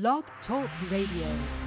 [0.00, 1.63] Blog Talk Radio.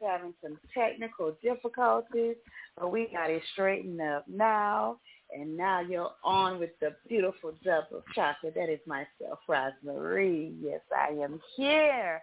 [0.00, 2.36] Was having some technical difficulties,
[2.78, 4.98] but we got it straightened up now.
[5.34, 8.54] And now you're on with the beautiful double chocolate.
[8.54, 10.52] That is myself, Rosemary.
[10.60, 12.22] Yes, I am here.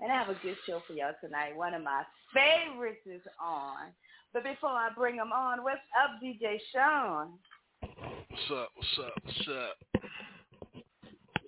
[0.00, 1.54] And I have a good show for y'all tonight.
[1.56, 2.02] One of my
[2.34, 3.92] favorites is on.
[4.32, 7.32] But before I bring them on, what's up, DJ Sean?
[7.80, 8.70] What's up?
[8.74, 9.12] What's up?
[9.24, 10.02] What's up?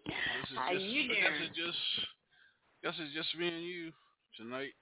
[0.05, 1.51] This is How just, you I guess doing?
[1.55, 1.79] just,
[2.83, 3.93] guess it's just me and you
[4.37, 4.73] tonight.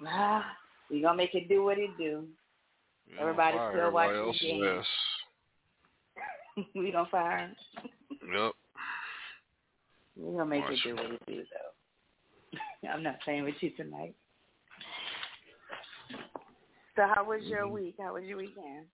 [0.00, 0.42] Well,
[0.90, 2.24] we gonna make it do what it do.
[3.08, 4.60] We Everybody still watching the game.
[4.60, 4.86] less.
[6.74, 7.50] we don't fire.
[8.32, 8.52] Yep.
[10.16, 10.72] We gonna make Watch.
[10.72, 11.42] it do what it do
[12.82, 12.88] though.
[12.88, 14.14] I'm not playing with you tonight.
[16.96, 17.74] So how was your Mm-hmm.
[17.74, 17.96] week?
[17.98, 18.86] How was your weekend?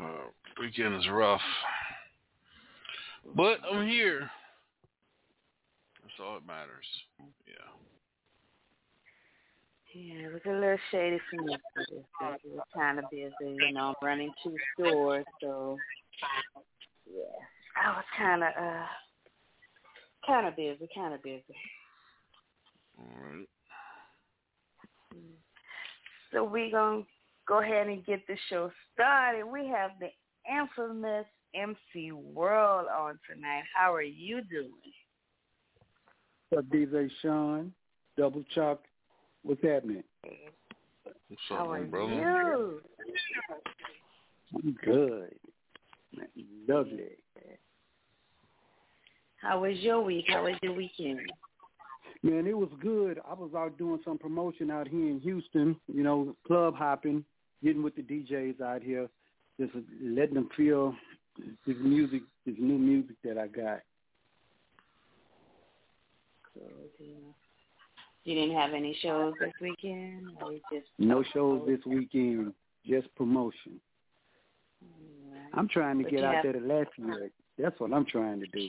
[0.00, 0.28] Uh,
[0.60, 1.40] weekend is rough,
[3.34, 4.30] but I'm here.
[6.20, 6.86] All that matters.
[7.46, 7.70] Yeah.
[9.94, 11.54] Yeah, it was a little shady for me.
[11.54, 13.94] It was, kind of busy, you know.
[14.02, 15.76] Running two stores, so
[17.06, 18.86] yeah, I was kind of uh,
[20.24, 21.42] kind of busy, kind of busy.
[22.98, 23.46] All right.
[26.32, 27.02] So we gonna
[27.48, 29.44] go ahead and get the show started.
[29.44, 30.10] We have the
[30.48, 33.64] infamous MC World on tonight.
[33.74, 34.70] How are you doing?
[36.50, 37.72] What's up, DJ Sean?
[38.18, 38.80] Double Chuck.
[39.44, 40.02] What's happening?
[41.28, 42.12] What's How up, are brother?
[42.12, 42.80] you?
[44.56, 45.34] I'm good.
[46.68, 47.04] Lovely.
[49.40, 50.24] How was your week?
[50.26, 51.20] How was your weekend?
[52.24, 53.20] Man, it was good.
[53.30, 57.24] I was out doing some promotion out here in Houston, you know, club hopping,
[57.62, 59.08] getting with the DJs out here,
[59.60, 59.72] just
[60.02, 60.96] letting them feel
[61.64, 63.82] this music, this new music that I got.
[68.24, 70.30] You didn't have any shows this weekend?
[70.42, 72.52] Or just No shows this weekend,
[72.86, 73.80] just promotion.
[75.54, 77.32] I'm trying to But get out have- there to Lafayette.
[77.58, 78.68] That's what I'm trying to do.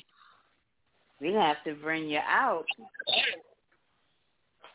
[1.20, 2.66] We have to bring you out.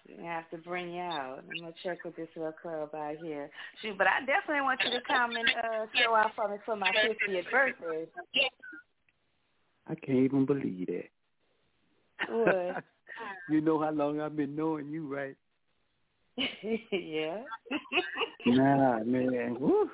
[0.08, 1.41] We have to bring you out.
[1.41, 3.50] I'm gonna check with this little club out here.
[3.82, 6.76] Shoot, but I definitely want you to come and uh, show out for me for
[6.76, 8.06] my 50th birthday.
[9.88, 11.08] I can't even believe that.
[12.31, 12.85] What?
[13.51, 15.37] you know how long I've been knowing you, right?
[16.93, 17.43] yeah.
[18.49, 19.57] Nah, man.
[19.59, 19.91] Woo.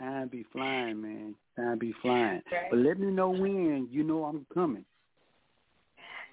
[0.00, 1.34] Time be flying, man.
[1.56, 2.42] Time be flying.
[2.70, 3.86] But let me know when.
[3.88, 4.84] You know I'm coming.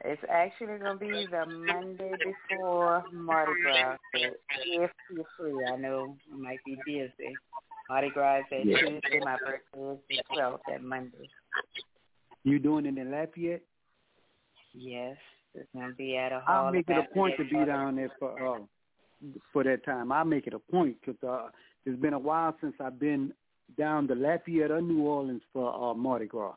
[0.03, 2.13] It's actually gonna be the Monday
[2.49, 3.97] before Mardi Gras.
[4.13, 4.19] So
[4.65, 7.35] if you're free, I know you might be busy.
[7.89, 8.77] Mardi Gras is that Yeah.
[8.79, 9.19] Tuesday.
[9.19, 11.29] My birthday is the 12th, that Monday.
[12.43, 13.63] You doing it in Lafayette?
[14.73, 15.17] Yes,
[15.55, 16.67] it's to be at a hall.
[16.67, 18.59] I'll make it a point to be down there for uh,
[19.51, 20.11] for that time.
[20.11, 21.49] I'll make it a point because uh,
[21.85, 23.33] it's been a while since I've been
[23.77, 26.53] down to Lafayette or New Orleans for uh, Mardi Gras.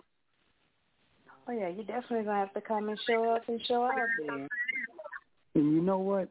[1.49, 3.95] Oh, yeah, you definitely going to have to come and show up and show out
[4.27, 4.49] there.
[5.55, 6.29] And you know what?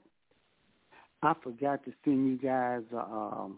[1.24, 2.84] I forgot to send you guys.
[2.94, 3.58] Uh, um,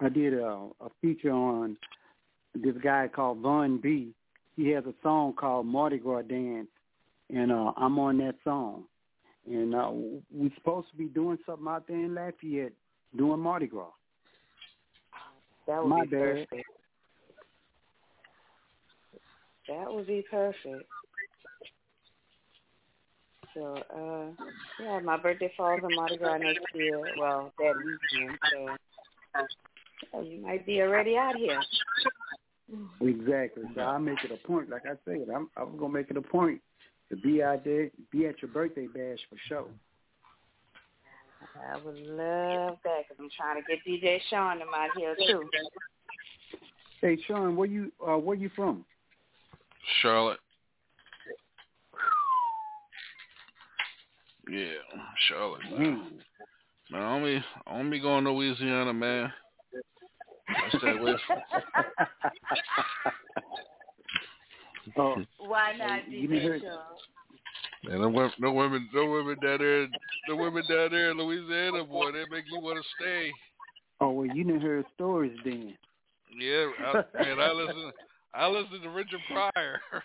[0.00, 1.76] I did a, a feature on
[2.54, 4.14] this guy called Von B.
[4.56, 6.68] He has a song called Mardi Gras Dance,
[7.30, 8.84] and uh, I'm on that song.
[9.46, 9.90] And uh,
[10.30, 12.72] we're supposed to be doing something out there in Lafayette
[13.16, 13.86] doing Mardi Gras.
[15.66, 16.20] That would My be bad.
[16.20, 16.68] perfect.
[19.68, 20.88] That would be perfect.
[23.54, 24.44] So, uh,
[24.82, 27.02] yeah, my birthday falls on Mardi Gras next year.
[27.18, 28.38] Well, that weekend.
[28.52, 28.76] So,
[30.14, 31.60] yeah, you might be already out here.
[33.00, 33.64] Exactly.
[33.74, 36.22] So I make it a point, like I said, I'm I'm gonna make it a
[36.22, 36.60] point
[37.10, 39.66] to be out there, be at your birthday bash for sure.
[41.72, 45.48] I would love that because I'm trying to get DJ Sean them out here too.
[47.00, 48.84] Hey Sean, where you uh where you from?
[50.02, 50.40] Charlotte.
[54.50, 54.72] Yeah,
[55.28, 55.62] Charlotte.
[55.70, 56.20] Man, Mm.
[56.90, 59.32] man I only I only going to Louisiana, man.
[60.48, 61.42] I stay away from
[64.96, 66.78] oh, Why not You didn't hear- DJ Sean?
[67.84, 69.86] Man, no women, no women, no women down there,
[70.26, 73.32] the women down there in Louisiana, boy, they make you want to stay.
[74.00, 75.74] oh well, you didn't hear stories then.
[76.38, 76.92] Yeah, I,
[77.22, 77.92] man, I listen,
[78.34, 79.80] I listen to Richard Pryor.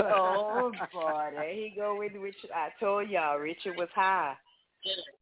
[0.00, 2.50] Oh boy, there he go with Richard.
[2.54, 4.34] I told y'all Richard was high.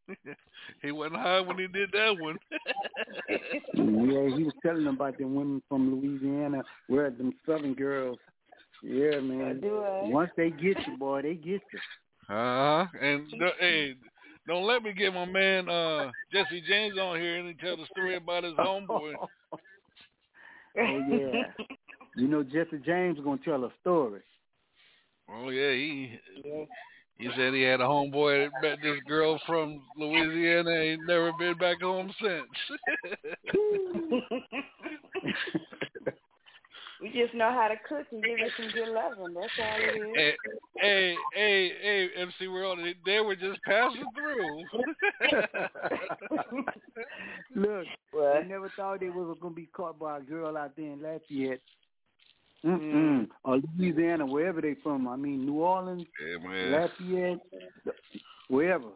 [0.82, 2.36] he wasn't high when he did that one.
[3.28, 8.18] yeah, he was telling them about the women from Louisiana, where them Southern girls.
[8.84, 9.60] Yeah, man.
[9.60, 9.82] do.
[10.02, 11.78] Once they get you, boy, they get you.
[12.28, 12.30] Uh
[12.84, 12.86] huh.
[13.00, 13.94] And the, hey,
[14.46, 17.86] don't let me get my man uh Jesse James on here and he tell the
[17.86, 19.14] story about his homeboy.
[19.52, 19.58] oh
[20.76, 21.44] yeah.
[22.14, 24.20] You know Jesse James gonna tell a story.
[25.30, 26.64] Oh yeah, he Yeah.
[27.16, 30.70] he said he had a homeboy that met this girl from Louisiana.
[30.70, 32.48] and Ain't never been back home since.
[37.04, 39.34] we just know how to cook and give it some good loving.
[39.34, 40.14] That's all it is.
[40.16, 40.34] hey,
[40.78, 44.64] hey, hey, hey, MC World, they- they were just passing through.
[47.54, 48.36] Look, What?
[48.38, 51.60] I never thought they was gonna be caught by a girl out there in Lafayette.
[52.64, 52.80] Mm-mm.
[52.94, 53.28] Mm.
[53.44, 55.06] Or Louisiana, wherever they from.
[55.06, 56.38] I mean, New Orleans, yeah.
[56.78, 57.40] Lafayette,
[58.48, 58.88] wherever.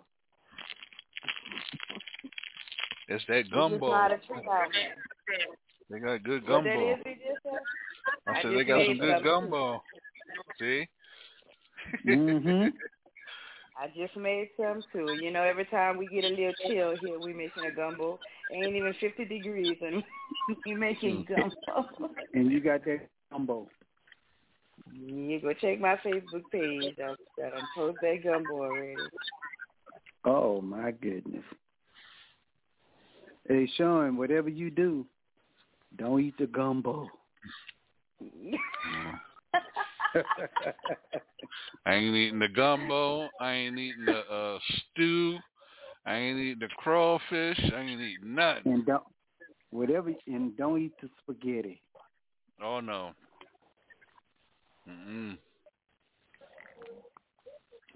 [3.08, 3.92] It's that We just know gumbo.
[3.92, 4.66] how to treat our
[5.90, 6.96] They got good What that gumbo.
[7.98, 8.36] Is, we just?
[8.36, 9.24] I I said they got some good some.
[9.24, 9.82] gumbo.
[10.58, 10.88] See?
[12.06, 12.68] Mm-hmm.
[13.80, 15.16] I just made some too.
[15.20, 18.18] You know, every time we get a little chill here, we making a gumbo.
[18.52, 20.02] Ain't even 50 degrees and
[20.66, 22.10] we making gumbo.
[22.34, 23.68] And you got that gumbo.
[24.92, 26.96] You go check my Facebook page.
[26.98, 28.96] I, I done post that gumbo already.
[30.24, 31.44] Oh my goodness.
[33.48, 35.06] Hey Sean, whatever you do,
[35.96, 37.08] don't eat the gumbo.
[41.86, 43.28] I ain't eating the gumbo.
[43.40, 44.58] I ain't eating the uh,
[44.92, 45.38] stew.
[46.06, 47.58] I ain't eating the crawfish.
[47.74, 48.72] I ain't eating nothing.
[48.72, 49.02] and don't
[49.70, 51.80] whatever and don't eat the spaghetti.
[52.62, 53.10] Oh no.
[54.88, 55.36] Mm-mm.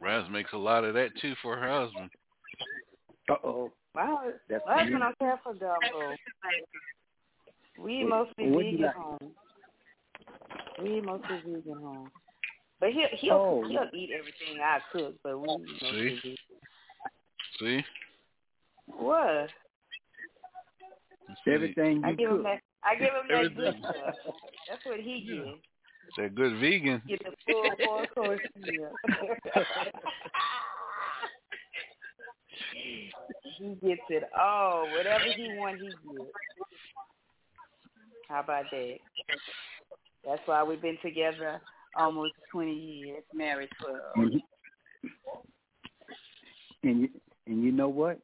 [0.00, 2.10] Raz makes a lot of that too for her husband.
[3.30, 3.72] Uh oh.
[3.94, 6.16] Wow, That's my husband don't care for gumbo.
[7.78, 9.32] We mostly What do you vegan home.
[10.82, 12.10] We eat mostly vegan home.
[12.80, 13.64] But he'll he'll Oh.
[13.68, 16.14] he'll eat everything I cook, but we eat mostly See?
[16.16, 16.36] vegan.
[17.58, 17.84] See?
[18.86, 19.50] What?
[21.46, 22.60] Everything you I give him that.
[22.84, 24.14] I give him that good stuff.
[24.68, 25.60] That's what he gets.
[26.16, 27.00] That good vegan.
[27.06, 28.90] Get the full four course meal.
[33.58, 34.88] he gets it all.
[34.90, 36.30] Whatever he wants, he gets.
[38.28, 38.98] How about that?
[40.24, 41.60] That's why we've been together
[41.96, 43.98] almost 20 years, married 12.
[44.16, 44.44] And, he-
[46.84, 47.08] and you
[47.46, 48.18] and you know what?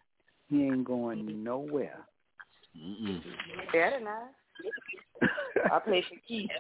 [0.49, 1.99] He ain't going nowhere.
[2.77, 3.21] Mm-mm.
[3.73, 4.31] Better not.
[5.73, 6.53] I play for keeps.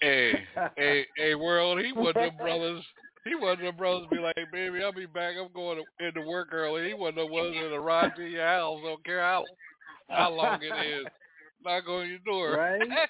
[0.00, 0.32] Hey,
[0.76, 1.80] hey, hey, world.
[1.80, 2.84] He wasn't them brothers.
[3.24, 5.34] He wasn't them brothers be like, baby, I'll be back.
[5.40, 6.88] I'm going to, into work early.
[6.88, 8.80] He wasn't the ones in the ride to your house.
[8.82, 9.44] Don't care how
[10.08, 11.06] how long it is.
[11.64, 12.56] knock on your door.
[12.56, 12.80] Right?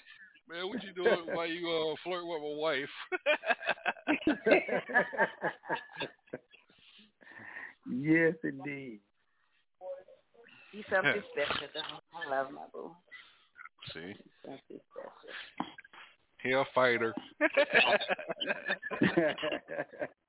[0.51, 2.89] Man, what you doing while you uh, flirt with my wife?
[7.89, 9.01] yes, indeed.
[10.73, 11.81] He's something special, though.
[12.19, 12.91] I love my boo.
[13.95, 14.15] See,
[14.45, 15.13] Something special.
[16.43, 17.15] he a fighter.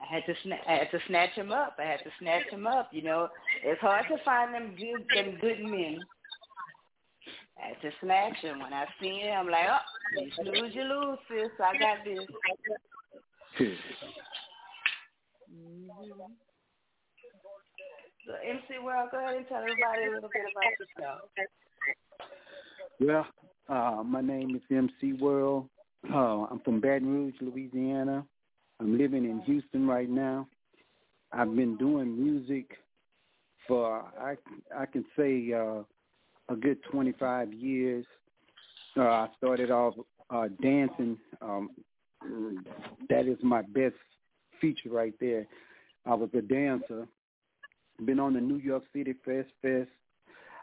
[0.01, 1.77] I had to sna- I had to snatch him up.
[1.79, 2.89] I had to snatch him up.
[2.91, 3.27] You know,
[3.63, 5.99] it's hard to find them good them good men.
[7.81, 8.59] To snatch him.
[8.59, 11.49] When I see him, I'm like, oh, you snooze, you lose, sis.
[11.59, 12.19] I got this.
[13.59, 13.75] Mm-hmm.
[18.25, 21.19] So, MC World, go ahead and tell everybody a little bit about yourself.
[22.99, 23.27] well,
[23.67, 25.67] uh, my name is MC World.
[26.13, 28.25] Uh, I'm from Baton Rouge, Louisiana.
[28.79, 30.47] I'm living in Houston right now.
[31.31, 32.77] I've been doing music
[33.67, 34.35] for I
[34.75, 35.83] I can say uh,
[36.51, 38.05] a good 25 years.
[38.97, 39.93] Uh, I started off
[40.29, 41.17] uh, dancing.
[41.41, 41.71] Um,
[43.09, 43.95] that is my best
[44.59, 45.47] feature right there.
[46.05, 47.07] I was a dancer.
[48.05, 49.89] Been on the New York City Fest Fest.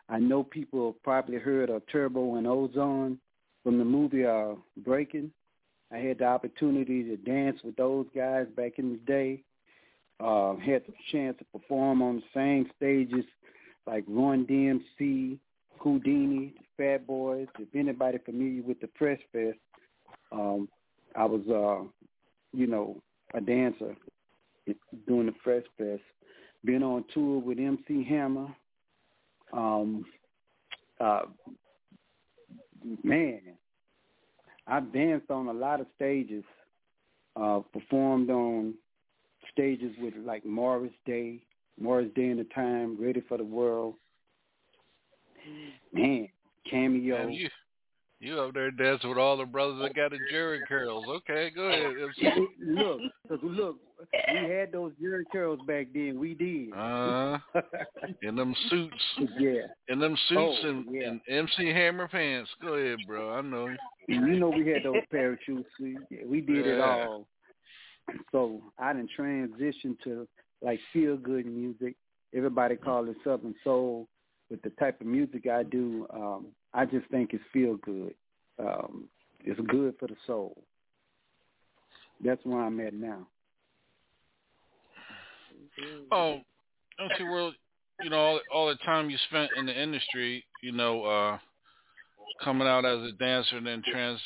[0.09, 3.19] I know people probably heard of Turbo and Ozone
[3.63, 5.31] from the movie uh, Breaking.
[5.93, 9.43] I had the opportunity to dance with those guys back in the day.
[10.21, 13.25] Uh, had the chance to perform on the same stages
[13.87, 15.39] like Run DMC,
[15.79, 17.49] Whodini, Fat Boys.
[17.59, 19.59] If anybody familiar with the Fresh Fest,
[20.33, 20.69] um,
[21.17, 21.89] I was, uh,
[22.57, 23.03] you know,
[23.35, 23.97] a dancer
[25.07, 26.03] doing the Fresh Fest.
[26.65, 28.49] Been on tour with MC Hammer.
[29.53, 30.05] Um,
[31.01, 31.23] uh,
[33.03, 33.41] man,
[34.67, 36.45] I've danced on a lot of stages.
[37.37, 38.75] Uh, performed on
[39.53, 41.41] stages with like Morris Day,
[41.81, 43.95] Morris Day in the Time, Ready for the World.
[45.93, 46.29] Man,
[46.71, 47.19] cameo.
[47.19, 47.49] Man, you
[48.21, 51.05] you up there dancing with all the brothers that got the Jheri curls.
[51.09, 51.93] Okay, go ahead.
[52.61, 53.77] Look, 'cause look,
[54.33, 56.19] we had those Jheri curls back then.
[56.19, 56.73] We did.
[56.77, 57.39] Uh,
[58.23, 59.05] in them suits,
[59.39, 59.69] yeah.
[59.89, 61.09] in them suits, Oh, and, yeah.
[61.11, 62.51] and MC Hammer pants.
[62.61, 63.35] Go ahead, bro.
[63.35, 63.69] I know.
[64.09, 65.69] You know we had those parachutes.
[65.79, 67.27] We, we did it all.
[68.33, 70.27] So I didn't transition to
[70.61, 71.95] like feel good music.
[72.35, 74.09] Everybody call it Southern Soul.
[74.51, 78.15] With the type of music I do, um, I just think it's feel good.
[78.59, 79.05] Um,
[79.45, 80.57] it's good for the soul.
[82.25, 83.27] That's where I'm at now.
[86.11, 86.41] Oh,
[86.99, 87.55] MC World,
[88.03, 91.39] you know all, all the time you spent in the industry, you know, uh,
[92.43, 94.21] coming out as a dancer and then trans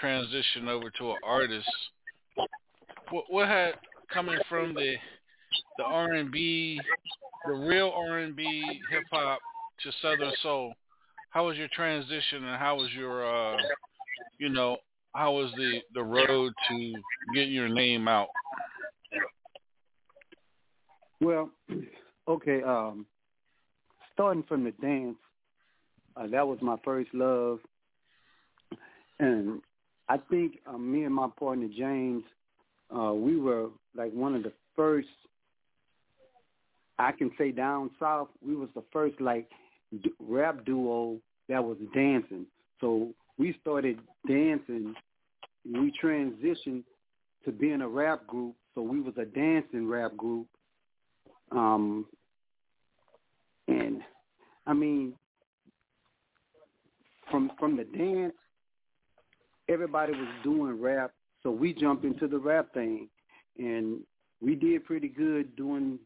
[0.00, 1.68] transition over to an artist.
[3.10, 3.74] What what had
[4.12, 4.96] coming from the
[5.78, 6.78] the R and B,
[7.46, 9.40] the real R and B hip hop
[9.82, 10.74] to Southern Soul?
[11.30, 13.56] How was your transition and how was your uh,
[14.38, 14.78] you know,
[15.14, 16.92] how was the the road to
[17.34, 18.28] getting your name out?
[21.20, 21.50] Well,
[22.28, 22.62] okay.
[22.62, 23.06] Um,
[24.14, 25.16] starting from the dance,
[26.16, 27.58] uh, that was my first love,
[29.18, 29.60] and
[30.08, 32.22] I think uh, me and my partner James,
[32.96, 35.08] uh, we were like one of the first.
[37.00, 39.48] I can say down south, we was the first like
[40.18, 41.18] rap duo
[41.48, 42.46] that was dancing.
[42.80, 44.94] So we started dancing.
[45.64, 46.84] We transitioned
[47.44, 48.54] to being a rap group.
[48.74, 50.46] So we was a dancing rap group.
[51.50, 52.06] Um,
[53.68, 54.00] and
[54.66, 55.14] I mean,
[57.30, 58.34] from from the dance,
[59.68, 63.08] everybody was doing rap, so we jumped into the rap thing,
[63.58, 64.00] and
[64.40, 65.98] we did pretty good doing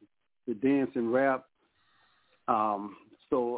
[0.47, 1.45] the dance and rap.
[2.49, 2.97] Um,
[3.33, 3.57] so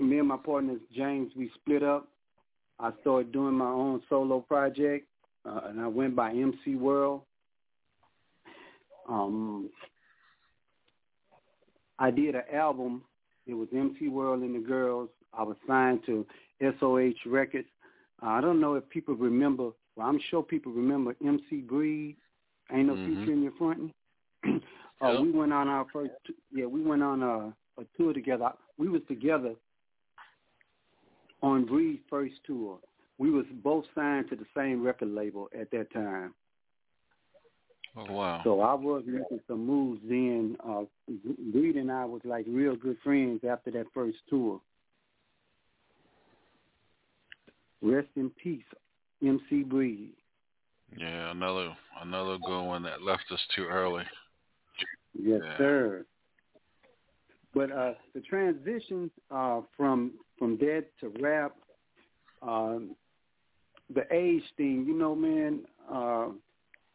[0.00, 2.08] uh, me and my partner James, we split up.
[2.80, 5.06] I started doing my own solo project,
[5.44, 7.20] uh, and I went by MC World.
[9.08, 9.68] Um,
[11.98, 13.02] I did an album.
[13.46, 15.10] It was MC World and the Girls.
[15.34, 16.26] I was signed to
[16.80, 17.68] SOH Records.
[18.22, 19.70] Uh, I don't know if people remember.
[19.96, 22.16] Well, I'm sure people remember MC Breed.
[22.72, 23.04] Ain't no Mhm.
[23.04, 23.92] future in your front.
[24.44, 24.58] uh,
[25.02, 25.20] Yep.
[25.20, 26.12] We went on our first.
[26.50, 28.50] Yeah, we went on a, a tour together.
[28.78, 29.54] We was together
[31.42, 32.78] on Breed's first tour.
[33.18, 36.34] We was both signed to the same record label at that time.
[37.96, 38.40] Oh wow.
[38.42, 40.56] So I was making some moves then.
[40.66, 40.82] Uh,
[41.54, 44.60] Reed and I was like real good friends after that first tour.
[47.82, 48.64] Rest in peace,
[49.22, 50.14] MC Breed.
[50.96, 54.04] Yeah, another another good one that left us too early.
[55.14, 55.58] Yes, Yeah.
[55.58, 56.06] sir.
[57.54, 61.54] But uh, the transition uh, from from that to rap,
[62.42, 62.96] um,
[63.94, 65.60] the age thing, you know, man,
[65.92, 66.28] uh,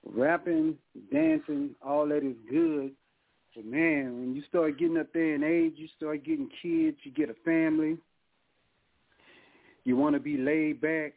[0.06, 0.76] rapping,
[1.12, 2.92] dancing, all that is good.
[3.56, 7.12] But man, when you start getting up there in age, you start getting kids, you
[7.12, 7.98] get a family.
[9.86, 11.14] You want to be laid back,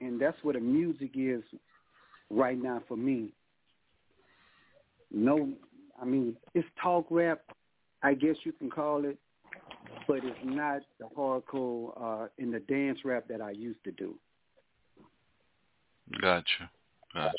[0.00, 1.42] and that's what the music is
[2.28, 3.32] right now for me.
[5.12, 5.52] No,
[6.00, 7.40] I mean it's talk rap,
[8.02, 9.18] I guess you can call it,
[10.08, 14.14] but it's not the hardcore uh, in the dance rap that I used to do.
[16.20, 16.70] Gotcha.
[17.14, 17.34] Gotcha.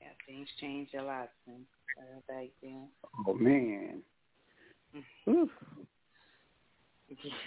[0.00, 1.66] Yeah, things changed a lot since
[1.98, 2.88] uh, back then.
[3.26, 4.02] Oh man.
[5.28, 5.48] Oof.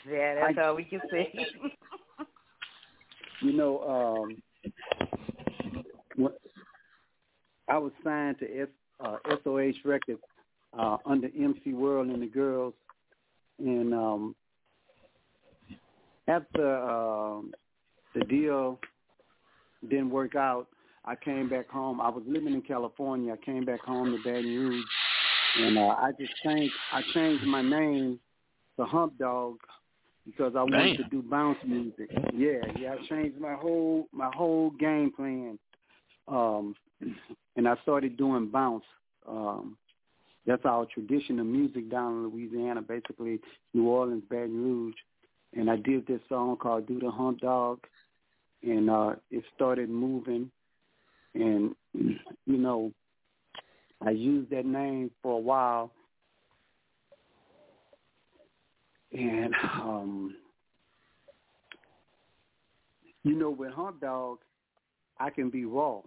[0.09, 1.31] Yeah, that's I- all we can say.
[3.41, 4.41] You know, um,
[6.15, 6.33] when
[7.69, 8.67] I was signed to S,
[8.99, 10.21] uh, SOH Records
[10.77, 12.73] uh, under MC World and the Girls,
[13.59, 14.35] and um,
[16.27, 17.53] after um,
[18.15, 18.79] the deal
[19.89, 20.67] didn't work out,
[21.05, 21.99] I came back home.
[22.01, 23.33] I was living in California.
[23.33, 24.85] I came back home to Baton Rouge,
[25.59, 26.73] and uh, I just changed.
[26.93, 28.19] I changed my name
[28.77, 29.57] to Hump Dog
[30.25, 32.09] because I wanted to do bounce music.
[32.33, 32.93] Yeah, yeah.
[32.93, 35.57] I changed my whole my whole game plan,
[36.27, 36.75] um,
[37.55, 38.83] and I started doing bounce.
[39.27, 39.77] Um,
[40.45, 43.39] that's our traditional music down in Louisiana, basically
[43.73, 44.95] New Orleans, Baton Rouge.
[45.55, 47.79] And I did this song called "Do the Hump Dog,"
[48.63, 50.51] and uh, it started moving.
[51.33, 52.91] And you know,
[54.01, 55.91] I used that name for a while,
[59.11, 60.35] and um,
[63.23, 64.39] you know, with Hump Dog,
[65.19, 66.01] I can be raw.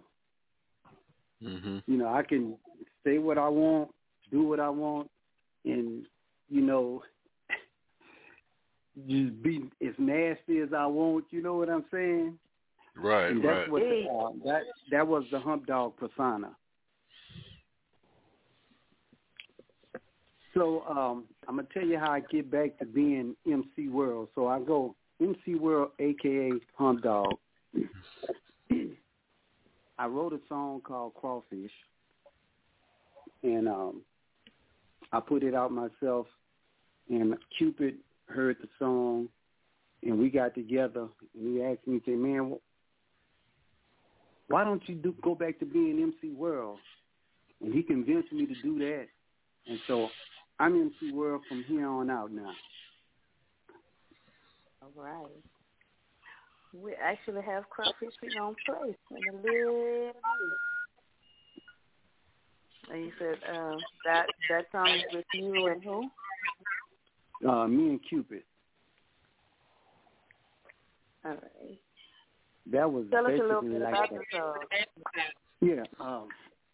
[1.43, 1.83] Mhm.
[1.85, 2.57] You know, I can
[3.03, 3.91] say what I want,
[4.31, 5.09] do what I want,
[5.65, 6.05] and
[6.49, 7.03] you know,
[9.07, 11.25] just be as nasty as I want.
[11.31, 12.37] You know what I'm saying?
[12.95, 13.71] Right, and that's right.
[13.71, 16.55] what the, uh, that that was the hump dog persona.
[20.53, 24.29] So um, I'm gonna tell you how I get back to being MC World.
[24.35, 27.33] So I go MC World, aka Hump Dog.
[29.97, 31.71] I wrote a song called Crawfish,
[33.43, 34.01] and um,
[35.11, 36.27] I put it out myself.
[37.09, 37.95] And Cupid
[38.27, 39.27] heard the song,
[40.01, 42.57] and we got together, and he asked me, "Say, man,
[44.47, 46.79] why don't you do go back to being MC World?"
[47.61, 49.07] And he convinced me to do that,
[49.67, 50.09] and so
[50.59, 52.53] I'm MC World from here on out now.
[54.81, 55.52] All right.
[56.73, 60.15] We actually have crawfish we gonna play in a little bit.
[62.91, 66.09] And you said uh, that that song is with you and who?
[67.47, 68.43] Uh, me and Cupid.
[71.25, 71.79] All right.
[72.71, 74.55] That was Tell us a basically little bit like about a- the song.
[75.61, 75.83] Yeah.
[75.99, 76.27] Um,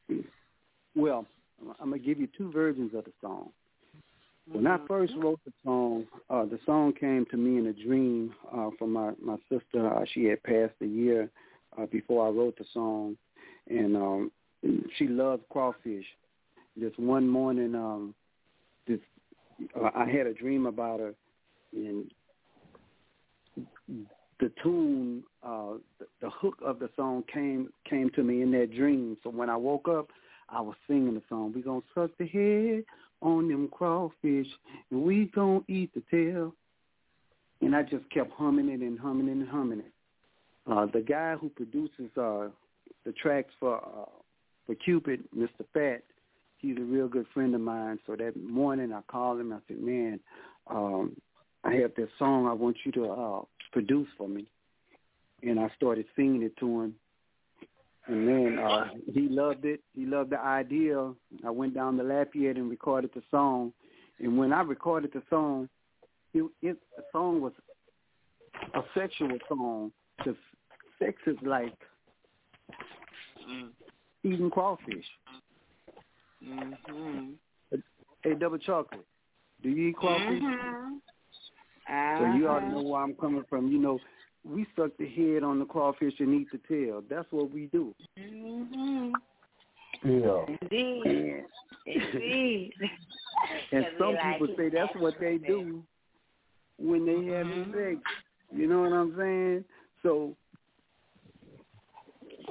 [0.96, 1.26] well,
[1.80, 3.50] I'm gonna give you two versions of the song.
[4.52, 8.34] When I first wrote the song, uh, the song came to me in a dream
[8.52, 9.88] uh, from my my sister.
[9.88, 11.30] Uh, she had passed a year
[11.78, 13.16] uh, before I wrote the song,
[13.68, 14.32] and um,
[14.98, 16.06] she loved crawfish.
[16.76, 18.16] This one morning, um,
[18.88, 19.00] this
[19.80, 21.14] uh, I had a dream about her,
[21.74, 22.12] and
[24.40, 28.74] the tune, uh, the, the hook of the song came came to me in that
[28.74, 29.16] dream.
[29.24, 30.08] So when I woke up,
[30.50, 31.54] I was singing the song.
[31.54, 32.84] We gonna suck the head
[33.22, 34.48] on them crawfish,
[34.92, 36.54] and we gonna eat the tail.
[37.62, 39.92] And I just kept humming it and humming it and humming it.
[40.70, 42.48] Uh, the guy who produces uh,
[43.06, 44.10] the tracks for uh,
[44.66, 45.66] for Cupid, Mr.
[45.74, 46.04] Fat,
[46.58, 48.00] he's a real good friend of mine.
[48.06, 49.52] So that morning I called him.
[49.52, 50.20] I said, "Man,
[50.68, 51.16] um,
[51.64, 54.46] I have this song I want you to uh, produce for me."
[55.42, 56.96] And I started singing it to him.
[58.08, 59.82] And then uh, he loved it.
[59.94, 61.14] He loved the idea.
[61.46, 63.72] I went down to Lafayette and recorded the song.
[64.20, 65.70] And when I recorded the song,
[66.34, 67.54] it, it the song was
[68.74, 69.92] a sexual song.
[70.18, 70.36] Because
[70.98, 71.74] sex is like
[74.24, 75.06] eating crawfish.
[76.44, 77.34] Mhm.
[78.24, 79.06] Hey, double chocolate.
[79.62, 80.42] Do you eat crawfish?
[80.42, 81.00] Mhm.
[82.18, 82.76] So you ought to Uh-huh.
[82.76, 83.68] know where I'm coming from.
[83.72, 84.00] You know,
[84.44, 87.04] we suck the head on the crawfish and eat the tail.
[87.10, 87.94] That's what we do.
[88.18, 89.14] Mhm.
[90.04, 90.46] Yeah.
[90.62, 91.46] Indeed.
[91.86, 92.74] Indeed.
[93.72, 95.84] and some like people it say that's what they do
[96.78, 97.96] when they having Mhm.
[97.96, 98.12] sex.
[98.52, 99.66] You know what I'm saying?
[100.04, 100.36] So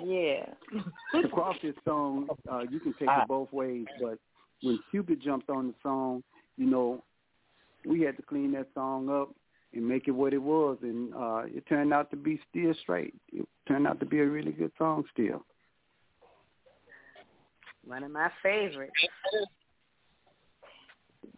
[0.03, 0.53] Yeah.
[1.13, 3.87] the crawfish song, uh, you can take it both ways.
[4.01, 4.19] But
[4.63, 6.23] when Cupid jumped on the song,
[6.57, 7.03] you know,
[7.85, 9.35] we had to clean that song up
[9.75, 10.79] and make it what it was.
[10.83, 13.15] And uh, it turned out to be still straight.
[13.33, 15.45] It turned out to be a really good song still.
[17.85, 18.93] One of my favorites.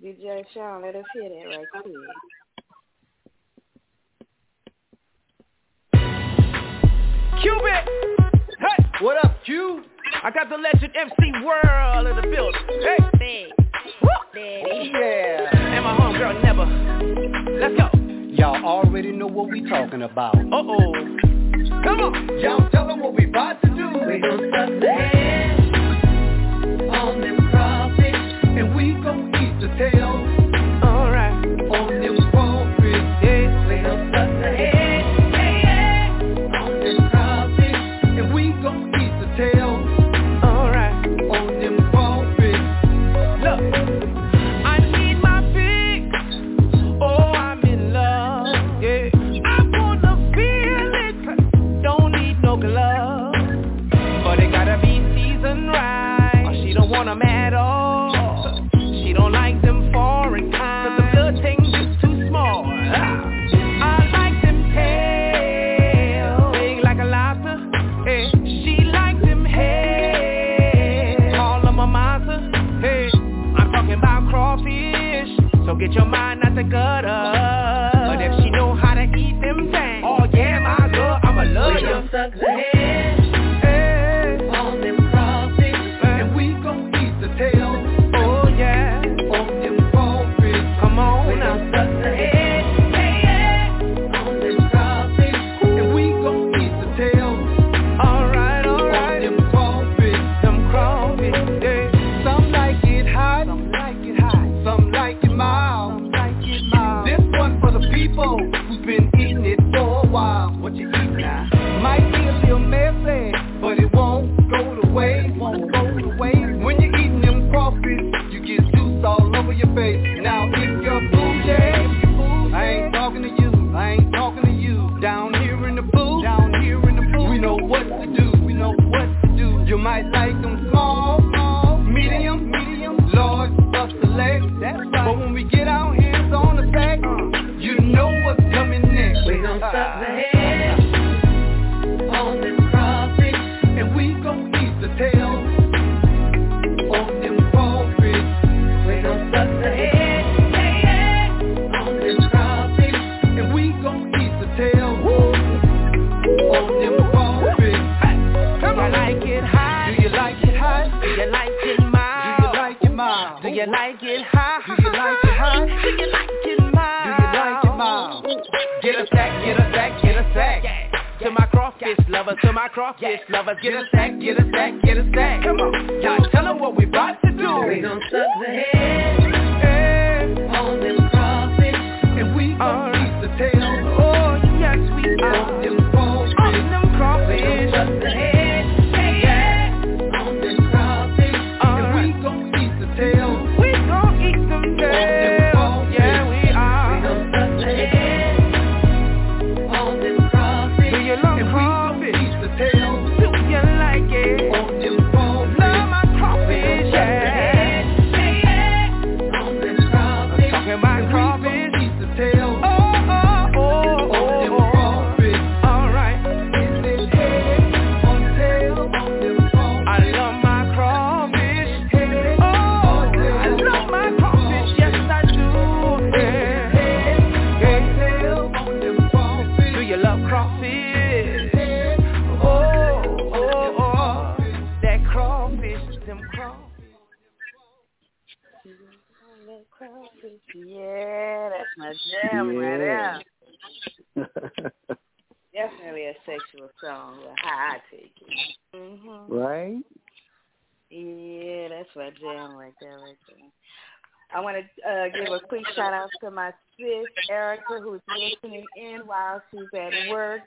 [0.03, 1.95] DJ Sean, let us hear that right quick.
[7.41, 7.89] Cupid!
[8.59, 9.85] Hey, what up, Q?
[10.23, 12.61] I got the legend MC World in the building.
[12.83, 12.99] Hey!
[13.19, 13.53] Big.
[14.03, 14.09] Woo.
[14.35, 14.93] Big.
[14.93, 15.57] Yeah!
[15.57, 17.61] And my homegirl, Never.
[17.61, 18.00] Let's go.
[18.33, 20.37] Y'all already know what we talking about.
[20.37, 20.93] Uh-oh.
[21.83, 22.39] Come on.
[22.39, 23.89] Y'all tell them what we about to do.
[24.07, 25.77] We gonna stand
[26.91, 30.40] on them profits and we gon' eat the tail.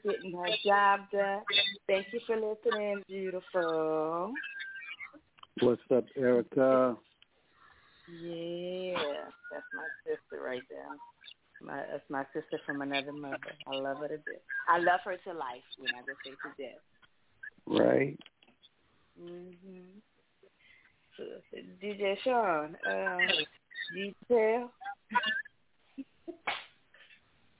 [0.03, 1.41] work, getting her job done.
[1.88, 4.34] Thank you for listening, beautiful.
[5.62, 6.95] What's up, Erica?
[8.08, 8.97] Yeah,
[9.51, 10.88] that's my sister right there.
[11.62, 13.38] My, that's my sister from another mother.
[13.67, 14.41] I love her to death.
[14.67, 15.63] I love her to life.
[15.79, 16.82] We're not gonna say to death.
[17.65, 18.19] Right.
[19.21, 20.01] Mhm.
[21.15, 21.23] So,
[21.82, 23.29] DJ Sean, um,
[23.91, 24.73] you tell.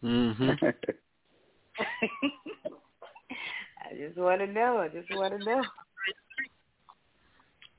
[0.04, 0.74] mhm.
[3.98, 4.78] just want to know.
[4.78, 5.62] I just want to know.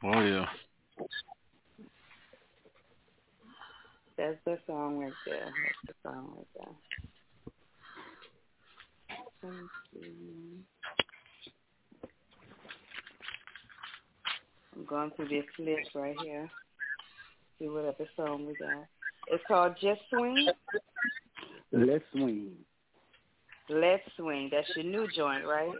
[0.04, 0.46] Oh yeah.
[4.16, 5.44] That's the song right there.
[5.44, 6.74] That's the song right there.
[9.42, 9.56] Let's
[9.92, 10.64] see.
[14.76, 16.48] I'm going through this list right here.
[17.58, 18.86] See what other song we got.
[19.28, 20.48] It's called Just Swing.
[21.72, 22.52] Let's swing.
[23.68, 24.50] Let's Swing.
[24.52, 25.72] That's your new joint, right?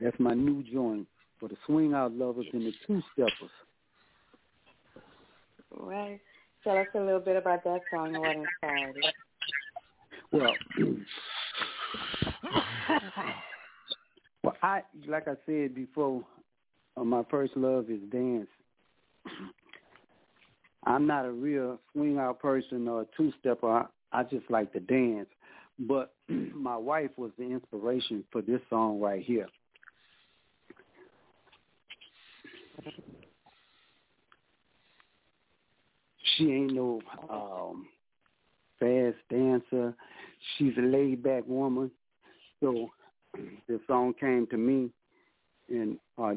[0.00, 1.06] That's my new joint
[1.40, 3.50] for the swing out lovers and the two steppers.
[5.76, 6.20] Right.
[6.62, 9.14] Tell us a little bit about that song and what inspired it.
[10.30, 10.54] Well,
[14.44, 16.24] well, I like I said before,
[16.96, 18.48] uh, my first love is dance.
[20.84, 23.68] I'm not a real swing out person or a two stepper.
[23.68, 25.28] I, I just like to dance.
[25.82, 29.48] But my wife was the inspiration for this song right here.
[36.36, 37.86] She ain't no um
[38.80, 39.94] fast dancer.
[40.56, 41.90] She's a laid back woman.
[42.60, 42.90] So
[43.68, 44.90] this song came to me
[45.68, 46.34] and uh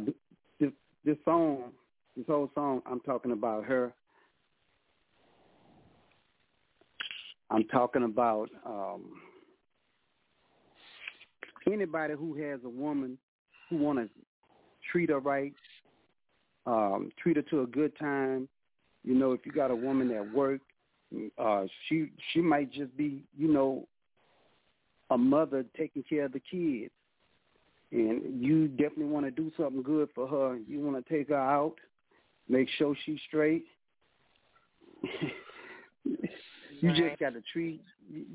[0.59, 0.71] this
[1.05, 1.71] this song
[2.17, 3.93] this whole song I'm talking about her.
[7.51, 9.11] I'm talking about um
[11.71, 13.17] anybody who has a woman
[13.69, 14.09] who want to
[14.91, 15.53] treat her right,
[16.65, 18.47] um, treat her to a good time.
[19.03, 20.61] You know, if you got a woman at work,
[21.37, 23.87] uh, she she might just be, you know,
[25.11, 26.91] a mother taking care of the kids,
[27.91, 30.57] and you definitely want to do something good for her.
[30.67, 31.75] You want to take her out,
[32.49, 33.65] make sure she's straight.
[36.03, 37.81] you just got to treat.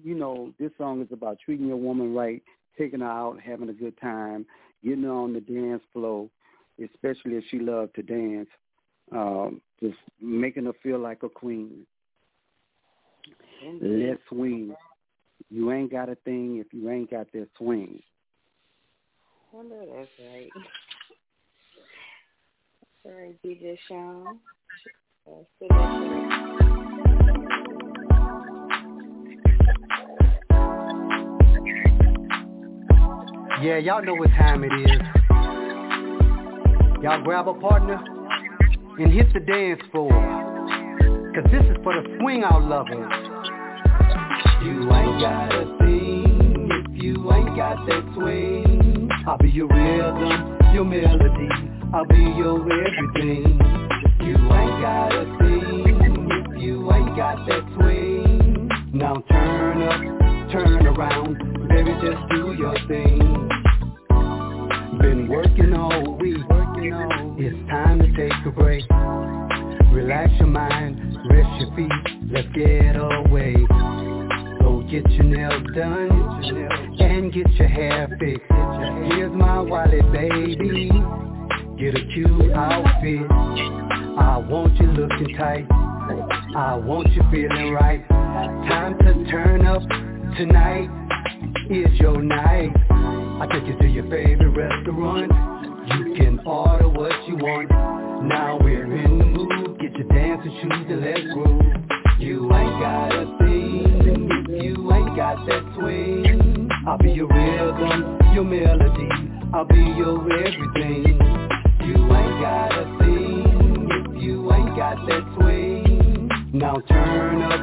[0.05, 2.43] You know, this song is about treating your woman right,
[2.81, 4.47] taking her out, having a good time,
[4.83, 6.29] getting her on the dance floor,
[6.83, 8.49] especially if she loved to dance,
[9.13, 11.87] um, just making her feel like a queen.
[13.83, 14.75] Let's swing.
[15.51, 18.01] You ain't got a thing if you ain't got that swing.
[19.53, 20.51] I know that's right.
[23.05, 24.39] All right, DJ Sean.
[25.27, 25.43] Uh,
[33.63, 35.01] Yeah, y'all know what time it is.
[37.03, 38.03] Y'all grab a partner
[38.99, 40.11] and hit the dance floor.
[41.35, 43.13] Cause this is for the swing out lovers.
[44.65, 49.11] You ain't got a thing if you ain't got that swing.
[49.27, 51.49] I'll be your rhythm, your melody.
[51.93, 53.61] I'll be your everything.
[54.23, 58.71] You ain't got a thing if you ain't got that swing.
[58.95, 63.49] Now turn up, turn around, baby, just do your thing.
[65.01, 66.37] Been working all week,
[67.39, 68.85] It's time to take a break.
[69.93, 71.93] Relax your mind, rest your feet,
[72.31, 73.55] let's get away.
[74.61, 76.11] Go get your nails done
[77.01, 78.43] and get your hair fixed.
[79.15, 80.91] Here's my wallet, baby.
[81.79, 83.31] Get a cute outfit.
[84.19, 85.67] I want you looking tight.
[86.55, 88.07] I want you feeling right.
[88.09, 89.83] Time to turn up
[90.37, 91.10] tonight.
[91.71, 92.73] Is your night.
[92.91, 95.31] I take you to your favorite restaurant.
[95.87, 97.71] You can order what you want.
[98.27, 99.79] Now we're in the mood.
[99.79, 101.63] Get your dancing shoes and let's groove.
[102.19, 104.11] You ain't got a thing
[104.63, 106.69] you ain't got that swing.
[106.89, 109.09] I'll be your rhythm, your melody.
[109.55, 111.21] I'll be your everything.
[111.87, 116.29] You ain't got a thing you ain't got that swing.
[116.53, 117.61] Now turn up,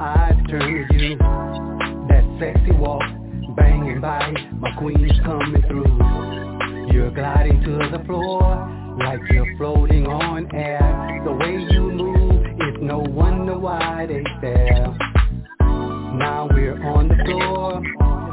[0.00, 1.16] eyes turn to you.
[2.08, 3.02] That sexy walk,
[3.54, 6.90] banging by, my queen's coming through.
[6.92, 11.22] You're gliding to the floor, like you're floating on air.
[11.24, 14.96] The way you move, it's no wonder why they stare.
[15.60, 17.82] Now we're on the floor,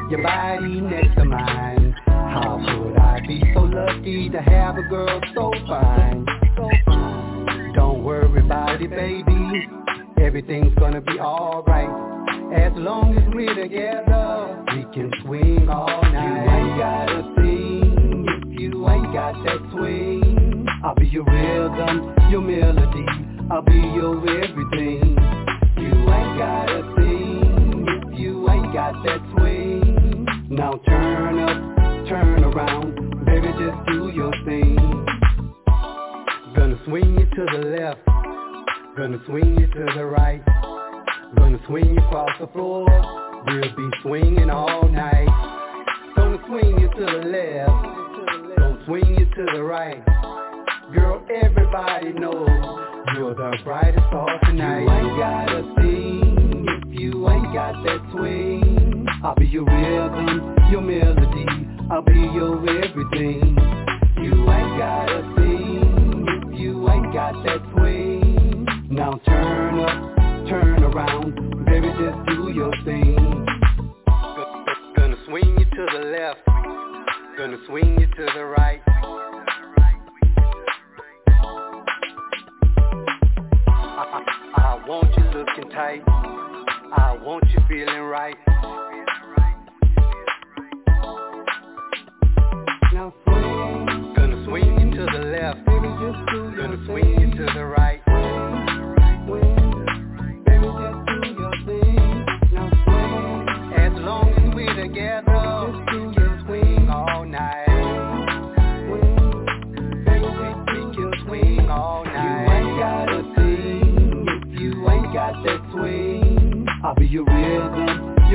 [0.09, 1.93] your body next to mine.
[2.07, 5.19] How could I be so lucky to have a girl?
[5.35, 6.25] So fine.
[7.75, 9.76] Don't worry about it, baby.
[10.37, 11.89] Everything's gonna be alright.
[12.53, 16.45] As long as we're together, we can swing all night.
[16.45, 20.67] You ain't got a thing if you ain't got that swing.
[20.83, 23.05] I'll be your rhythm, your melody.
[23.49, 25.17] I'll be your everything.
[25.75, 30.27] You ain't got a thing if you ain't got that swing.
[30.51, 31.66] Now turn up,
[39.17, 40.45] Gonna swing you to the right.
[41.37, 42.85] Gonna swing you across the floor.
[43.47, 45.27] We'll be swinging all night.
[46.15, 48.57] Gonna swing you to the left.
[48.57, 50.05] Gonna swing you to the right.
[50.93, 52.47] Girl, everybody knows
[53.15, 54.81] you're the brightest star tonight.
[54.81, 59.07] You ain't gotta sing if you ain't got that swing.
[59.23, 61.45] I'll be your rhythm, your melody.
[61.89, 63.57] I'll be your everything.
[64.21, 68.06] You ain't gotta sing if you ain't got that swing.
[69.17, 70.15] Now turn up,
[70.47, 73.45] turn around, baby, just do your thing.
[74.95, 76.39] Gonna swing you to the left,
[77.37, 78.81] gonna swing you to the right.
[83.67, 84.23] I, I,
[84.55, 86.03] I want you looking tight.
[86.07, 88.37] I want you feeling right.
[92.93, 94.13] Now swing.
[94.15, 95.65] Gonna swing you to the left.
[95.65, 97.96] Baby, just do Gonna swing you to the right.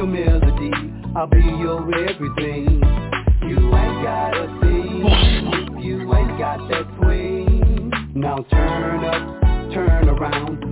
[0.02, 0.70] Your melody.
[1.14, 2.82] I'll be your everything.
[3.46, 7.92] You ain't gotta sing if you ain't got that swing.
[8.14, 10.71] Now turn up, turn around,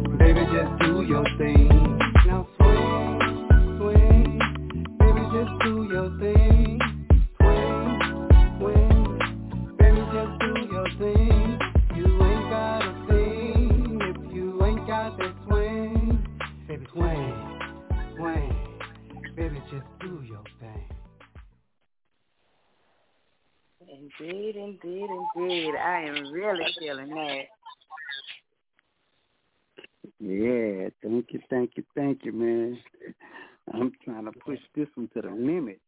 [32.23, 32.79] thank you, man.
[33.73, 35.81] I'm trying to push this one to the limit.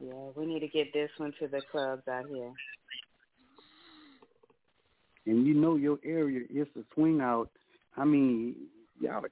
[0.00, 2.52] Yeah, we need to get this one to the clubs out here.
[5.26, 7.50] And you know your area is a swing out.
[7.96, 8.54] I mean,
[9.00, 9.28] y'all the,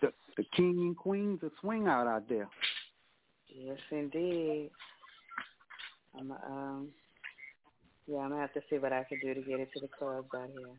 [0.00, 2.48] the, the king and queens of swing out out there.
[3.48, 4.70] Yes, indeed.
[6.18, 6.88] I'm um,
[8.06, 9.88] yeah, I'm gonna have to see what I can do to get it to the
[9.98, 10.74] clubs out here.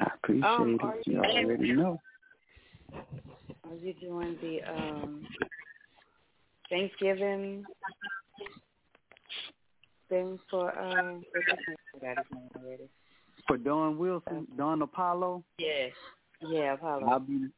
[0.00, 1.06] I appreciate Um, it.
[1.06, 2.00] you- You already know.
[2.94, 5.26] Are you doing the um
[6.70, 7.64] Thanksgiving
[10.08, 11.22] thing for um?
[11.32, 11.76] what's his name?
[11.76, 12.88] I forgot his name already.
[13.46, 15.92] For Don Wilson, Don Apollo, Yes.
[16.40, 17.06] Yeah, Apollo.
[17.08, 17.48] I'll be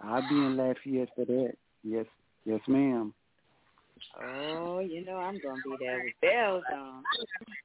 [0.00, 1.52] I'll be in Lafayette for that.
[1.82, 2.06] Yes,
[2.44, 3.14] yes, ma'am.
[4.20, 7.02] Oh, you know I'm gonna be there with bells on.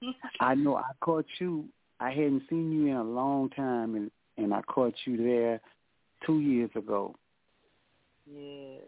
[0.39, 1.65] I know I caught you.
[1.99, 5.61] I hadn't seen you in a long time, and and I caught you there
[6.25, 7.15] two years ago.
[8.25, 8.82] yes,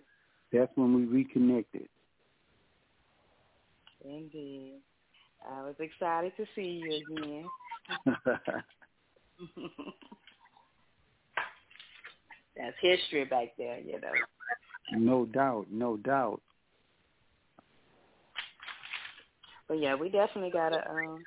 [0.51, 1.87] That's when we reconnected.
[4.03, 4.81] indeed.
[5.49, 7.45] I was excited to see you again.
[12.57, 14.11] That's history back there, you know.
[14.93, 16.41] no doubt, no doubt.
[19.67, 21.23] But yeah, we definitely gotta um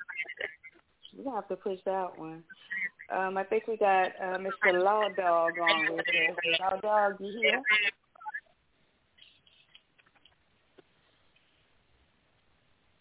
[1.17, 2.43] we have to push that one.
[3.11, 4.81] Um, I think we got uh Mr.
[4.83, 6.35] Law Dog on with us.
[6.59, 7.61] Law Dog, you here?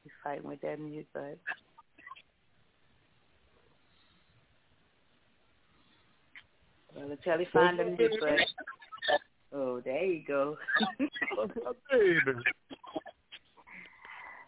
[0.02, 1.38] He's fighting with that mute button.
[6.94, 8.38] Well, until he find the mute button.
[9.54, 10.56] Oh, there you go.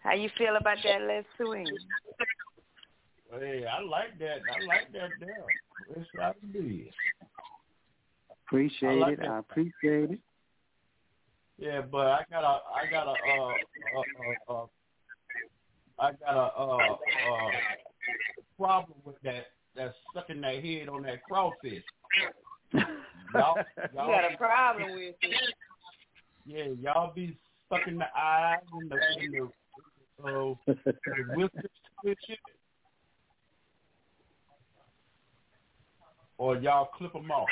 [0.03, 1.67] How you feel about that let's swing?
[3.41, 4.43] Hey, I like that.
[4.51, 5.45] I like that there.
[5.97, 6.93] It's like this.
[8.47, 9.21] Appreciate I like it.
[9.21, 9.31] that.
[9.31, 10.19] I appreciate it.
[11.59, 13.55] Yeah, but I got a, I got a, uh,
[13.97, 14.67] uh, uh, uh,
[15.99, 17.51] I got a, uh, uh,
[18.59, 21.83] problem with that, that sucking that head on that crawfish.
[22.73, 25.55] Y'all, You y'all, got a problem with it.
[26.47, 27.37] yeah, y'all be
[27.73, 31.71] sucking the eyes and the, and the, uh, the whiskers
[32.05, 32.39] and shit.
[36.39, 37.49] Or y'all clip them off.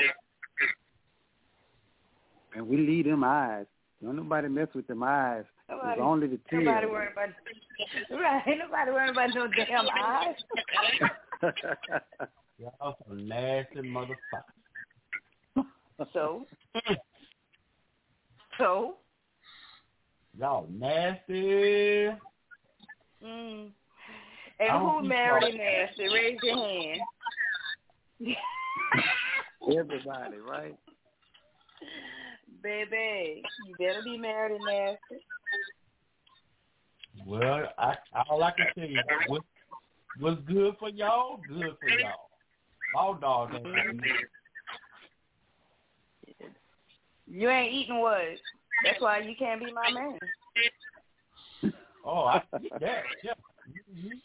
[2.54, 3.66] And we leave them eyes.
[4.02, 5.44] Don't nobody mess with them eyes.
[5.70, 6.60] Nobody, It's only the tail.
[6.62, 7.28] nobody worry about
[8.20, 8.42] right.
[8.58, 10.34] Nobody worry about no damn eyes.
[12.58, 15.64] Y'all some nasty motherfuckers.
[16.12, 16.46] So,
[18.58, 18.96] so,
[20.38, 22.10] Y'all nasty.
[23.24, 23.70] mm.
[24.60, 25.58] And who married so.
[25.58, 26.14] nasty?
[26.14, 27.00] Raise your hand.
[29.78, 30.76] Everybody, right?
[32.62, 35.24] Baby, you better be married and nasty.
[37.26, 37.96] Well, I
[38.28, 39.42] all I can tell you, what
[40.18, 42.28] what's good for y'all, good for y'all.
[42.94, 44.26] All dogs ain't good.
[47.26, 48.20] You ain't eating what?
[48.84, 50.18] That's why you can't be my man.
[52.04, 53.04] Oh, I get that.
[53.22, 53.32] Yeah.
[53.90, 54.20] Mhm.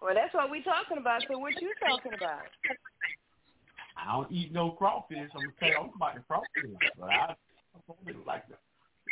[0.00, 1.22] Well, that's what we're talking about.
[1.28, 2.42] So what you talking about?
[3.96, 5.18] I don't eat no crawfish.
[5.34, 7.34] I'm gonna tell you all about the crawfish, but I, I
[7.86, 8.44] don't like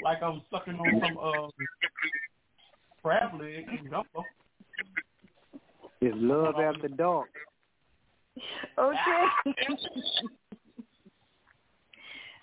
[0.03, 1.49] like I'm sucking on some uh,
[3.03, 4.25] crab leg and gumbo.
[6.01, 7.29] It's love after dark.
[8.79, 8.99] Okay.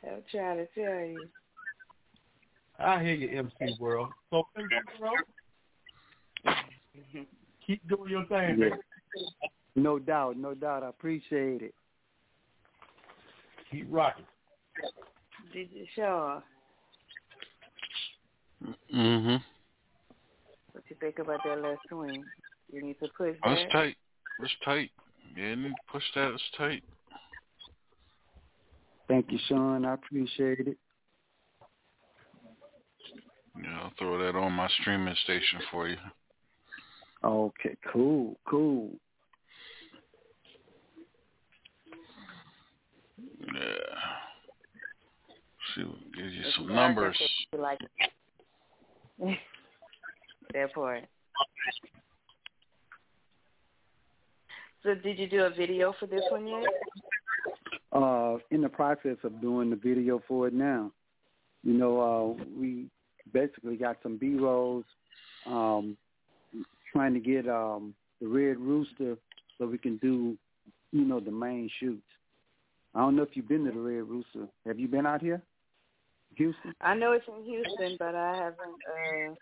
[0.04, 1.30] I'm trying to tell you.
[2.80, 4.10] I hear you, MC World.
[4.32, 5.20] So MC World,
[7.68, 8.76] keep doing your thing, Yeah.
[9.76, 10.84] No doubt, no doubt.
[10.84, 11.76] I appreciate it.
[13.72, 14.26] Keep rocking.
[15.54, 16.44] Did you sure?
[18.94, 19.38] Mm-hmm.
[20.74, 22.26] What you think about that last swing?
[22.72, 23.72] You need to push That's that.
[23.72, 23.96] tight.
[24.40, 24.92] That's tight.
[25.36, 26.34] Yeah, you need to push that.
[26.34, 26.84] It's tight.
[29.08, 29.86] Thank you, Sean.
[29.86, 30.78] I appreciate it.
[33.62, 35.98] Yeah, I'll throw that on my streaming station for you.
[37.24, 38.92] Okay, cool, cool.
[43.42, 44.22] Yeah.
[45.76, 45.84] See,
[46.16, 47.18] give you some numbers.
[47.20, 47.80] what you Like
[50.54, 51.04] that part.
[54.84, 56.66] So did you do a video for this one yet?
[57.92, 60.92] Uh, in the process of doing the video for it now.
[61.64, 62.00] You know,
[62.39, 62.88] uh, we
[63.32, 64.86] basically got some B rolls,
[65.46, 65.96] um,
[66.92, 69.18] trying to get um the Red Rooster
[69.58, 70.38] so we can do,
[70.92, 72.02] you know, the main shoots.
[72.94, 74.48] I don't know if you've been to the Red Rooster.
[74.66, 75.42] Have you been out here,
[76.36, 76.74] Houston?
[76.82, 78.82] I know it's in Houston, but I haven't.
[78.89, 79.36] uh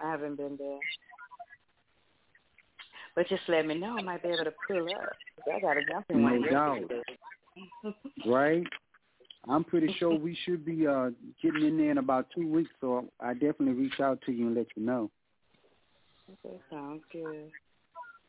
[0.00, 0.78] I haven't been there.
[3.16, 3.96] But just let me know.
[3.98, 5.12] I might be able to pull up.
[5.52, 7.94] I got to jump in No one doubt.
[8.26, 8.62] right?
[9.48, 11.10] I'm pretty sure we should be uh
[11.42, 14.54] getting in there in about two weeks, so I definitely reach out to you and
[14.56, 15.10] let you know.
[16.44, 17.50] Okay, sounds good.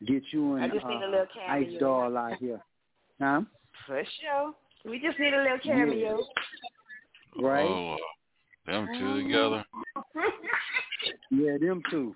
[0.06, 0.62] Get you in.
[0.62, 1.68] I and just need a uh, Ice.
[1.78, 2.60] Doll out here.
[3.20, 3.42] Huh?
[3.86, 4.52] For sure.
[4.84, 6.18] We just need a little cameo.
[7.38, 7.64] Right?
[7.64, 9.64] Oh, uh, them two together.
[11.32, 12.14] Yeah, them two.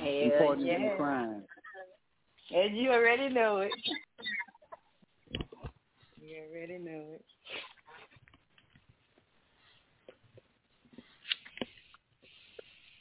[0.00, 0.96] And Hell in yeah.
[0.96, 1.42] crime.
[2.54, 3.72] And you already know it.
[6.18, 7.24] You already know it.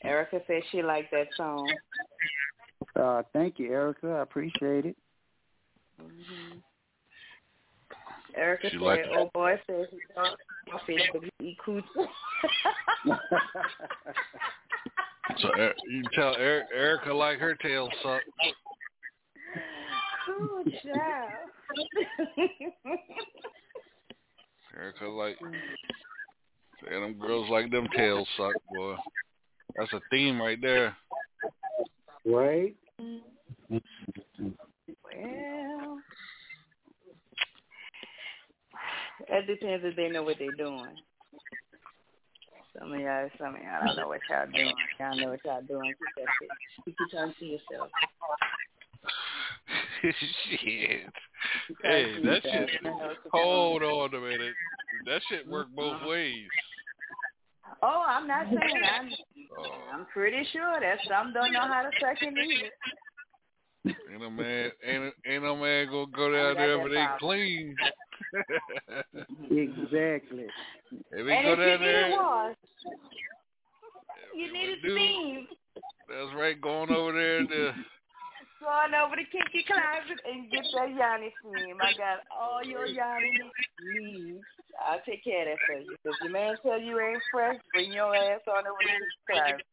[0.03, 1.71] Erica said she liked that song.
[2.95, 4.09] Uh, thank you, Erica.
[4.09, 4.95] I appreciate it.
[5.99, 6.59] hmm
[8.35, 10.37] Erica She said, liked "Oh boy, says he thought
[10.71, 11.83] my face would eat coochie."
[15.39, 15.49] So
[15.87, 18.25] you can tell er- Erica like her tail sucked.
[20.29, 21.49] Ooh, child.
[24.77, 25.37] Erica like,
[26.83, 28.95] yeah, them girls like them tails suck, boy.
[29.75, 30.95] That's a theme right there.
[32.25, 32.75] Right?
[33.69, 33.81] well,
[39.29, 40.95] it depends if they know what they're doing.
[42.77, 44.73] Some of y'all, some of y'all don't know what y'all doing.
[44.99, 45.93] Y'all know what y'all doing.
[45.93, 46.49] Keep that shit.
[46.85, 47.89] Keep your tongue to yourself.
[50.03, 51.13] shit.
[51.67, 52.69] Keep Hey, to that yourself.
[52.69, 52.81] shit.
[52.83, 54.53] You know what you're Hold on a minute.
[55.05, 56.09] That shit work both uh-huh.
[56.09, 56.47] ways.
[57.81, 59.09] Oh, I'm not saying I'm.
[59.57, 59.63] Oh,
[59.93, 63.95] I'm pretty sure that some don't know how to suck it either.
[64.11, 67.75] ain't no man, ain't ain't no man gonna go down there if it ain't clean.
[69.51, 70.47] Exactly.
[71.11, 72.55] if we And go if you down need there, a wash,
[74.35, 75.47] you we need a steam.
[76.09, 77.73] That's right, going over there to
[78.61, 81.77] Go on over to Kinky Closet and get that yoni steam.
[81.81, 83.39] I got all your yoni
[83.93, 84.43] needs.
[84.83, 85.95] I'll take care of that for you.
[86.03, 88.87] If your man tell you ain't fresh, bring your ass on over to
[89.29, 89.63] Kinky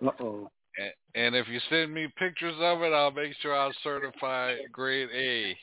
[0.00, 0.20] Closet.
[0.20, 0.50] Uh oh.
[0.78, 5.08] And, and if you send me pictures of it, I'll make sure I certify grade
[5.14, 5.56] A.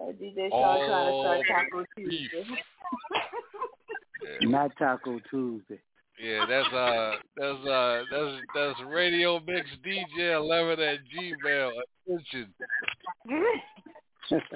[0.00, 1.84] DJ Shaw trying to start Taco.
[1.96, 2.44] Tuesday.
[4.22, 5.80] Yeah, Not Taco Tuesday.
[6.22, 11.70] yeah, that's uh, that's uh, that's that's Radio Mix DJ eleven at Gmail.
[12.06, 12.54] Attention.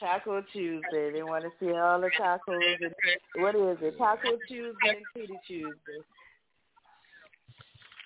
[0.00, 1.12] Taco Tuesday.
[1.12, 2.38] They want to see all the tacos.
[2.48, 2.94] And,
[3.42, 3.96] what is it?
[3.98, 6.00] Taco Tuesday and Titty Tuesday.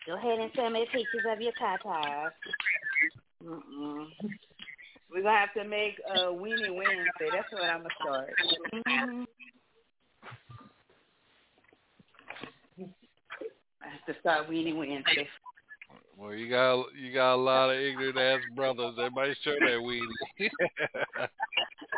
[0.09, 2.31] Go ahead and send me pictures of your tatas.
[3.45, 4.07] Mm-mm.
[5.13, 7.29] We're gonna have to make uh, Weenie Wednesday.
[7.31, 8.31] That's what I'm gonna start.
[8.89, 9.25] Mm-hmm.
[13.83, 15.29] I have to start Weenie Wednesday.
[16.19, 18.97] Well, you got you got a lot of ignorant ass brothers.
[19.15, 20.51] Might show that weenie.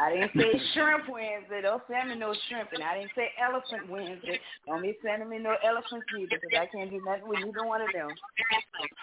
[0.00, 1.62] I didn't say shrimp Wednesday.
[1.62, 4.38] Don't send me no shrimp, and I didn't say elephant Wednesday.
[4.66, 7.80] Don't be sending me no elephants either, because I can't do nothing with either one
[7.80, 8.08] of them.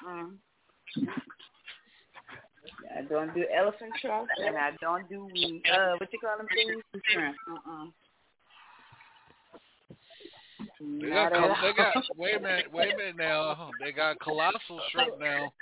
[0.08, 0.38] Mm.
[2.96, 6.48] I don't do elephant trust, and I don't do we uh what you call them
[6.54, 6.84] things?
[7.10, 7.36] Shrimp.
[7.50, 7.86] Uh-uh.
[10.80, 13.72] They got, col- they got wait a minute, wait a minute now.
[13.80, 15.52] They got colossal shrimp now.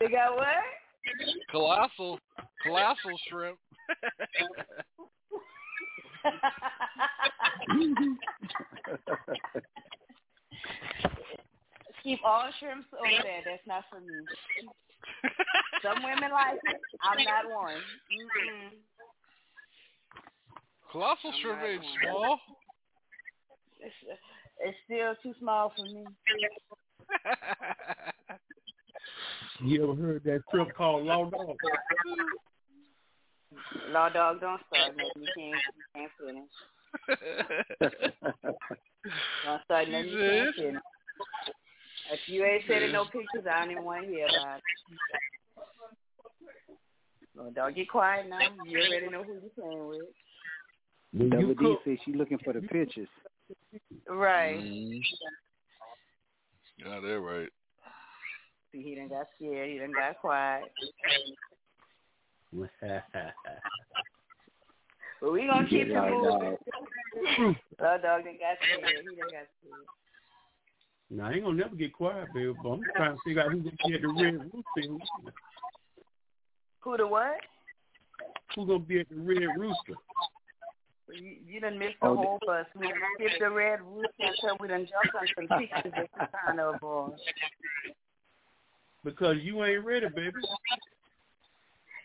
[0.00, 0.48] They got what?
[1.50, 2.18] colossal,
[2.62, 3.58] colossal shrimp.
[12.02, 13.42] Keep all shrimps over there.
[13.44, 14.24] That's not for me.
[15.82, 16.80] Some women like it.
[17.02, 17.74] I'm not one.
[17.74, 18.70] Mm-mm.
[20.90, 22.40] Colossal I'm shrimp ain't small.
[23.82, 23.94] It's,
[24.60, 26.04] it's still too small for me.
[29.62, 31.56] You ever heard that shrimp called law dog?
[33.90, 35.22] Law dog, don't start nothing.
[35.22, 36.48] You can't, you can't finish.
[39.44, 40.08] Don't start nothing.
[40.08, 40.82] You can't finish.
[42.12, 44.62] If you ain't sending no pictures, I don't even want to hear about it.
[47.36, 48.38] Law dog, get quiet now.
[48.66, 50.00] You already know who you're playing with.
[51.12, 53.08] When Double you D cook, says she looking for the pictures.
[54.08, 54.58] Right.
[54.60, 55.00] Mhm.
[56.78, 57.48] Yeah, they're right.
[58.72, 59.68] See, he done got scared.
[59.70, 60.72] He done got quiet.
[65.20, 66.56] But we gonna keep it Yeah, moving.
[67.78, 69.04] Law dog done got scared.
[69.04, 69.86] He done got scared.
[71.10, 72.54] now I ain't gonna never get quiet, baby.
[72.62, 75.04] But I'm trying to figure out who's gonna be at the red rooster.
[76.80, 77.36] Who the what?
[78.56, 79.96] Who's gonna be at the red rooster?
[81.20, 82.64] You, you done missed the Oh, whole bus.
[82.74, 86.26] We done skipped the red rooster until we done jumped on some pictures that you
[86.44, 87.12] trying to avoid.
[89.04, 90.38] Because you ain't ready, baby.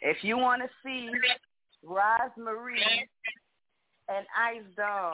[0.02, 1.10] If you want to see
[1.84, 2.82] Rosemary
[4.10, 5.14] and Ice Doll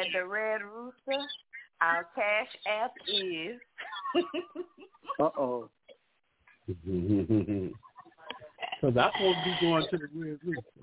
[0.00, 1.26] at the Red Rooster,
[1.82, 3.60] our cash app is.
[5.18, 5.70] Uh oh.
[6.66, 6.76] Because
[8.82, 10.80] I'm supposed to be going to the red rooster.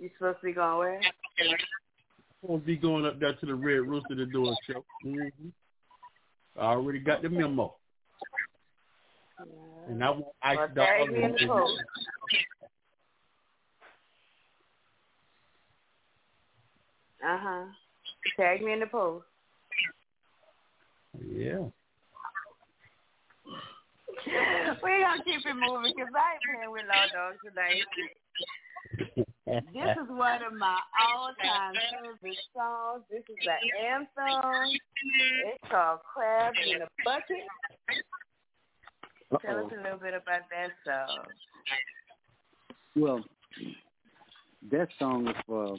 [0.00, 1.00] You supposed to be going where?
[2.42, 4.84] I'm gonna be going up there to the red rooster to do a show.
[5.02, 5.28] hmm
[6.58, 7.76] I already got the memo.
[9.38, 9.92] Yeah.
[9.92, 11.10] And I want ice Well, dog.
[11.10, 11.82] me in the post.
[17.22, 17.64] Uh huh.
[18.36, 19.24] Tag me in the post.
[21.24, 21.58] Yeah.
[24.82, 29.26] We're gonna keep it moving because I ain't playing with Law Dog tonight.
[29.50, 33.02] This is one of my all-time favorite songs.
[33.10, 34.70] This is the anthem.
[35.46, 37.44] It's called "Crabs in a Bucket."
[39.42, 41.24] Tell us a little bit about that song.
[42.94, 43.24] Well,
[44.70, 45.78] that song is for.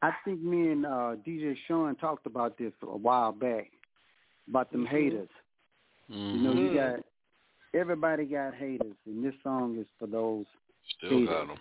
[0.00, 3.70] I think me and uh, DJ Sean talked about this a while back
[4.48, 5.28] about them haters.
[6.08, 7.00] You know, you got
[7.74, 10.46] everybody got haters, and this song is for those
[10.98, 11.56] Still got them.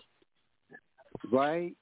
[1.31, 1.73] Right?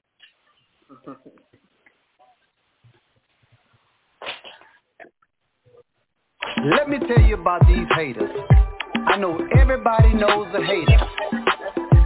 [6.64, 8.30] Let me tell you about these haters.
[9.06, 10.98] I know everybody knows a hater.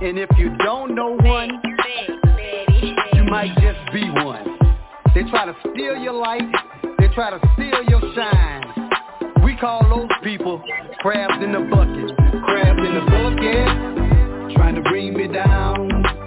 [0.02, 1.50] And if you don't know one,
[3.14, 4.58] you might just be one.
[5.14, 6.42] They try to steal your light.
[6.98, 8.90] They try to steal your shine.
[9.44, 10.62] We call those people
[10.98, 12.16] crabs in the bucket.
[12.44, 14.56] Crabs in the bucket.
[14.56, 16.19] Trying to bring me down.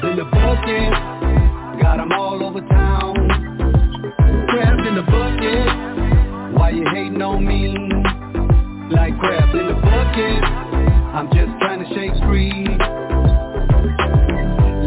[0.00, 1.80] Crabs in the bucket.
[1.82, 3.14] Got 'em all over town.
[4.48, 6.56] Crabs in the bucket.
[6.56, 7.68] Why you hating on me?
[8.90, 10.44] Like crabs in the bucket.
[11.12, 12.64] I'm just trying to shake free.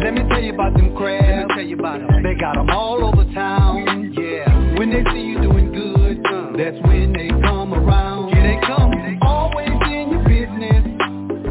[0.02, 1.54] Let me tell you about them crabs.
[1.54, 2.24] Tell you about 'em.
[2.24, 4.12] They got 'em all over town.
[4.14, 4.50] Yeah.
[4.78, 6.24] When they see you doing good,
[6.58, 8.34] that's when they come around.
[8.34, 8.92] Here they come.
[9.22, 10.84] Always in your business.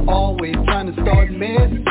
[0.08, 1.81] Always trying to start mess.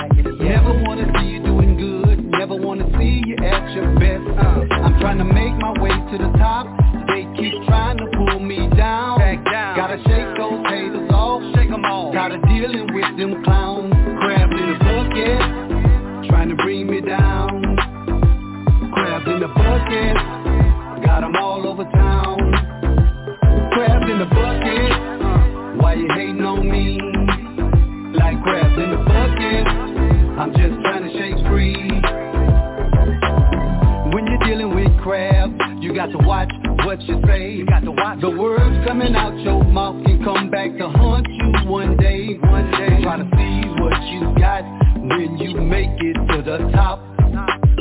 [4.02, 4.26] Best.
[4.34, 6.66] Uh, I'm trying to make my way to the top.
[7.08, 9.22] They keep trying to pull me down.
[9.78, 11.42] Gotta shake those haters off.
[11.54, 12.14] Shake 'em off.
[12.14, 13.94] Tired of dealing with them clowns.
[14.20, 15.40] Crabs in the bucket.
[16.30, 17.78] Trying to bring me down.
[18.94, 20.31] Crabs in the bucket.
[36.02, 36.52] got to watch
[36.84, 37.52] what you say.
[37.52, 41.28] You got to watch the words coming out your mouth can come back to haunt
[41.30, 42.40] you one day.
[42.42, 44.64] One day, try to see what you got
[44.98, 47.00] when you make it to the top.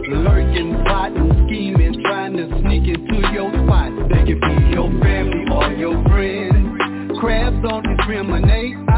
[0.07, 3.91] Lurking, plotting, scheming, trying to sneak into your spot.
[4.11, 7.19] They can be your family or your friend.
[7.21, 8.90] Crabs don't discriminate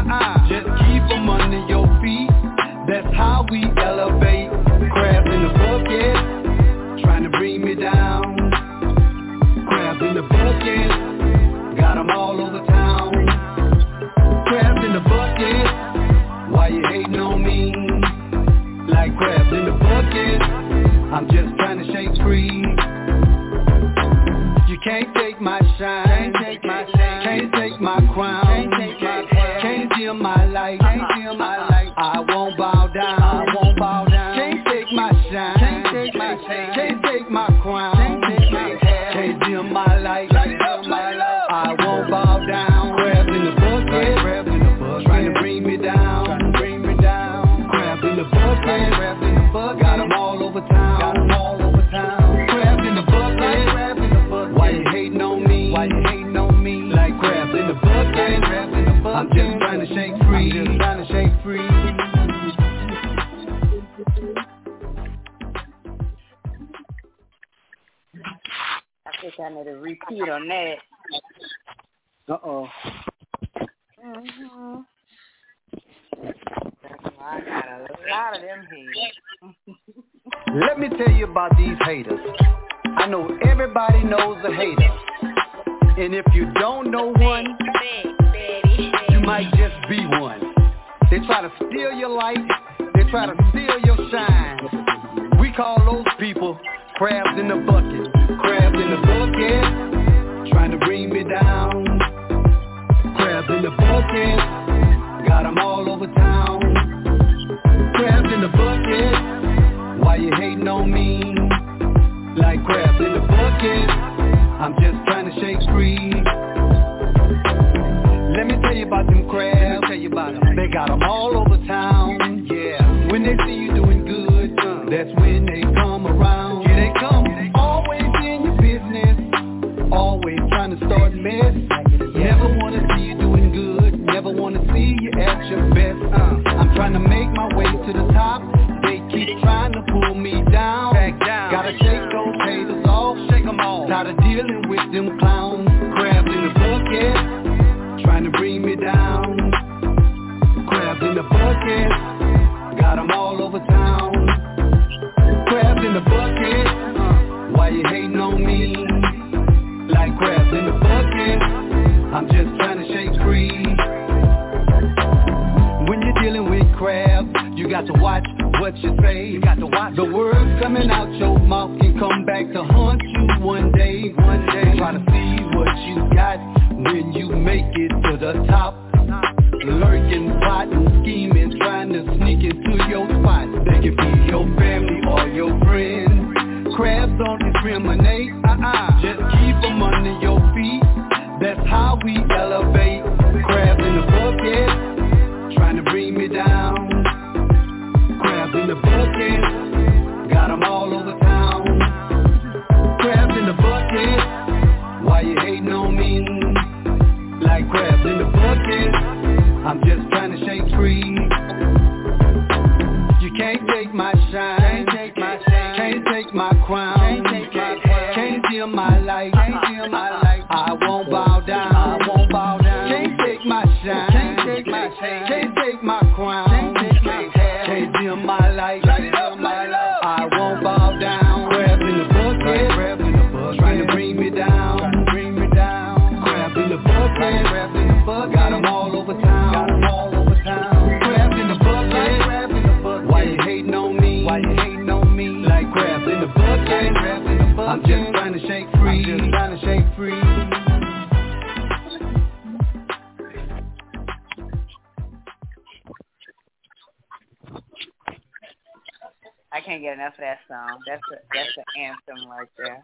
[260.53, 260.79] song.
[260.87, 262.83] That's a that's an anthem right there.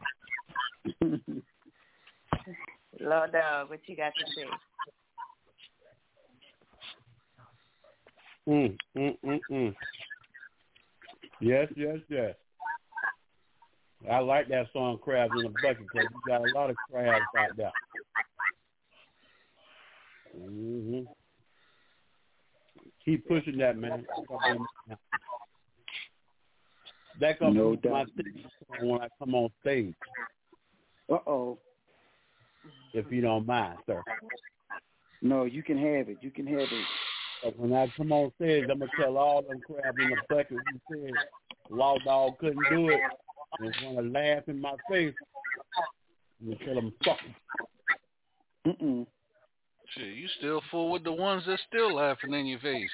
[3.07, 4.45] Law Dog, what you got to say?
[8.47, 9.75] Mm, mm, mm, mm.
[11.39, 12.35] Yes, yes, yes.
[14.09, 17.25] I like that song "Crabs in a Bucket" because you got a lot of crabs
[17.37, 17.71] out there.
[20.37, 21.01] Mm-hmm.
[23.05, 24.05] Keep pushing that, man.
[27.19, 28.07] That comes No my doubt.
[28.15, 28.43] thing
[28.81, 29.93] when I come on stage,
[31.09, 31.57] Uh oh.
[32.93, 34.01] if you don't mind, sir.
[35.21, 36.17] No, you can have it.
[36.21, 36.85] You can have it.
[37.43, 40.57] But when I come on stage, I'm gonna tell all them crabs in the bucket
[40.89, 41.13] who said
[41.69, 42.99] Law Dog couldn't do it
[43.59, 45.13] and want to laugh in my face.
[46.41, 47.35] I'm gonna tell them fuck 'em.
[48.67, 49.07] Mm-mm.
[49.89, 52.89] Shit, you still fool with the ones that still laughing in your face.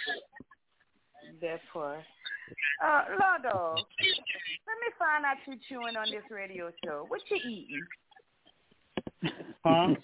[1.41, 2.03] That part.
[2.84, 7.06] Uh, Lodo, let me find out you chewing on this radio show.
[7.08, 7.86] What you eating?
[9.64, 9.96] Huh?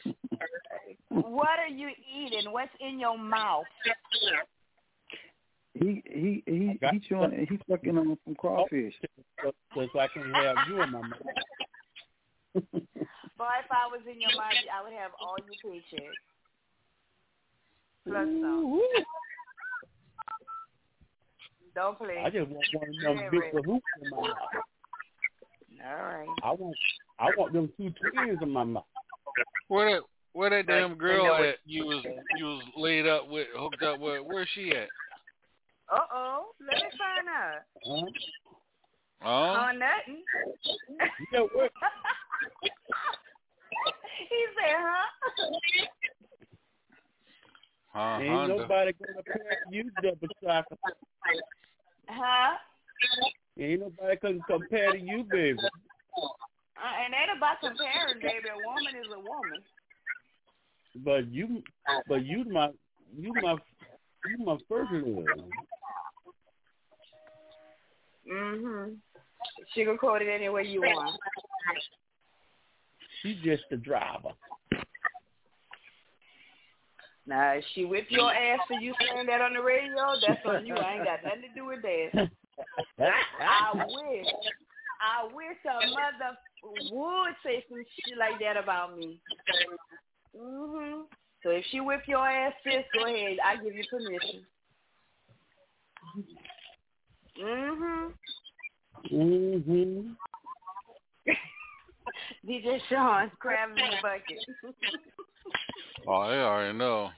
[1.10, 2.52] What are you eating?
[2.52, 3.66] What's in your mouth?
[5.74, 8.94] He he he he chewing, he's sucking on some crawfish.
[9.44, 11.12] Just, just I can have you in my mouth.
[12.74, 16.10] Boy, if I was in your mouth, I would have all your paychecks.
[18.06, 18.82] Plus some.
[21.74, 22.22] Don't play.
[22.24, 24.38] I just want one of them big hoops in my mouth.
[25.84, 26.28] All right.
[26.44, 26.78] I want
[27.20, 28.84] I want them two twins in my mouth.
[29.68, 30.02] Where that
[30.34, 32.04] where that damn girl know at you was
[32.38, 34.90] you was laid up with hooked up with where's she at?
[35.92, 36.52] Uh oh.
[36.60, 37.62] Let me find out.
[37.86, 38.06] Huh?
[39.24, 40.24] Oh Oh, nothing.
[40.90, 41.72] You know what?
[44.30, 44.76] he said,
[47.94, 48.00] huh?
[48.00, 48.58] uh, Ain't Honda.
[48.58, 50.80] nobody gonna pair you double chocolate.
[52.12, 52.58] Huh?
[53.60, 55.58] Ain't nobody can compare to you, baby.
[55.62, 58.50] Uh, and ain't about comparing, baby.
[58.50, 59.62] A woman is a woman.
[61.04, 61.64] But you,
[62.08, 62.70] but you my,
[63.18, 63.56] you my,
[64.28, 65.26] you my first love.
[68.32, 68.98] Mhm.
[69.76, 71.20] Sugarcoat it any way you want.
[73.22, 74.30] She just the driver.
[77.28, 80.66] Now, if she whip your ass for you saying that on the radio, that's on
[80.66, 80.76] you.
[80.76, 82.30] I ain't got nothing to do with that.
[83.40, 84.28] I wish,
[85.02, 89.20] I wish a mother would say some shit like that about me.
[90.36, 91.08] Mhm.
[91.44, 93.38] So if she whip your ass, sis, go ahead.
[93.44, 94.46] I give you permission.
[97.38, 98.14] Mhm.
[99.12, 100.18] Mhm.
[102.46, 104.46] DJ Sean, crab in the bucket.
[106.08, 107.10] Oh, I already know.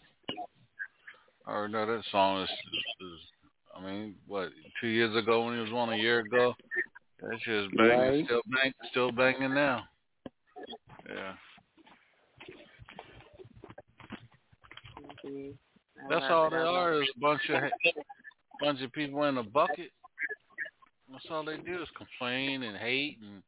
[1.45, 3.19] I already know that song is, is
[3.75, 4.49] I mean, what,
[4.81, 6.53] two years ago when it was one a year ago?
[7.21, 8.25] That shit is banging, Right.
[8.25, 9.87] still bang, still banging now.
[11.09, 11.33] Yeah.
[16.09, 17.61] That's all they are is a bunch of
[18.59, 19.89] bunch of people in a bucket.
[21.09, 23.41] That's all they do is complain and hate and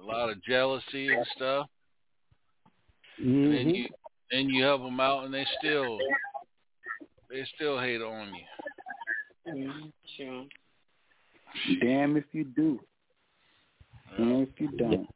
[0.00, 1.66] a lot of jealousy and stuff.
[3.18, 3.76] And then Mhm.
[3.76, 3.88] you
[4.30, 5.98] then you help them out and they still
[7.30, 9.72] they still hate on you.
[10.16, 10.44] Sure.
[11.80, 12.80] Damn if you do.
[14.16, 15.08] Damn if you don't.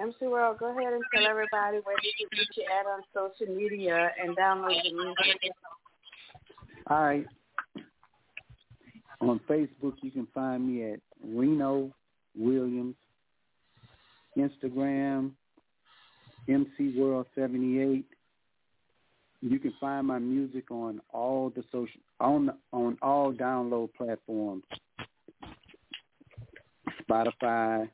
[0.00, 3.54] MC World, go ahead and tell everybody where they can get you at on social
[3.54, 5.52] media and download the music.
[6.88, 7.26] All right.
[9.20, 11.92] On Facebook, you can find me at Reno
[12.36, 12.96] Williams.
[14.36, 15.30] Instagram,
[16.48, 18.04] MC World 78.
[19.40, 24.64] You can find my music on all the social on on all download platforms.
[27.02, 27.88] Spotify,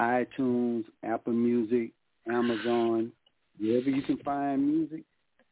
[0.00, 1.90] iTunes, Apple Music,
[2.28, 3.12] Amazon,
[3.60, 5.04] wherever you can find music,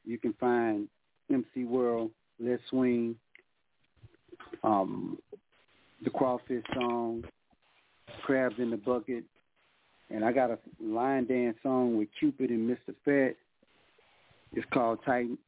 [0.05, 0.89] you can find
[1.31, 3.15] MC World, Let's Swing,
[4.65, 5.19] um,
[6.03, 7.23] the Crawfish Song,
[8.23, 9.25] Crabs in the Bucket,
[10.11, 12.95] and I got a line dance song with Cupid and Mr.
[13.05, 13.37] Fat.
[14.53, 15.39] It's called Tighten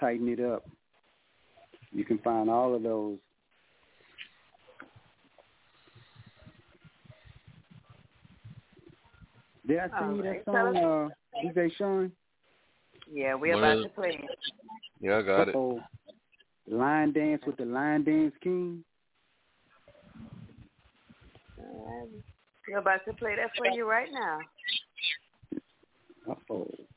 [0.00, 0.64] Tighten It Up.
[1.92, 3.18] You can find all of those.
[9.66, 12.12] Did I sing you that Alright, tell song, uh, DJ Sean?
[13.12, 14.38] Yeah, we're What about is- to play it.
[15.00, 15.54] Yeah, I got it.
[15.54, 15.80] Uh-oh.
[16.66, 18.84] Line Dance with the Line Dance King.
[22.68, 24.38] We're about to play that for you right now.
[26.30, 26.87] Uh-oh.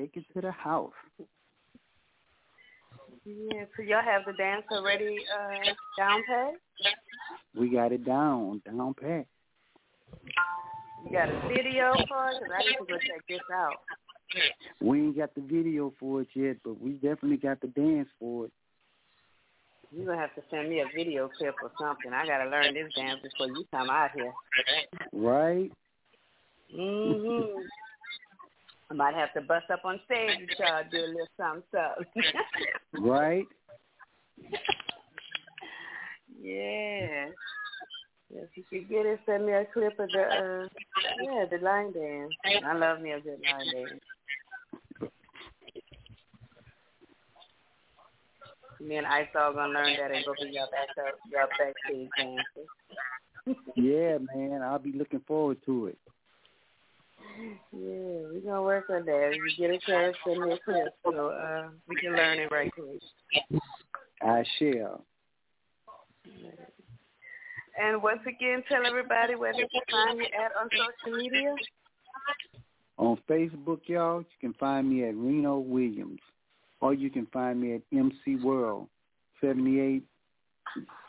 [0.00, 0.94] Take it to the house.
[3.26, 6.54] Yeah, so y'all have the dance already uh, down pat?
[7.54, 9.26] We got it down, down pat.
[11.04, 12.40] You got a video for it?
[12.40, 13.74] Cause I need to go check this out.
[14.80, 18.46] We ain't got the video for it yet, but we definitely got the dance for
[18.46, 18.52] it.
[19.92, 22.14] You're going to have to send me a video clip or something.
[22.14, 24.32] I got to learn this dance before you come out here.
[25.12, 25.70] Right?
[26.74, 27.60] Mm-hmm.
[28.90, 31.62] I might have to bust up on stage with try to do a little something
[31.70, 32.02] so.
[33.00, 33.46] right.
[36.42, 37.26] yeah.
[38.32, 40.68] Yes, you should get it, send me a clip of the uh,
[41.20, 42.32] yeah the line dance.
[42.64, 44.00] I love me a good line dance.
[48.80, 52.08] Me and Ice all gonna learn that and go be y'all back up y'all backstage
[52.16, 53.56] dancers.
[53.76, 55.98] yeah, man, I'll be looking forward to it.
[57.72, 59.30] Yeah, we're gonna work on that.
[59.32, 62.50] If you get a chance, send me a clip so uh, we can learn it
[62.50, 63.60] right quick.
[64.22, 65.04] I shall.
[67.80, 71.54] And once again, tell everybody where they can find you at on social media.
[72.98, 76.20] On Facebook, y'all, you can find me at Reno Williams,
[76.80, 78.88] or you can find me at MC World
[79.40, 80.02] seventy eight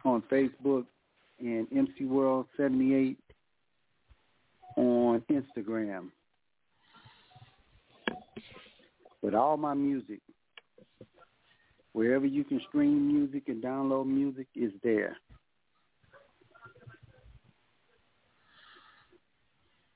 [0.05, 0.85] on Facebook
[1.39, 3.17] and MC World seventy eight
[4.77, 6.09] on Instagram
[9.21, 10.19] with all my music.
[11.93, 15.17] Wherever you can stream music and download music is there.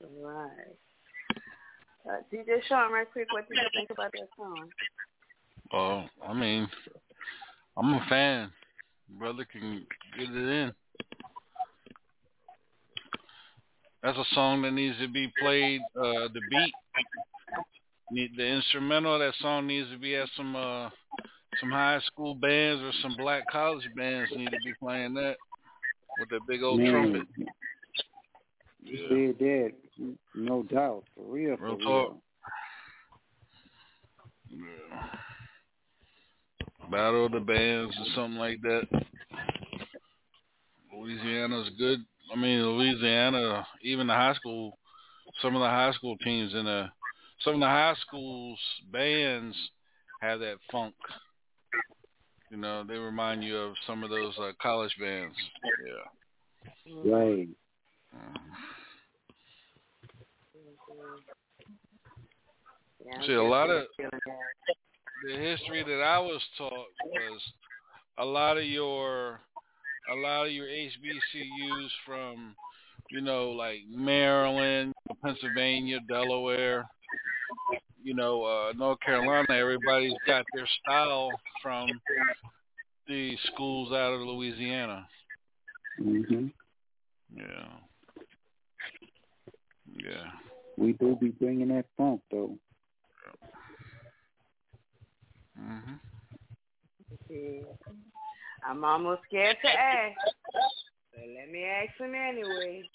[0.00, 0.76] Right.
[2.08, 4.68] Uh, DJ Sean, right quick, what did you think about that song?
[5.72, 6.68] Oh, I mean,
[7.76, 8.52] I'm a fan.
[9.18, 9.84] Brother can
[10.16, 10.72] get it in.
[14.02, 15.80] That's a song that needs to be played.
[15.96, 16.72] Uh, the beat
[18.10, 20.88] the instrumental of that song needs to be at some uh
[21.60, 25.36] some high school bands or some black college bands need to be playing that
[26.18, 26.92] with that big old Man.
[26.92, 27.28] trumpet.
[28.82, 29.06] Yeah.
[29.10, 29.72] They did,
[30.34, 31.78] no doubt, for real, for real.
[31.78, 32.16] Talk.
[34.52, 34.60] Real.
[34.92, 35.06] Yeah.
[36.90, 38.86] Battle of the bands or something like that.
[40.96, 41.98] Louisiana's good.
[42.32, 44.78] I mean, Louisiana, even the high school,
[45.42, 46.88] some of the high school teams in the
[47.40, 48.58] some of the high schools
[48.92, 49.56] bands
[50.20, 50.94] have that funk.
[52.50, 55.34] You know, they remind you of some of those uh, college bands.
[55.64, 57.12] Yeah.
[57.12, 57.48] Right.
[63.04, 63.86] Yeah, I'm See, a lot of
[65.24, 67.40] the history that I was taught was
[68.18, 69.40] a lot of your
[70.10, 72.54] a lot of your HBCUs from
[73.10, 76.88] you know like Maryland, Pennsylvania, Delaware,
[78.02, 79.46] you know uh, North Carolina.
[79.50, 81.32] Everybody's got their style
[81.62, 81.88] from
[83.08, 85.06] the schools out of Louisiana.
[85.98, 86.46] hmm
[87.34, 87.68] Yeah,
[90.04, 90.30] yeah.
[90.76, 92.56] We do be bringing that funk though.
[97.30, 97.62] Yeah.
[98.68, 100.16] I'm almost scared to ask.
[101.12, 102.88] But let me ask him anyway.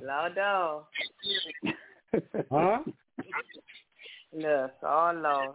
[0.00, 0.86] Lordo.
[2.50, 2.78] Huh?
[4.32, 5.54] Look, all low.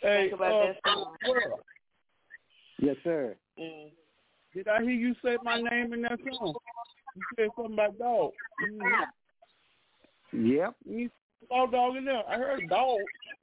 [0.00, 1.16] Hey, Think about uh, that song.
[1.28, 1.60] World,
[2.80, 3.36] Yes, sir.
[3.58, 3.90] Mm.
[4.54, 6.54] did I hear you say my name in that song?
[7.16, 8.32] You said something about dog.
[8.68, 10.46] Mm-hmm.
[10.46, 10.74] Yep.
[10.84, 11.10] You
[11.48, 12.22] saw dog in there.
[12.28, 12.98] I heard dog.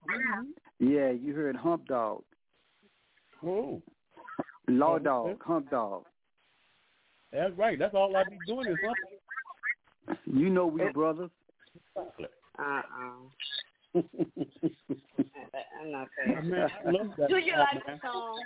[0.10, 0.88] Mm-hmm.
[0.88, 2.24] Yeah, you heard hump dog,
[3.46, 3.82] Oh,
[4.68, 6.06] law dog, hump dog.
[7.32, 7.78] that's right.
[7.80, 10.26] That's all I be doing is something.
[10.26, 11.30] You know we brothers.
[12.62, 13.18] Uh-uh.
[15.82, 16.50] I'm not I saying.
[16.50, 18.00] mean, I love that Do you song, like man.
[18.04, 18.44] the song?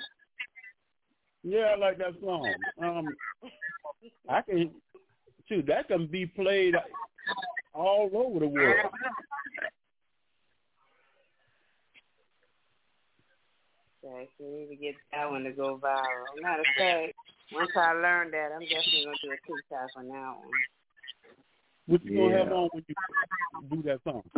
[1.44, 2.54] Yeah, I like that song.
[2.82, 3.16] Um,
[4.30, 4.72] I can,
[5.48, 6.76] shoot, that can be played
[7.74, 8.80] all over the world.
[14.04, 16.42] Okay, so we need to get that one to go viral.
[16.42, 17.14] Matter of fact,
[17.54, 20.50] once I learn that, I'm definitely gonna do a TikTok on that one.
[21.88, 22.96] What you gonna have on when you
[23.70, 24.24] do that song?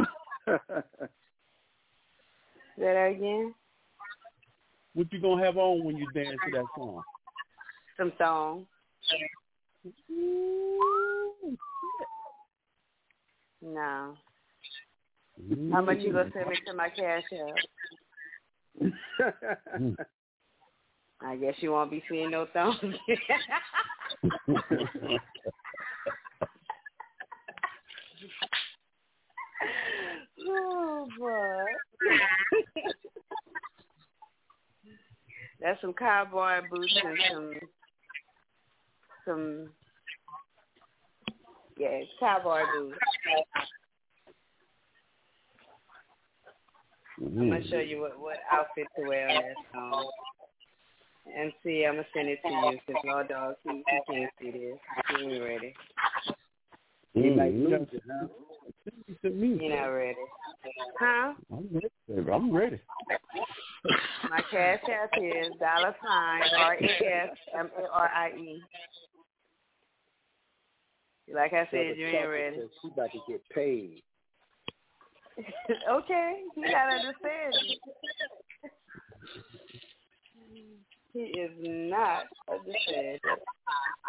[2.78, 3.56] Say that again?
[4.94, 7.04] What you gonna have on when you dance to that song?
[7.96, 8.66] Some song.
[13.62, 14.16] No.
[15.42, 15.72] Mm.
[15.72, 18.92] How much you gonna send me to my cash app?
[19.80, 19.96] Mm.
[21.22, 22.76] I guess you won't be seeing no thumbs.
[30.48, 31.66] oh boy.
[35.60, 37.54] That's some cowboy boots and some
[39.26, 39.70] some
[41.78, 42.98] yeah, cowboy boots.
[47.20, 47.70] I'm gonna mm-hmm.
[47.70, 50.10] show you what what outfit to wear on that song.
[51.36, 54.52] And see, I'm gonna send it to you because Law Dog, he, he can't see
[54.52, 54.78] this.
[55.10, 55.74] He ain't ready.
[57.16, 57.24] Mm-hmm.
[57.24, 57.54] He like
[58.96, 59.58] Music, to me.
[59.60, 60.16] He not ready.
[61.00, 61.34] Huh?
[61.52, 61.88] I'm ready.
[62.08, 62.32] baby.
[62.32, 62.80] I'm ready.
[64.30, 68.62] My cash app is dollar sign R A S M A R I E.
[71.34, 72.58] Like I said, you ain't ready.
[72.82, 74.04] She about to get paid.
[75.92, 77.54] okay, he gotta understand.
[81.14, 83.20] He is not understanding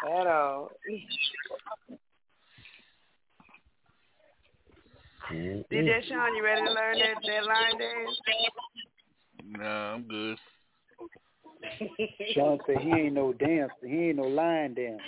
[0.06, 0.70] at all.
[5.30, 8.20] DJ Sean, you ready to learn that, that line dance?
[9.44, 10.38] Nah, I'm good.
[12.34, 13.72] Sean said he ain't no dancer.
[13.86, 15.02] He ain't no line dancer.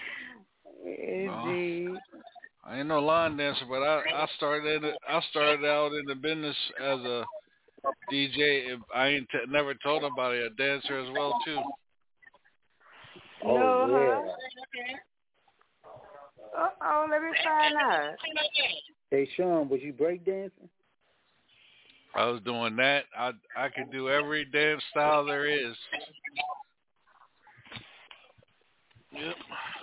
[0.85, 1.99] Indeed.
[2.65, 6.57] I ain't no line dancer, but I I started I started out in the business
[6.79, 7.25] as a
[8.13, 8.77] DJ.
[8.95, 11.61] I ain't t- never told nobody a dancer as well too.
[13.45, 14.21] Oh, no, yeah.
[16.55, 16.63] huh?
[16.63, 18.15] Uh oh, let me find out.
[19.11, 20.69] Hey, Sean, was you break dancing?
[22.15, 23.05] I was doing that.
[23.17, 25.77] I I could do every dance style there is.
[29.13, 29.35] Yep.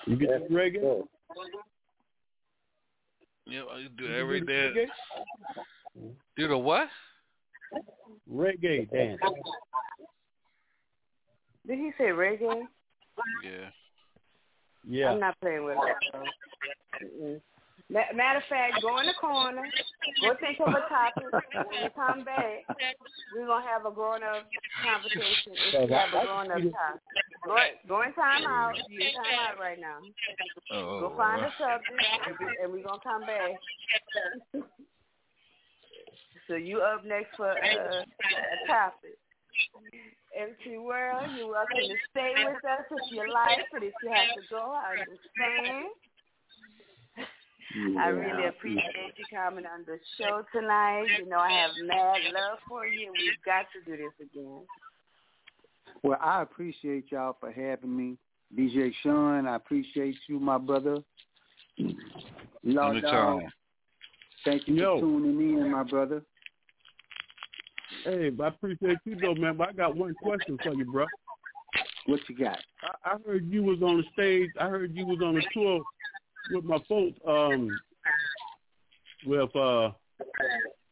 [0.08, 0.84] You get the reggae?
[0.84, 1.08] Oh,
[3.46, 4.92] Yep, I could do You every do the dance.
[5.98, 6.12] reggae?
[6.36, 6.88] Do the what?
[8.30, 9.20] Reggae dance.
[11.66, 12.64] Did he say reggae?
[13.44, 13.70] Yeah.
[14.86, 15.12] Yeah.
[15.12, 17.42] I'm not playing with that.
[17.90, 19.64] Matter of fact, go in the corner,
[20.22, 21.24] go think of a topic.
[21.32, 22.68] When we come back,
[23.34, 24.44] we're gonna have a grown up
[24.84, 25.56] conversation.
[25.56, 27.02] If have a grown up topic.
[27.46, 27.56] Go
[27.88, 28.76] go in time out.
[28.90, 30.00] You in time out right now.
[30.74, 31.96] Oh, Go find a subject,
[32.28, 33.56] and, we, and we're gonna come back.
[36.50, 39.16] so you up next for uh, a topic.
[40.36, 44.36] MC World, you're welcome to stay with us if you like, but if you have
[44.36, 45.88] to go, I understand.
[47.76, 51.08] I really appreciate you coming on the show tonight.
[51.20, 53.12] You know, I have mad love for you.
[53.12, 54.62] We've got to do this again.
[56.04, 58.18] Well, I appreciate y'all for having me.
[58.58, 61.00] DJ Sean, I appreciate you, my brother.
[62.64, 63.52] Law Dog, Anytime.
[64.46, 64.96] thank you Yo.
[64.96, 66.22] for tuning in, my brother.
[68.06, 69.58] Hey, I appreciate you though, man.
[69.58, 71.06] But I got one question for you, bro.
[72.06, 72.60] What you got?
[72.82, 74.50] I, I heard you was on the stage.
[74.60, 75.82] I heard you was on a tour
[76.52, 77.18] with my folks.
[77.28, 77.70] Um,
[79.26, 79.92] with uh,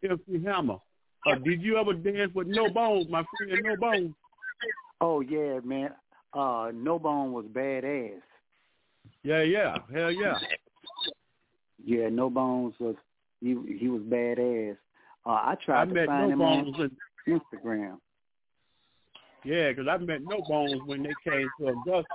[0.03, 0.77] MC Hammer.
[1.27, 4.13] Uh, did you ever dance with No Bones, my friend No Bones?
[5.01, 5.91] Oh yeah, man.
[6.33, 8.19] Uh, No Bone was badass.
[9.23, 10.37] Yeah, yeah, hell yeah.
[11.83, 12.95] Yeah, No Bones was
[13.41, 14.77] he he was badass.
[15.25, 16.75] Uh, I I tried to met find No him Bones.
[16.79, 16.91] on
[17.27, 17.97] And, Instagram.
[19.43, 22.05] yeah, 'cause I met No Bones when they came to Augusta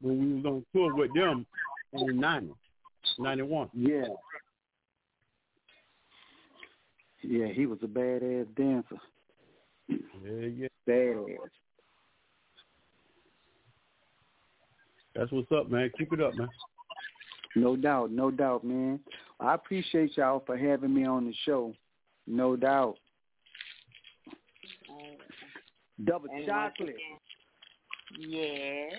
[0.00, 1.46] when we was on tour with them
[1.92, 2.52] in 90,
[3.18, 3.68] 91.
[3.74, 4.04] Yeah.
[7.22, 8.96] Yeah, he was a badass dancer.
[9.88, 10.66] Yeah, yeah.
[10.88, 11.36] Badass.
[15.14, 15.90] That's what's up, man.
[15.98, 16.48] Keep it up, man.
[17.54, 18.98] No doubt, no doubt, man.
[19.38, 21.74] I appreciate y'all for having me on the show.
[22.26, 22.96] No doubt.
[26.04, 26.88] Double And chocolate.
[26.88, 28.92] again, Yes.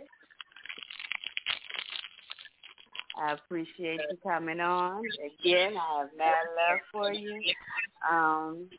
[3.18, 5.06] I appreciate you coming on.
[5.42, 7.42] Again, I have mad love for you.
[8.10, 8.70] Um,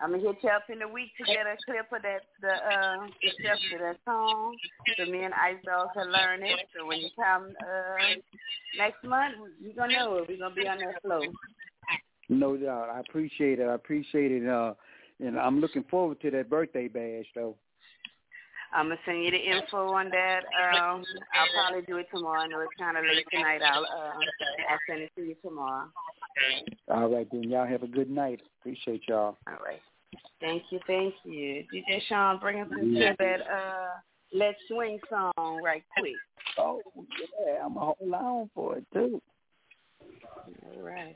[0.00, 2.48] I'm gonna hit you up in the week to get a clip of that the
[2.48, 4.56] uh the steps to that song,
[4.96, 6.60] so me and Ice Dog can learn it.
[6.76, 8.14] So when you come uh
[8.76, 10.28] next month, you're gonna know it.
[10.28, 11.32] We're gonna be on that flow.
[12.28, 12.90] No doubt.
[12.90, 13.66] I appreciate it.
[13.66, 14.48] I appreciate it.
[14.48, 14.74] Uh,
[15.20, 17.56] and I'm looking forward to that birthday bash, though.
[18.72, 20.40] I'm gonna send you the info on that.
[20.44, 21.04] Um,
[21.34, 22.40] I'll probably do it tomorrow.
[22.40, 23.62] I know it's kind of late tonight.
[23.62, 24.12] I'll uh,
[24.70, 25.88] I'll send it to you tomorrow.
[26.88, 27.44] All right, then.
[27.44, 28.40] Y'all have a good night.
[28.60, 29.36] Appreciate y'all.
[29.46, 29.80] All right.
[30.40, 31.64] Thank you, thank you.
[31.72, 33.14] DJ Sean, bring us into Yeah.
[33.18, 33.88] that uh
[34.32, 36.12] Let's Swing song right quick.
[36.58, 36.82] Oh,
[37.44, 37.64] yeah.
[37.64, 39.22] I'm to hold on for it, too.
[40.02, 41.14] All right.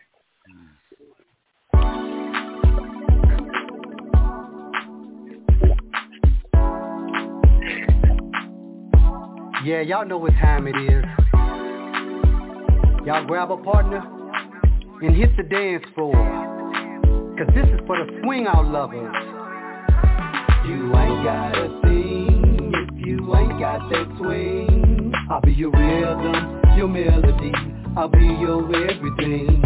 [9.64, 11.04] Yeah, y'all know what time it is.
[13.06, 14.02] Y'all grab a partner
[15.00, 16.14] and hit the dance floor.
[17.38, 19.14] Cause this is for the swing out lovers.
[20.66, 25.12] You ain't got a thing if you ain't got that swing.
[25.30, 27.52] I'll be your rhythm, your melody.
[27.96, 29.62] I'll be your everything.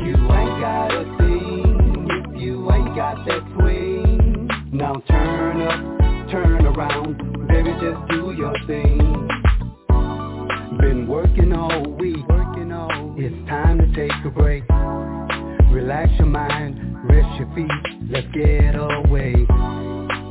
[0.00, 4.48] You ain't got a thing if you ain't got that swing.
[4.72, 5.97] Now turn up,
[6.30, 7.16] turn around,
[7.48, 8.98] baby, just do your thing.
[10.78, 12.24] Been working all week.
[13.20, 14.62] It's time to take a break.
[15.72, 16.78] Relax your mind,
[17.08, 17.70] rest your feet,
[18.10, 19.34] let's get away.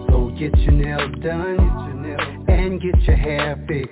[0.08, 3.92] Go get your nails done and get your hair fixed.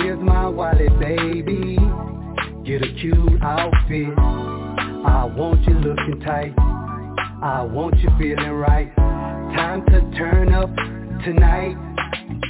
[0.00, 1.76] Here's my wallet, baby.
[2.64, 4.18] Get a cute outfit.
[4.18, 6.54] I want you looking tight.
[7.42, 8.94] I want you feeling right.
[8.96, 10.70] Time to turn up
[11.26, 11.76] tonight.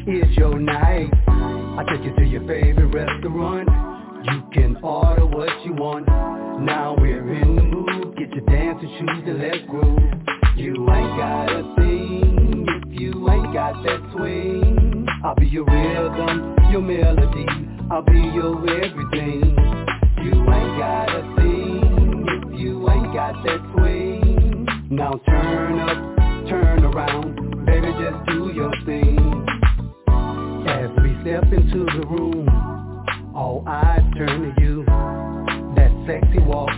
[0.06, 1.10] is your night.
[1.26, 3.70] I take you to your favorite restaurant.
[4.22, 6.06] You can order what you want.
[6.60, 8.18] Now we're in the mood.
[8.18, 9.98] Get your dancing shoes and let's groove.
[10.56, 15.06] You ain't got a thing if you ain't got that swing.
[15.24, 17.46] I'll be your rhythm, your melody.
[17.90, 19.56] I'll be your everything.
[20.22, 24.66] You ain't got a thing if you ain't got that swing.
[24.90, 26.15] Now turn up,
[31.36, 32.48] step into the room,
[33.34, 34.84] all eyes turn to you.
[35.76, 36.70] That sexy walk,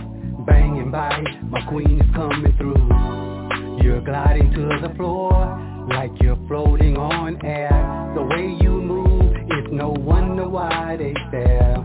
[0.45, 3.81] banging by, my queen is coming through.
[3.81, 7.69] You're gliding to the floor, like you're floating on air.
[8.15, 11.77] The way you move, it's no wonder why they stare.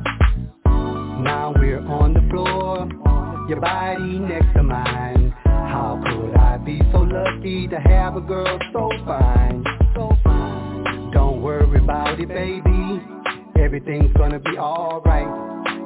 [0.67, 2.89] Now we're on the floor,
[3.49, 5.33] your body next to mine.
[5.45, 9.63] How could I be so lucky to have a girl so fine?
[9.63, 9.74] So fine.
[12.17, 13.63] Don't worry about it, baby.
[13.63, 15.27] Everything's gonna be alright.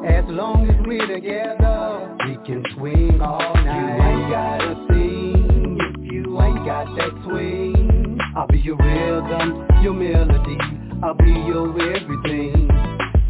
[0.07, 3.97] As long as we're together, we can swing all night.
[3.97, 8.19] You ain't got a thing if you ain't got that swing.
[8.37, 10.59] I'll be your rhythm, your melody.
[11.03, 12.69] I'll be your everything.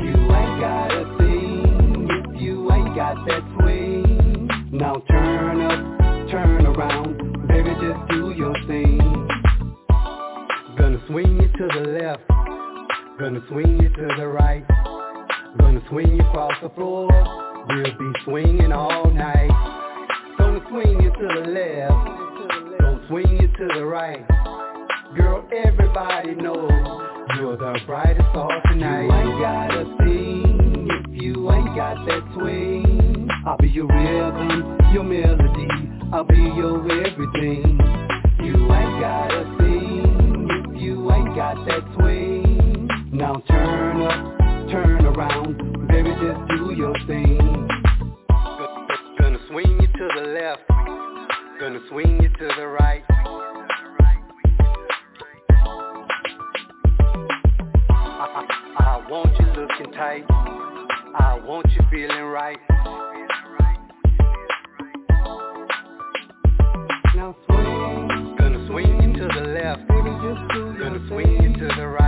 [0.01, 4.49] You ain't got a thing if you ain't got that swing.
[4.73, 8.99] Now turn up, turn around, baby, just do your thing.
[10.77, 12.23] Gonna swing you to the left,
[13.19, 14.65] gonna swing you to the right,
[15.59, 17.09] gonna swing you across the floor.
[17.69, 19.51] We'll be swinging all night.
[20.39, 24.25] Gonna swing you to the left, gonna swing you to the right.
[25.17, 26.71] Girl, everybody knows
[27.37, 29.07] you're the brightest star tonight.
[29.07, 33.29] You ain't got a thing if you ain't got that swing.
[33.45, 35.69] I'll be your rhythm, your melody.
[36.13, 37.79] I'll be your everything.
[38.45, 42.48] You ain't got a thing if you ain't got that swing.
[43.19, 44.39] Now turn up,
[44.71, 47.69] turn around, baby, just do your thing.
[49.19, 50.63] Gonna swing you to the left,
[51.59, 53.03] gonna swing you to the right.
[57.91, 58.47] I, I,
[58.79, 60.25] I want you looking tight.
[61.19, 62.59] I want you feeling right.
[67.17, 68.37] Now swing.
[68.39, 69.89] Gonna swing you to the left.
[69.89, 72.08] Baby, just do Gonna swing you to the right.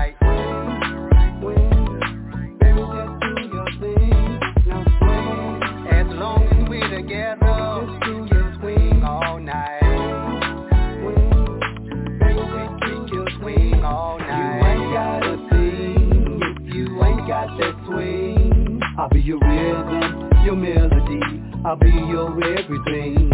[19.00, 21.20] I'll be your rhythm, your melody.
[21.64, 22.28] I'll be your
[22.58, 23.30] everything.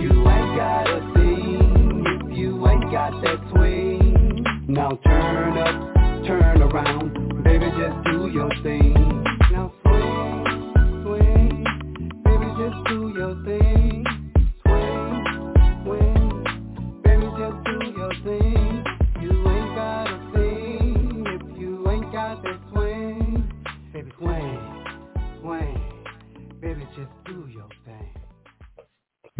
[0.00, 4.42] You ain't got a thing if you ain't got that swing.
[4.66, 9.13] Now turn up, turn around, baby, just do your thing.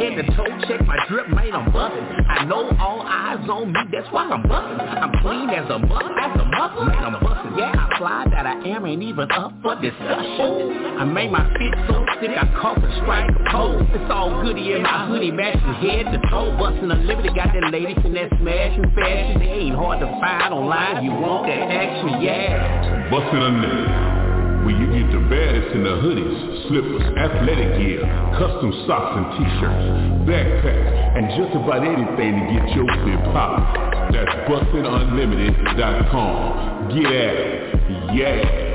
[0.00, 2.04] head to toe, check my drip, man, I'm buzzing.
[2.28, 4.80] I know all eyes on me, that's why I'm buzzing.
[4.80, 7.58] I'm clean as a muscle, as a muscle, man, I'm busting.
[7.58, 10.96] Yeah, I fly that I am ain't even up for discussion.
[10.96, 13.76] I made my fit so thick, I cough and strike a pole.
[13.92, 16.56] It's all goody in my hoodie, matching head to toe.
[16.56, 19.40] Busting unlimited, got that ladies in that smashing fashion.
[19.40, 23.10] They ain't hard to find online, you want that action, yeah.
[23.10, 24.19] Bustin' Unlimited.
[24.64, 28.02] Where you get the baddest in the hoodies, slippers, athletic gear,
[28.36, 29.86] custom socks and t-shirts,
[30.28, 33.64] backpacks, and just about anything to get your fit poppin'.
[34.12, 36.88] That's bustinunlimited.com.
[36.94, 37.74] Get at it.
[38.14, 38.70] Yeah.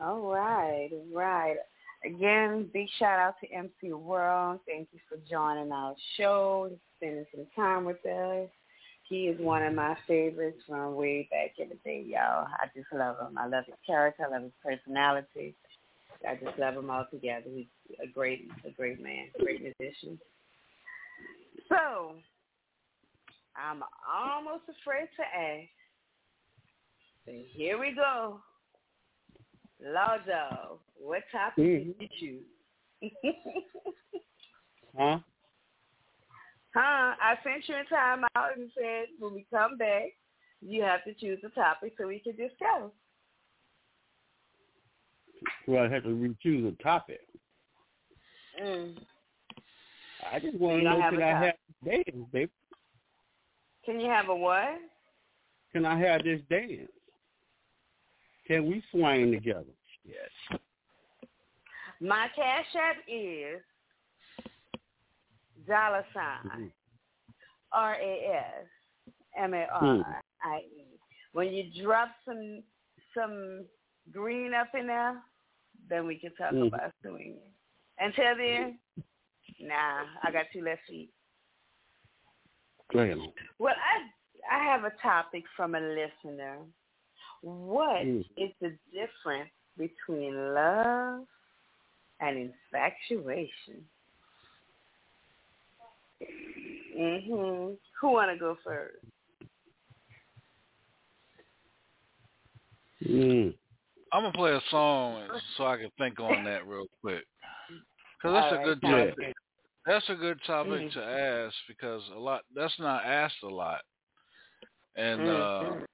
[0.00, 1.56] All right, right.
[2.04, 4.60] Again, big shout out to MC World.
[4.66, 8.48] Thank you for joining our show, spending some time with us.
[9.08, 12.46] He is one of my favorites from way back in the day, y'all.
[12.46, 13.38] I just love him.
[13.38, 14.24] I love his character.
[14.26, 15.54] I love his personality.
[16.28, 17.46] I just love him all together.
[17.54, 17.66] He's
[18.02, 20.18] a great, a great man, great musician.
[21.68, 22.14] So,
[23.56, 23.82] I'm
[24.14, 25.68] almost afraid to ask.
[27.24, 28.40] But here we go.
[29.84, 31.98] Lardo, what topic Mhm.
[31.98, 32.44] did you
[33.02, 33.12] choose?
[34.96, 35.18] Huh?
[36.74, 37.14] Huh?
[37.20, 40.12] I sent you a time out and said when we come back,
[40.60, 42.90] you have to choose a topic so we can discuss.
[45.66, 47.20] Well, I have to re-choose a topic.
[48.62, 48.96] Mm.
[50.32, 51.54] I just want to know can I have
[51.84, 52.50] this dance, babe?
[53.84, 54.80] Can you have a what?
[55.72, 56.90] Can I have this dance?
[58.46, 59.64] Can we swing together?
[60.04, 60.60] Yes.
[62.00, 63.60] My cash app is
[65.68, 66.72] dollar sign
[67.72, 70.84] R A S M A R I E.
[71.32, 72.62] When you drop some
[73.14, 73.64] some
[74.10, 75.22] green up in there,
[75.88, 76.68] then we can talk Mhm.
[76.68, 77.40] about swinging.
[77.98, 78.78] Until then,
[79.60, 81.12] nah, I got two left feet.
[82.94, 83.18] Ahead.
[83.58, 84.10] Well, I
[84.50, 86.58] I have a topic from a listener.
[87.42, 88.54] What is Mm.
[88.60, 91.26] the difference between love
[92.20, 93.88] and infatuation?
[96.20, 97.76] Mhm.
[98.00, 98.96] Who want to go first?
[103.04, 103.54] Mm.
[104.12, 107.24] I'm gonna play a song so I can think on that real quick.
[108.20, 109.34] Cause that's All a good sounds topic.
[109.86, 110.92] That's a good topic Mhm.
[110.92, 113.82] to ask because a lot that's not asked a lot,
[114.96, 115.86] and uh Mhm.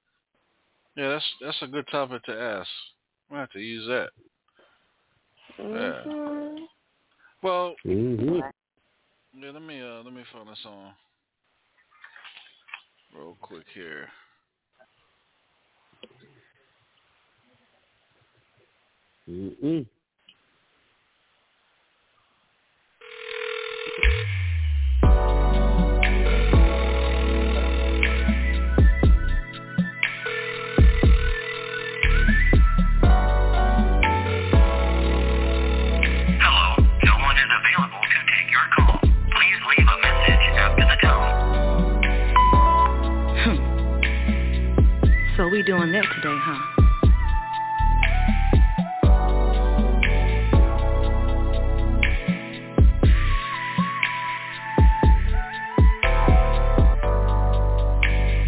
[0.95, 2.69] yeah, that's that's a good topic to ask.
[3.31, 4.11] I have to use that.
[5.59, 6.67] Mhm.
[7.43, 8.51] Well, Mhm.
[9.37, 10.91] Yeah, let me uh let me find a song
[13.13, 14.07] real quick here.
[19.29, 19.85] Mm-mm.
[45.45, 46.59] So we doing that today, huh?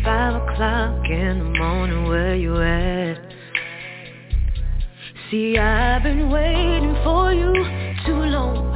[0.04, 3.20] Five o'clock in the morning, where you at?
[5.30, 7.54] See, I've been waiting for you
[8.08, 8.74] too long.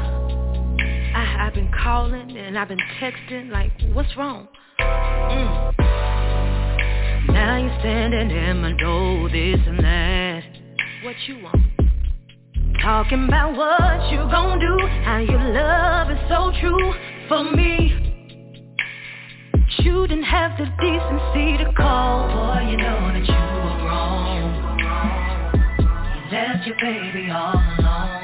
[1.15, 4.48] I, I've been calling and I've been texting like, what's wrong?
[4.80, 5.90] Mm.
[7.52, 10.44] Now you're standing in my door, this and that.
[11.03, 11.61] What you want?
[12.82, 16.94] Talking about what you gon' do, how your love is so true
[17.28, 17.91] for me.
[19.80, 22.30] You didn't have the decency to call.
[22.32, 24.80] Boy, you know that you were wrong.
[26.15, 28.22] You left your baby all alone.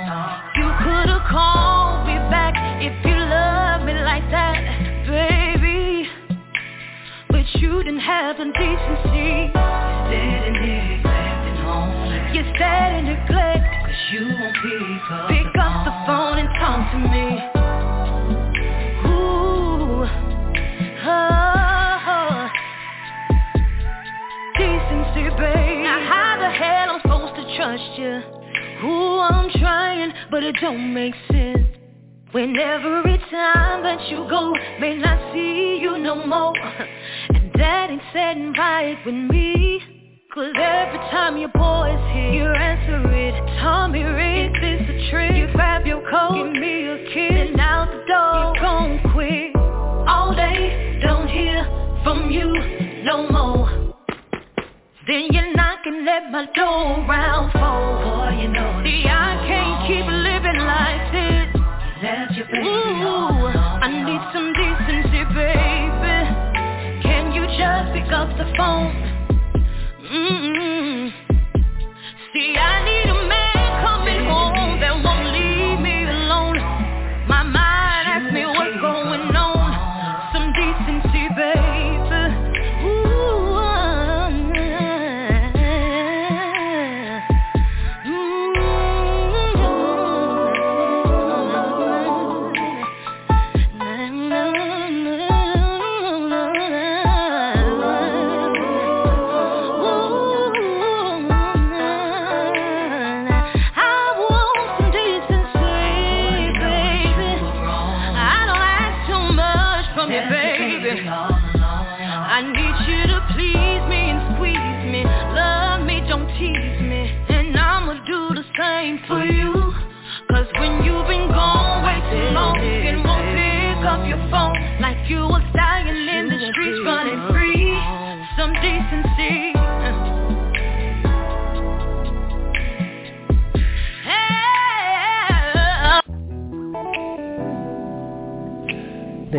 [0.55, 4.56] You could've called me back if you loved me like that,
[7.59, 9.51] you didn't have the decency.
[10.09, 12.13] Neglecting home.
[12.33, 13.65] You stayed in neglect.
[13.85, 17.27] Cause you won't pick up Pick the up the phone and talk to me.
[19.09, 20.05] Ooh.
[21.09, 22.47] Oh,
[24.57, 25.79] decency, babe.
[25.83, 28.21] Now how the hell I'm supposed to trust you?
[28.87, 31.65] Ooh, I'm trying, but it don't make sense.
[32.31, 36.53] When every time that you go, may not see you no more.
[37.57, 39.81] And that ain't setting right with me.
[40.31, 43.33] Cause every time your boy's here, you answer it.
[43.57, 45.35] Tommy Ray, is this a trick?
[45.35, 49.55] You grab your coat, give me a kiss, and out the door, you're gone quick.
[50.05, 51.65] All day, don't hear
[52.03, 52.45] from you
[53.03, 53.95] no more.
[55.07, 58.05] Then you're knocking at my door round four.
[58.05, 61.57] Boy, you know See, I can't keep living like this.
[62.03, 63.49] Left your baby Ooh,
[63.81, 64.77] I need some decency, baby.
[64.77, 64.86] Can you
[67.57, 68.93] just pick up the phone?
[70.11, 71.11] Mm-mm.
[72.33, 73.46] See, I need a man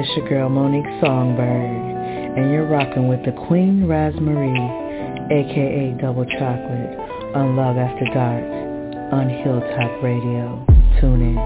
[0.09, 6.98] This your girl Monique Songbird, and you're rocking with the Queen Razmarie, aka Double Chocolate,
[7.36, 8.43] on Love After Dark,
[9.12, 10.64] on Hilltop Radio.
[10.98, 11.39] Tune in.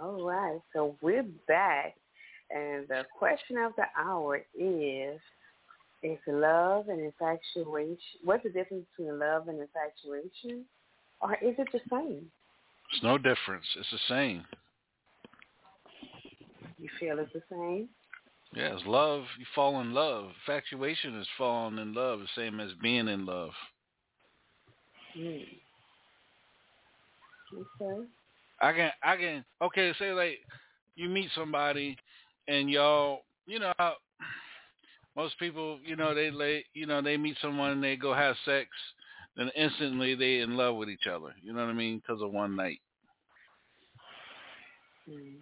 [0.00, 1.96] All right, so we're back,
[2.50, 5.20] And the question of the hour is:
[6.04, 7.96] Is love and infatuation?
[8.22, 10.66] What's the difference between love and infatuation,
[11.22, 12.26] or is it the same?
[12.92, 13.64] It's no difference.
[13.78, 14.44] It's the same.
[16.78, 17.88] You feel it's the same?
[18.52, 19.24] Yeah, it's love.
[19.38, 20.26] You fall in love.
[20.46, 23.52] Infatuation is falling in love, the same as being in love.
[25.14, 25.38] Hmm.
[27.80, 28.06] Okay.
[28.60, 29.44] I can, I can.
[29.62, 30.40] Okay, say like
[30.96, 31.96] you meet somebody,
[32.46, 33.72] and y'all, you know,
[35.16, 38.36] most people, you know, they lay, you know, they meet someone and they go have
[38.44, 38.68] sex,
[39.36, 41.34] then instantly they in love with each other.
[41.42, 41.98] You know what I mean?
[41.98, 42.80] Because of one night.
[45.08, 45.36] Hmm.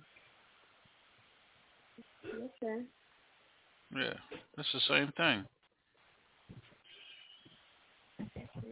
[2.26, 2.84] Okay.
[3.94, 4.14] Yeah,
[4.56, 5.44] it's the same thing.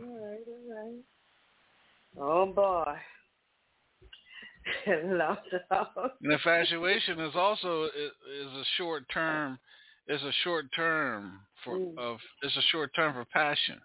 [0.03, 1.05] All right, all right.
[2.19, 2.95] Oh boy.
[5.05, 5.41] Lost
[5.71, 6.11] dog.
[6.23, 9.59] And infatuation is also is a short term.
[10.07, 11.99] It's a short term for Mm.
[11.99, 12.19] of.
[12.43, 13.81] It's a short term for passion.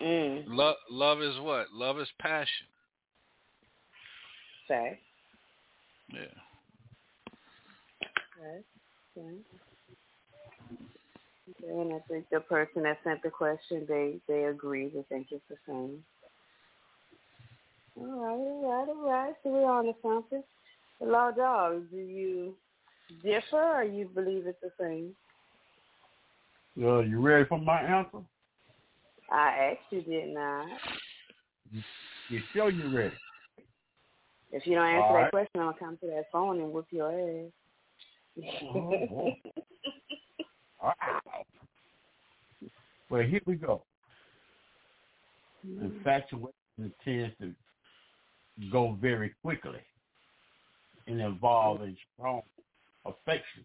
[0.00, 0.44] Mm.
[0.48, 1.72] Love, love is what?
[1.72, 2.66] Love is passion.
[4.66, 5.00] Say.
[6.12, 6.20] Yeah.
[8.38, 8.64] Okay.
[9.16, 9.36] Okay.
[11.64, 14.88] And I think the person that sent the question, they they agree.
[14.88, 16.04] They think it's the same.
[17.96, 19.34] All right, all right, all right.
[19.42, 20.42] So we're on to something.
[21.00, 22.54] The law dog, do you
[23.22, 25.14] differ or you believe it's the same?
[26.82, 28.18] Uh, you ready for my answer?
[29.30, 30.64] I asked you, didn't I?
[32.28, 33.14] You sure you ready?
[34.52, 35.30] If you don't answer All that right.
[35.30, 37.50] question, I'll come to that phone and whoop your ass.
[38.74, 39.32] Oh.
[40.82, 40.94] Wow.
[43.10, 43.84] Well, here we go.
[45.64, 46.52] Infatuation
[47.04, 47.52] tends to
[48.70, 49.80] go very quickly
[51.06, 52.42] and involve a strong
[53.04, 53.64] affection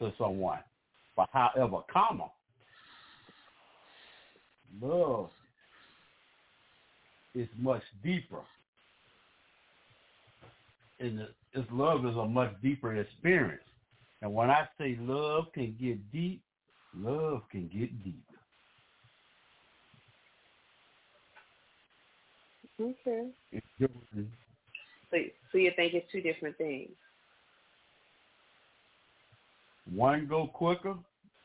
[0.00, 0.60] to someone.
[1.16, 2.30] But however, comma,
[4.80, 5.30] love
[7.34, 8.42] is much deeper.
[10.98, 11.20] And
[11.54, 13.62] this love is a much deeper experience.
[14.22, 16.42] And when I say love can get deep,
[16.94, 18.24] love can get deep.
[22.80, 23.28] okay.
[25.10, 25.16] So,
[25.52, 26.90] so you think it's two different things?
[29.92, 30.96] One go quicker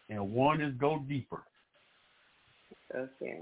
[0.09, 1.43] and one is go deeper.
[2.95, 3.41] Okay.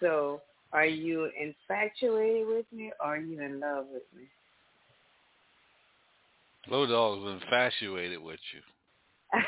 [0.00, 0.40] So,
[0.72, 4.24] are you infatuated with me or are you in love with me?
[6.68, 9.40] Law Dog's infatuated with you.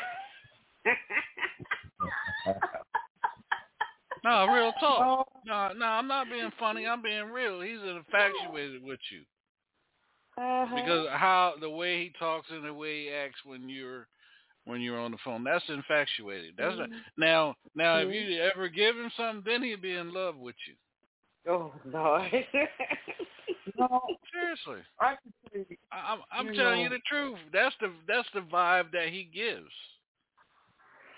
[4.25, 5.29] No, real talk.
[5.45, 6.87] No, no, I'm not being funny.
[6.87, 7.61] I'm being real.
[7.61, 9.21] He's infatuated with you
[10.43, 10.75] Uh-huh.
[10.75, 14.09] because how the way he talks and the way he acts when you're
[14.65, 15.45] when you're on the phone.
[15.45, 16.55] That's infatuated.
[16.57, 17.01] That's Mhm.
[17.16, 18.31] now now if Mhm.
[18.31, 20.74] you ever give him something, then he'd be in love with you.
[21.51, 22.31] Oh Lord.
[23.78, 24.01] no,
[24.32, 24.82] seriously.
[25.01, 25.16] I
[25.93, 27.39] I'm I'm you telling know- you the truth.
[27.53, 29.70] That's the that's the vibe that he gives.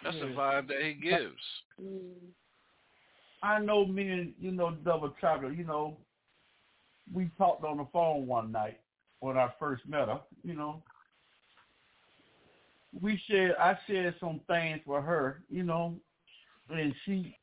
[0.02, 1.42] That's the vibe that he gives.
[1.80, 2.32] Mm.
[3.42, 5.56] I know me and you know Double Chocolate.
[5.56, 5.96] You know,
[7.12, 8.80] we talked on the phone one night
[9.20, 10.20] when I first met her.
[10.42, 10.82] You know,
[13.00, 13.54] we shared.
[13.58, 15.42] I shared some things with her.
[15.50, 15.94] You know,
[16.70, 17.36] and she.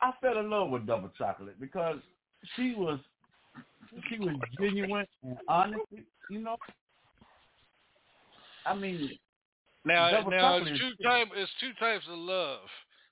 [0.00, 1.98] I fell in love with Double Chocolate because
[2.54, 3.00] she was
[4.08, 5.82] she was genuine and honest.
[6.30, 6.56] You know,
[8.66, 9.18] I mean,
[9.84, 11.28] Now, Double now it's two type.
[11.34, 12.60] It's two types of love.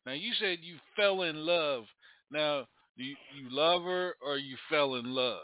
[0.04, 1.84] Now you said you fell in love.
[2.30, 2.66] Now
[2.96, 5.40] you you love her or you fell in love.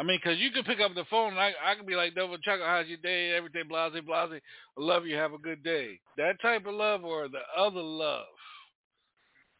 [0.00, 2.14] I mean, 'cause you could pick up the phone and I I could be like,
[2.14, 3.32] "Double chocolate, how's your day?
[3.32, 4.40] Everything, blase, blase.
[4.78, 5.14] Love you.
[5.14, 8.26] Have a good day." That type of love or the other love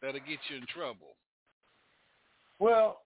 [0.00, 1.18] that'll get you in trouble.
[2.58, 3.02] Well,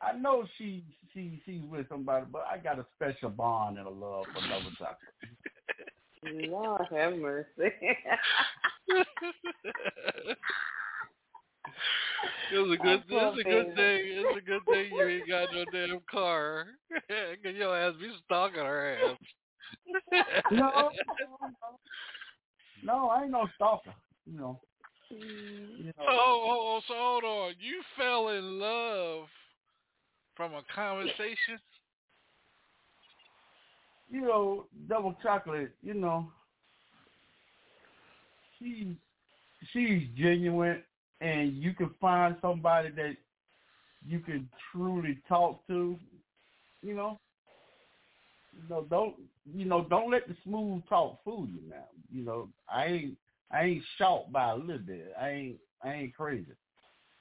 [0.00, 0.82] I know she
[1.12, 4.70] she she's with somebody, but I got a special bond and a love for Double
[4.78, 5.14] Chocolate.
[6.50, 7.70] Lord have mercy.
[12.52, 13.02] It was a good.
[13.08, 14.00] It's a good thing.
[14.04, 16.66] It's a good thing you ain't got no damn car.
[17.08, 19.16] Cause your ass be stalking her ass.
[20.50, 20.90] No,
[22.82, 23.94] no, I ain't no stalker.
[24.26, 24.60] You know,
[25.12, 25.78] mm.
[25.78, 25.92] you know.
[26.00, 27.52] Oh, oh, oh, so hold on.
[27.60, 29.26] You fell in love
[30.36, 31.60] from a conversation.
[34.10, 36.32] you know, double chocolate, you know,
[38.58, 38.86] she's
[39.72, 40.82] she's genuine,
[41.20, 43.16] and you can find somebody that
[44.06, 45.98] you can truly talk to,
[46.82, 47.18] You know,
[48.54, 49.16] you know, don't
[49.54, 49.84] you know?
[49.88, 51.60] Don't let the smooth talk fool you.
[51.68, 53.16] Now, you know, I ain't
[53.50, 55.12] I ain't shocked by a little bit.
[55.20, 56.52] I ain't I ain't crazy,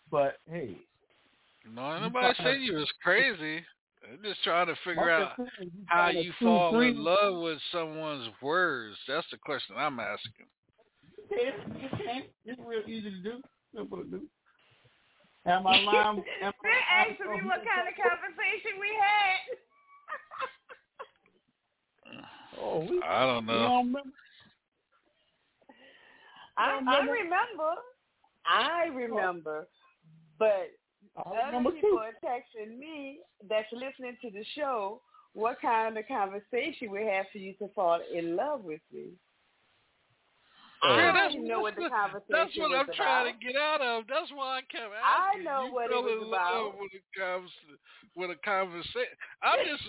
[0.10, 0.76] but hey,
[1.74, 3.64] No, nobody said you was crazy.
[4.10, 7.42] I'm just trying to figure out saying, you how you two, fall three- in love
[7.42, 8.98] with someone's words.
[9.08, 10.48] That's the question I'm asking.
[11.30, 12.24] Yeah, you can.
[12.46, 13.42] It's real easy to do.
[13.76, 14.22] Simple to do.
[15.46, 16.24] Am I lying?
[16.41, 19.58] Am They're asking me what kind of conversation we had.
[22.62, 23.60] Oh, we, I don't you know.
[23.60, 24.00] don't remember?
[26.58, 27.14] I, don't I remember?
[27.14, 27.76] remember.
[28.46, 28.94] I oh.
[28.94, 29.68] remember.
[30.38, 30.72] But
[31.26, 31.82] I remember other too.
[31.82, 35.02] people are texting me that's listening to the show
[35.34, 39.12] what kind of conversation we have for you to fall in love with me.
[40.82, 43.34] Uh, I Yeah, don't that's- even know what the that's conversation That's what I'm trying
[43.34, 44.08] to get out of.
[44.08, 46.54] That's why I kept I know you what it fell was in about.
[46.54, 47.78] love When it comes to,
[48.16, 49.84] with a conversation, I'm just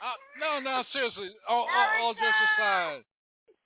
[0.00, 1.30] I, no, no, seriously.
[1.48, 3.00] All, all, all jokes aside,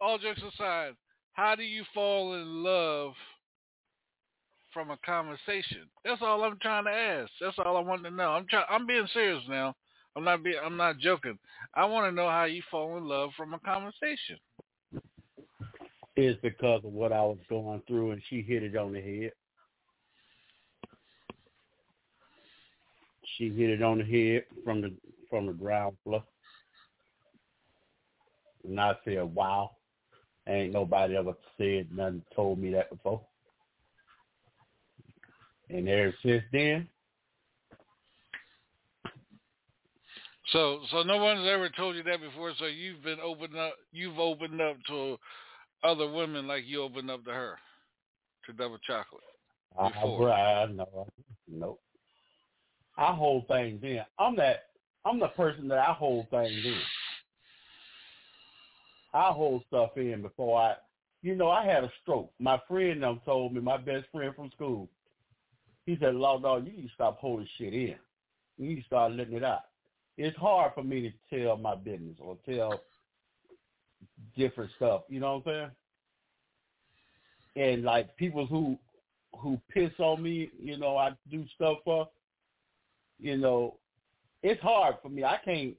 [0.01, 0.95] all jokes aside,
[1.35, 3.15] how do you fall in love
[4.73, 5.89] from a conversation?
[6.05, 7.31] That's all I'm trying to ask.
[7.41, 8.31] That's all I want to know.
[8.31, 8.67] I'm trying.
[8.69, 9.75] I'm being serious now.
[10.17, 10.59] I'm not being.
[10.63, 11.39] I'm not joking.
[11.75, 14.37] I want to know how you fall in love from a conversation.
[16.17, 19.33] It's because of what I was going through, and she hit it on the head.
[23.37, 24.95] She hit it on the head from the
[25.29, 26.25] from the ground floor.
[28.65, 29.73] And I said, "Wow,
[30.49, 33.21] ain't nobody ever said nothing, told me that before."
[35.69, 36.89] And ever since then,
[40.53, 42.53] So, so no one's ever told you that before.
[42.59, 43.75] So you've been opened up.
[43.93, 45.19] You've opened up to
[45.83, 47.59] other women like you opened up to her,
[48.47, 49.23] to Double Chocolate.
[49.79, 50.33] I, Before.
[50.33, 51.07] I no,
[51.49, 51.79] no.
[52.97, 54.01] I hold things in.
[54.19, 54.69] I'm that.
[55.05, 56.81] I'm the person that I hold things in.
[59.13, 60.75] I hold stuff in before I.
[61.23, 62.31] You know, I had a stroke.
[62.39, 64.89] My friend them told me, my best friend from school.
[65.85, 67.97] He said, "Law dog, you need to stop holding shit in.
[68.59, 69.63] You need to start letting it out."
[70.17, 72.81] It's hard for me to tell my business or tell
[74.37, 75.03] different stuff.
[75.09, 75.71] You know what I'm
[77.55, 77.73] saying?
[77.75, 78.79] And like people who
[79.39, 82.09] who piss on me, you know, I do stuff for,
[83.19, 83.77] you know,
[84.43, 85.25] it's hard for me.
[85.25, 85.75] I can't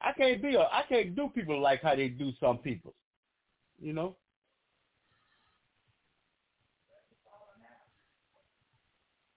[0.00, 2.94] I can't be a I can't do people like how they do some people.
[3.80, 4.16] You know?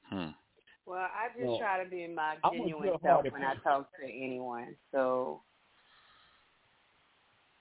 [0.10, 0.30] Hmm.
[0.86, 4.76] Well, I just Well, try to be my genuine self when I talk to anyone.
[4.92, 5.42] So,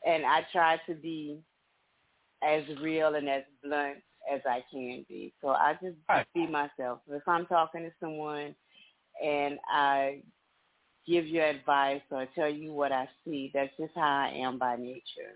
[0.06, 1.40] and I try to be
[2.42, 3.98] as real and as blunt
[4.32, 5.34] as I can be.
[5.40, 6.26] So I just Right.
[6.34, 7.00] be myself.
[7.08, 8.54] If I'm talking to someone
[9.24, 10.22] and I
[11.06, 14.76] give you advice or tell you what I see, that's just how I am by
[14.76, 15.34] nature.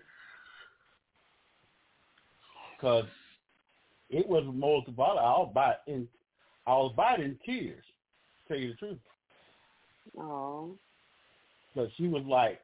[2.81, 3.05] Cause
[4.09, 6.07] it was most about I was about in
[6.67, 7.83] I was about in tears,
[8.47, 8.99] tell you the truth.
[10.17, 10.77] Oh,
[11.75, 12.61] But she was like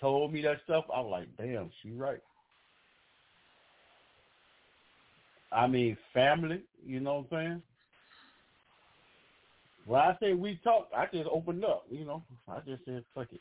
[0.00, 2.22] told me that stuff, I was like, damn, she right.
[5.52, 7.62] I mean, family, you know what I'm saying?
[9.86, 12.24] When I say we talk, I just opened up, you know.
[12.48, 13.40] I just said, fuck it.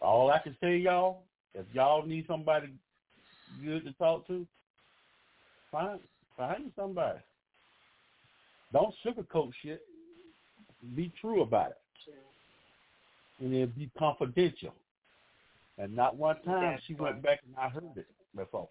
[0.00, 1.24] All I can say, y'all,
[1.54, 2.68] if y'all need somebody
[3.64, 4.46] good to talk to,
[5.72, 5.98] find
[6.36, 7.18] find somebody.
[8.72, 9.80] Don't sugarcoat shit.
[10.94, 11.78] Be true about it.
[13.40, 14.74] And then be confidential.
[15.78, 17.12] And not one time That's she right.
[17.12, 18.68] went back and I heard it before.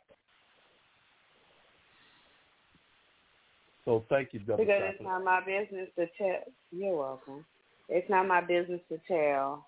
[3.86, 6.42] So thank you, Double because it's not my business to tell.
[6.72, 7.46] You're welcome.
[7.88, 9.66] It's not my business to tell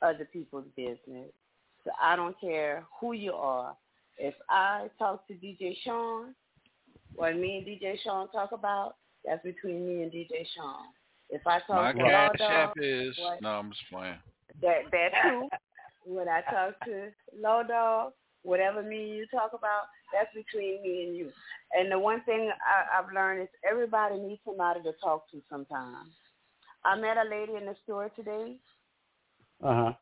[0.00, 1.30] other people's business.
[1.84, 3.76] So I don't care who you are.
[4.16, 6.36] If I talk to DJ Sean,
[7.16, 8.94] what me and DJ Sean talk about,
[9.24, 10.84] that's between me and DJ Sean.
[11.32, 13.48] If I My talk to Law cash Dog, app is what- no.
[13.58, 14.18] I'm just playing.
[14.60, 15.48] that that too.
[16.04, 21.06] when I talk to Law Dog, whatever me and you talk about, that's between me
[21.06, 21.32] and you.
[21.72, 26.10] And the one thing I, I've learned is everybody needs somebody to talk to sometimes.
[26.84, 28.56] I met a lady in the store today.
[29.64, 29.92] Uh huh.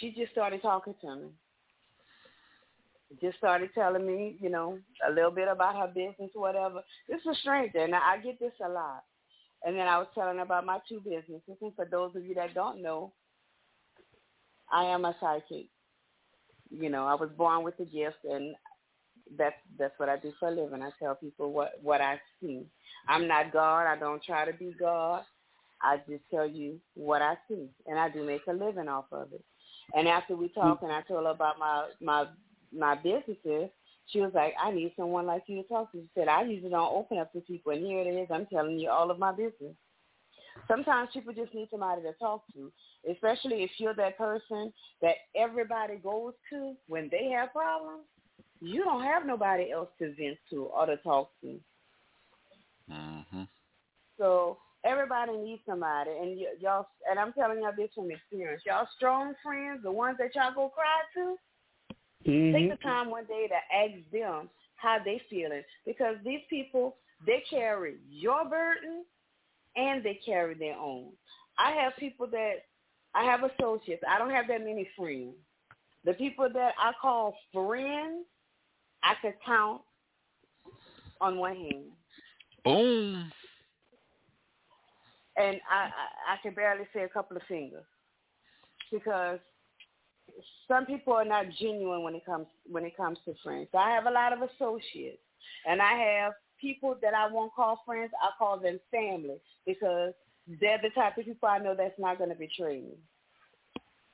[0.00, 1.28] She just started talking to me.
[3.22, 4.78] Just started telling me, you know,
[5.08, 6.82] a little bit about her business, whatever.
[7.08, 9.04] This is a stranger, and I get this a lot.
[9.64, 11.56] And then I was telling about my two businesses.
[11.60, 13.12] And for those of you that don't know,
[14.72, 15.66] I am a psychic.
[16.70, 18.54] You know, I was born with the gift, and
[19.36, 20.82] that's that's what I do for a living.
[20.82, 22.66] I tell people what what I see.
[23.08, 23.86] I'm not God.
[23.86, 25.22] I don't try to be God.
[25.82, 29.32] I just tell you what I see, and I do make a living off of
[29.32, 29.44] it.
[29.94, 30.86] And after we talked, mm.
[30.86, 32.26] and I told her about my my
[32.72, 33.70] my businesses,
[34.08, 36.70] she was like, "I need someone like you to talk to." She said, "I usually
[36.70, 38.28] don't open up to people, and here it is.
[38.30, 39.74] I'm telling you all of my business."
[40.66, 42.72] Sometimes people just need somebody to talk to,
[43.10, 44.72] especially if you're that person
[45.02, 48.04] that everybody goes to when they have problems.
[48.60, 51.60] You don't have nobody else to vent to or to talk to.
[52.90, 53.42] Mm-hmm.
[54.16, 56.86] So everybody needs somebody, and y- y'all.
[57.08, 58.62] And I'm telling y'all this from experience.
[58.66, 61.36] Y'all strong friends, the ones that y'all go cry to,
[62.28, 62.56] Mm-hmm.
[62.56, 66.96] take the time one day to ask them how they feeling because these people
[67.26, 69.04] they carry your burden
[69.76, 71.10] and they carry their own.
[71.58, 72.64] I have people that
[73.14, 74.02] I have associates.
[74.08, 75.34] I don't have that many friends.
[76.04, 78.24] The people that I call friends,
[79.02, 79.82] I could count
[81.20, 81.84] on one hand.
[82.64, 83.32] Boom.
[85.38, 87.84] and I, I I can barely say a couple of fingers
[88.92, 89.38] because
[90.66, 93.68] some people are not genuine when it comes when it comes to friends.
[93.76, 95.22] I have a lot of associates,
[95.66, 98.10] and I have people that I won't call friends.
[98.22, 100.12] I call them family because
[100.60, 102.96] they're the type of people I know that's not going to betray me.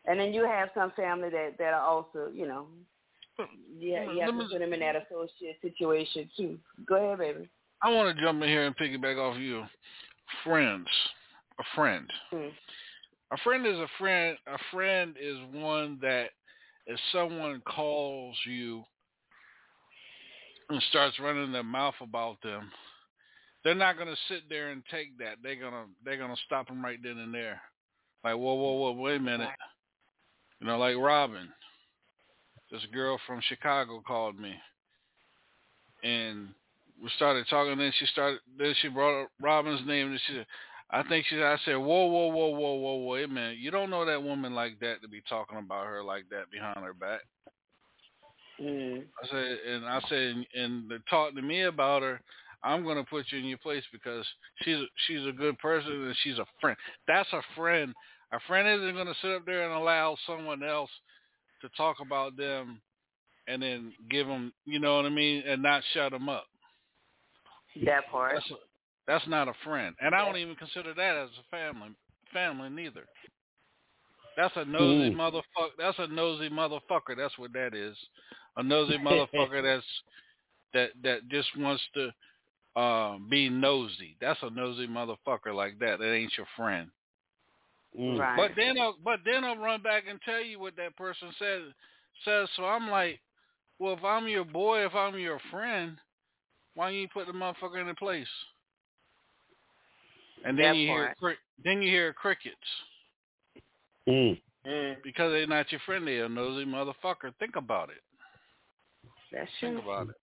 [0.07, 2.67] And then you have some family that that are also, you know,
[3.79, 6.59] yeah, you have to put them in that associate situation too.
[6.87, 7.49] Go ahead, baby.
[7.83, 9.65] I want to jump in here and piggyback off you.
[10.45, 10.87] Friends,
[11.59, 12.11] a friend.
[12.33, 12.51] Mm.
[13.35, 14.39] A friend is a friend.
[14.47, 16.31] A friend is one that
[16.87, 18.85] if someone calls you
[20.71, 22.71] and starts running their mouth about them,
[23.65, 25.39] they're not gonna sit there and take that.
[25.43, 27.61] They're gonna they're gonna stop them right then and there.
[28.23, 29.51] Like whoa whoa whoa wait a minute.
[30.61, 31.49] You know, like Robin.
[32.71, 34.55] This girl from Chicago called me,
[36.05, 36.49] and
[37.03, 37.79] we started talking.
[37.79, 38.39] Then she started.
[38.59, 40.13] Then she brought up Robin's name.
[40.13, 40.43] And she,
[40.95, 41.43] I think she.
[41.43, 43.59] I said, whoa, whoa, whoa, whoa, whoa, wait a minute.
[43.59, 46.85] You don't know that woman like that to be talking about her like that behind
[46.85, 47.23] her back.
[48.63, 49.03] Mm.
[49.21, 52.21] I said, and I said, and, and to talk to me about her,
[52.63, 54.25] I'm gonna put you in your place because
[54.63, 56.77] she's she's a good person and she's a friend.
[57.09, 57.93] That's a friend.
[58.33, 60.91] A friend isn't gonna sit up there and allow someone else
[61.63, 62.81] to talk about them
[63.49, 66.45] and then give them, you know what I mean, and not shut them up.
[67.85, 68.35] That part.
[68.35, 68.55] That's a,
[69.07, 71.91] that's not a friend, and I don't even consider that as a family
[72.33, 73.07] family neither.
[74.37, 75.17] That's a nosy Mm.
[75.17, 75.77] motherfucker.
[75.79, 77.17] That's a nosy motherfucker.
[77.17, 77.97] That's what that is.
[78.57, 80.03] A nosy motherfucker that's
[80.73, 82.13] that that just wants to
[82.77, 84.17] uh, be nosy.
[84.21, 86.01] That's a nosy motherfucker like that.
[86.01, 86.91] That ain't your friend.
[87.99, 88.19] Mm.
[88.19, 88.37] Right.
[88.37, 91.63] But then I'll but then I'll run back and tell you what that person said
[92.25, 92.49] says.
[92.57, 93.21] So I'm like,
[93.79, 95.97] well, if I'm your boy, if I'm your friend,
[96.75, 98.27] why you put the motherfucker in the place?
[100.45, 101.19] And then That you hear part.
[101.19, 102.57] cri- then you hear crickets
[104.07, 104.41] Mm.
[104.67, 105.03] Mm.
[105.03, 106.07] because they're not your friend.
[106.07, 107.35] They're a nosy motherfucker.
[107.39, 108.03] Think about it.
[109.33, 109.75] That's true.
[109.75, 110.17] Think about it.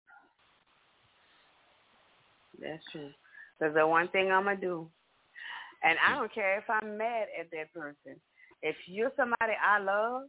[2.59, 3.11] That's true.
[3.59, 4.89] Because the one thing I'm gonna do,
[5.83, 8.19] and I don't care if I'm mad at that person.
[8.61, 10.23] If you're somebody I love,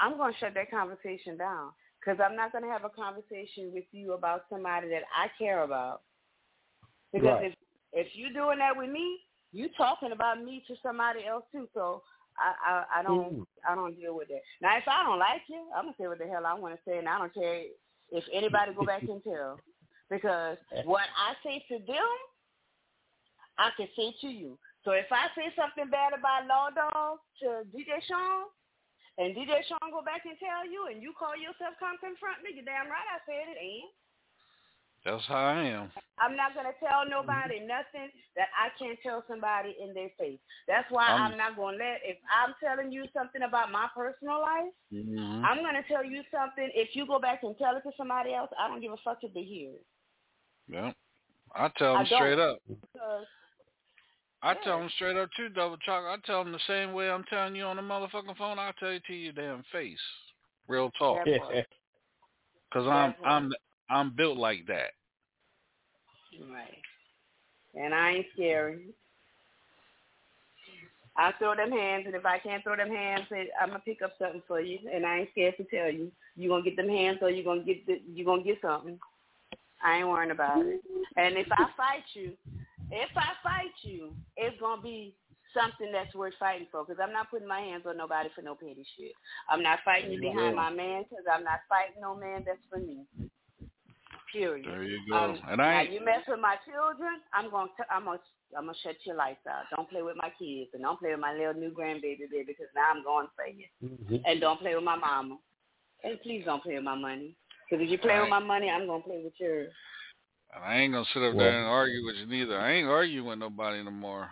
[0.00, 1.72] I'm gonna shut that conversation down.
[2.00, 6.02] Because I'm not gonna have a conversation with you about somebody that I care about.
[7.12, 7.44] Because Right.
[7.46, 7.54] if
[7.98, 9.18] if you're doing that with me,
[9.52, 11.68] you talking about me to somebody else too.
[11.74, 12.02] So
[12.38, 13.46] I I, I don't Mm.
[13.68, 14.42] I don't deal with that.
[14.62, 16.80] Now if I don't like you, I'm gonna say what the hell I want to
[16.86, 17.64] say, and I don't care
[18.12, 19.58] if anybody go back and tell.
[20.10, 22.10] Because what I say to them,
[23.58, 24.58] I can say to you.
[24.86, 28.46] So if I say something bad about Law Dog to DJ Sean,
[29.18, 32.54] and DJ Sean go back and tell you, and you call yourself come confront me,
[32.54, 33.82] you damn right I said it, and
[35.08, 35.90] That's how I am.
[36.20, 40.38] I'm not gonna tell nobody nothing that I can't tell somebody in their face.
[40.66, 44.40] That's why I'm- I'm not gonna let if I'm telling you something about my personal
[44.40, 45.44] life, Mhm.
[45.44, 46.70] I'm gonna tell you something.
[46.74, 49.24] If you go back and tell it to somebody else, I don't give a fuck
[49.24, 49.86] if they hear it.
[50.66, 50.92] Yeah.
[51.54, 52.60] I tell I them straight up.
[52.66, 53.28] Because
[54.42, 56.04] I tell them straight up too, double chalk.
[56.04, 58.58] I tell them the same way I'm telling you on the motherfucking phone.
[58.58, 60.02] I'll tell you to your damn face.
[60.66, 61.24] Real talk.
[62.70, 63.52] Cause I'm I'm
[63.88, 64.92] I'm built like that.
[66.40, 66.78] Right.
[67.74, 68.86] And I ain't scary.
[71.16, 73.26] I throw them hands, and if I can't throw them hands,
[73.60, 76.12] I'm gonna pick up something for you, and I ain't scared to tell you.
[76.36, 78.98] You gonna get them hands, or you gonna get the, you gonna get something.
[79.82, 80.80] I ain't worrying about it.
[81.16, 82.34] And if I fight you,
[82.90, 85.14] if I fight you, it's gonna be
[85.52, 86.84] something that's worth fighting for.
[86.84, 89.12] Because I'm not putting my hands on nobody for no petty shit.
[89.50, 92.78] I'm not fighting you behind my man, because I'm not fighting no man that's for
[92.78, 93.04] me.
[94.32, 94.66] Period.
[94.66, 95.16] There you go.
[95.16, 98.18] Um, and I ain't, you mess with my children, I'm gonna t- I'm gonna
[98.56, 99.64] I'm gonna shut your lights out.
[99.74, 102.68] Don't play with my kids, and don't play with my little new grandbaby baby, because
[102.74, 103.64] now I'm going for you.
[103.84, 104.16] Mm-hmm.
[104.24, 105.36] And don't play with my mama.
[106.04, 107.36] And please don't play with my money,
[107.68, 109.72] because if you play with my money, I'm gonna play with yours.
[110.54, 112.58] and I ain't gonna sit up there and argue with you neither.
[112.58, 114.28] I ain't arguing with nobody no more.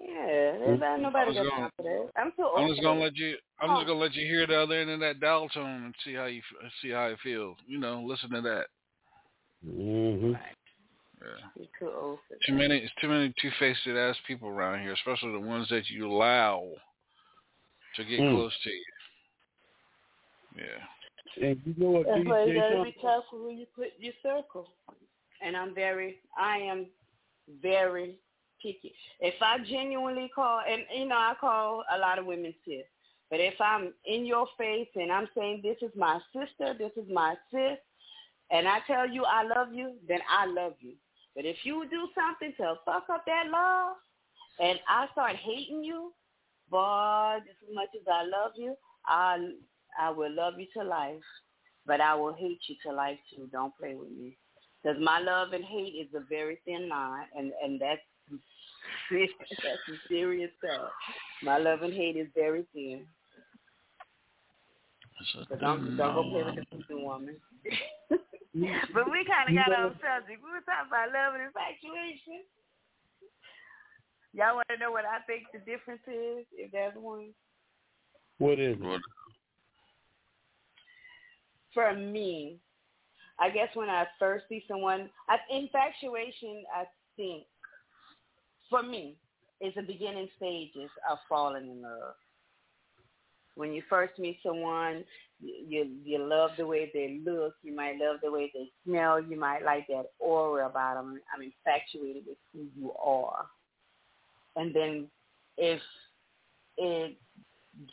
[0.00, 2.20] Yeah, there's not nobody I'm got time gonna- for that.
[2.20, 2.60] I'm too old.
[2.60, 3.36] I'm just gonna let you.
[3.60, 3.76] I'm Oh.
[3.76, 6.26] just gonna let you hear the other end of that dial tone and see how
[6.26, 6.40] you
[6.80, 7.56] see how it feels.
[7.66, 8.66] You know, listen to that.
[9.66, 10.32] Mm-hmm.
[10.32, 11.28] Yeah.
[11.56, 12.40] You're too old for that.
[12.46, 12.78] Too many.
[12.78, 16.68] It's too many two-faced ass people around here, especially the ones that you allow
[17.96, 18.34] to get Mm.
[18.36, 18.84] close to you.
[20.56, 21.48] Yeah.
[21.48, 24.14] And you know what, That's why you gotta be careful who you put in your
[24.22, 24.72] circle.
[25.40, 26.86] And I'm very, I am
[27.62, 28.18] very
[28.60, 28.94] picky.
[29.20, 32.84] If I genuinely call, and you know, I call a lot of women sis,
[33.30, 37.08] but if I'm in your face and I'm saying this is my sister, this is
[37.12, 37.78] my sis,
[38.50, 40.92] and I tell you I love you, then I love you.
[41.34, 43.96] But if you do something to fuck up that love,
[44.60, 46.12] and I start hating you,
[46.70, 48.74] boy, as much as I love you,
[49.06, 49.50] I
[50.00, 51.22] I will love you to life,
[51.86, 53.48] but I will hate you to life too.
[53.52, 54.36] Don't play with me,
[54.82, 58.00] because my love and hate is a very thin line, and and that's
[59.10, 60.90] that's some serious stuff.
[61.42, 63.06] My love and hate is very thin.
[65.32, 67.36] So don't don't go play with the woman.
[68.94, 70.40] but we kind of got know- off subject.
[70.42, 72.44] We were talking about love and infatuation.
[74.32, 77.32] Y'all want to know what I think the difference is, if there's one?
[78.38, 79.00] What is it?
[81.74, 82.58] For me,
[83.40, 86.84] I guess when I first see someone, I, infatuation, I
[87.16, 87.44] think,
[88.68, 89.16] for me,
[89.60, 92.14] is the beginning stages of falling in love.
[93.54, 95.04] When you first meet someone,
[95.40, 97.54] you, you love the way they look.
[97.62, 99.22] You might love the way they smell.
[99.22, 101.20] You might like that aura about them.
[101.34, 103.46] I'm infatuated with who you are.
[104.56, 105.08] And then
[105.56, 105.80] if
[106.76, 107.16] it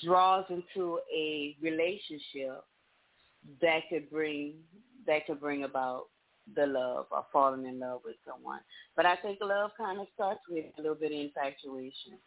[0.03, 2.63] draws into a relationship,
[3.61, 4.55] that could bring
[5.05, 6.05] that could bring about
[6.55, 8.59] the love or falling in love with someone.
[8.95, 12.17] But I think love kind of starts with a little bit of infatuation.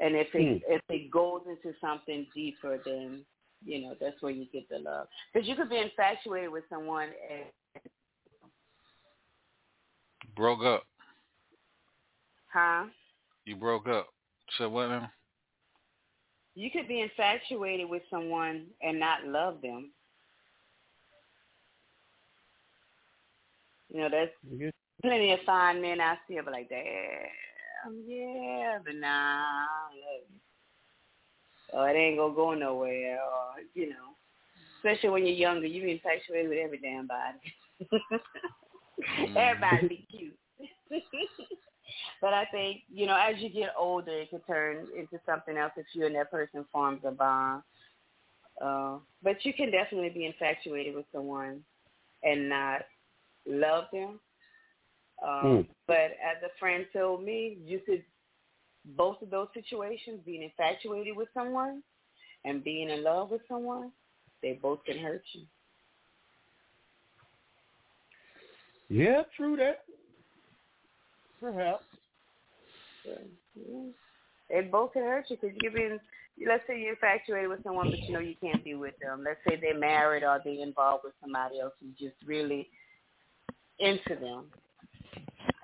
[0.00, 0.72] And if it hmm.
[0.72, 3.24] if it goes into something deeper, then
[3.64, 5.06] you know that's where you get the love.
[5.32, 7.44] Because you could be infatuated with someone and
[10.36, 10.84] Broke up.
[12.52, 12.86] huh?
[13.44, 14.08] You broke up.
[14.58, 15.10] So what now?
[16.56, 19.90] You could be infatuated with someone and not love them.
[23.90, 24.30] You know, there's
[25.02, 30.22] plenty of fine men I see, but like, damn, yeah, but nah, I don't love
[30.32, 30.53] you.
[31.74, 34.14] Or it ain't gonna go nowhere, or you know,
[34.78, 37.38] especially when you're younger, you be infatuated with every damn body.
[39.36, 40.38] Everybody be cute.
[42.20, 45.72] but I think, you know, as you get older, it could turn into something else
[45.76, 47.62] if you and that person forms a bond.
[48.62, 51.60] Uh, but you can definitely be infatuated with someone
[52.22, 52.82] and not
[53.46, 54.20] love them.
[55.22, 55.66] Um, Mm.
[55.86, 58.02] But as a friend told me, you could
[58.96, 61.82] both of those situations, being infatuated with someone
[62.44, 63.90] and being in love with someone,
[64.42, 65.42] they both can hurt you.
[68.88, 69.80] Yeah, true that.
[71.40, 71.84] Perhaps.
[73.04, 73.14] Yeah.
[74.50, 75.98] They both can hurt you because you've been,
[76.46, 79.24] let's say you're infatuated with someone, but you know you can't be with them.
[79.24, 82.68] Let's say they're married or they're involved with somebody else who's just really
[83.78, 84.44] into them.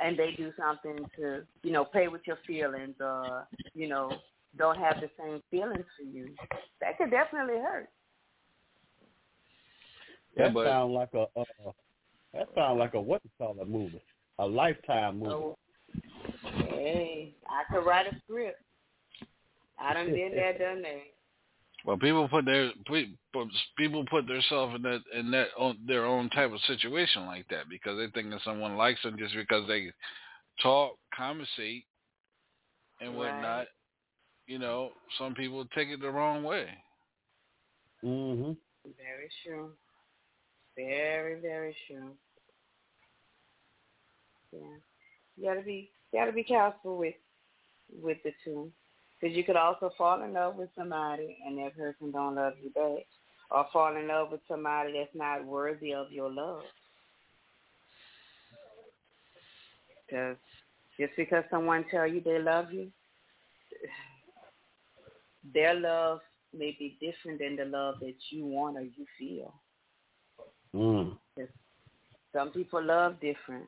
[0.02, 4.10] And they do something to, you know, play with your feelings or, you know,
[4.56, 6.31] don't have the same feelings for you.
[6.81, 7.89] That could definitely hurt.
[10.36, 11.44] Yeah, That but- sound like a uh,
[12.32, 14.01] that sound like a what you call a movie,
[14.39, 15.31] a lifetime movie.
[15.31, 15.59] So,
[16.68, 18.62] hey, I could write a script.
[19.81, 21.02] I done been there, done that.
[21.85, 23.07] Well, people put their pe-
[23.78, 27.69] people put themselves in that in that own, their own type of situation like that
[27.70, 29.90] because they think that someone likes them just because they
[30.62, 31.85] talk, conversate,
[33.01, 33.43] and whatnot.
[33.43, 33.66] Right.
[34.47, 36.66] You know, some people take it the wrong way.
[38.05, 38.57] Mhm.
[38.85, 39.73] Very true.
[40.77, 42.16] Very, very true.
[44.52, 44.77] Yeah,
[45.36, 47.15] you gotta be, you gotta be careful with,
[47.93, 48.73] with the two,
[49.21, 52.71] because you could also fall in love with somebody and that person don't love you
[52.71, 53.07] back,
[53.51, 56.63] or fall in love with somebody that's not worthy of your love.
[60.07, 60.37] Because
[60.99, 62.91] just because someone tell you they love you,
[65.55, 66.21] their love
[66.53, 69.55] may be different than the love that you want or you feel.
[70.75, 71.17] Mm.
[72.35, 73.67] Some people love different.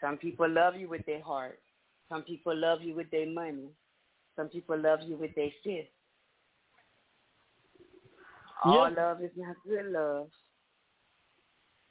[0.00, 1.58] Some people love you with their heart.
[2.08, 3.68] Some people love you with their money.
[4.36, 5.88] Some people love you with their fist.
[8.64, 9.02] All Yeah.
[9.02, 10.30] love is not good love.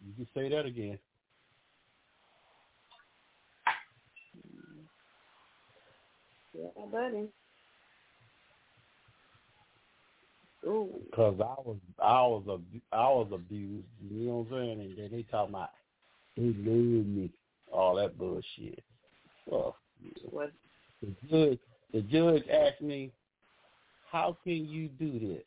[0.05, 0.99] You can say that again.
[4.37, 4.87] Mm.
[6.53, 7.29] Yeah, buddy.
[10.65, 10.99] Ooh.
[11.15, 13.87] Cause I was I was a I was abused.
[14.01, 14.81] You know what I'm saying?
[14.81, 15.69] And then they talking about
[16.35, 17.31] they love me,
[17.71, 18.83] all that bullshit.
[19.45, 19.77] Well,
[20.31, 20.51] What?
[21.01, 21.59] the judge
[21.95, 23.09] the judge asked me,
[24.11, 25.45] "How can you do that?"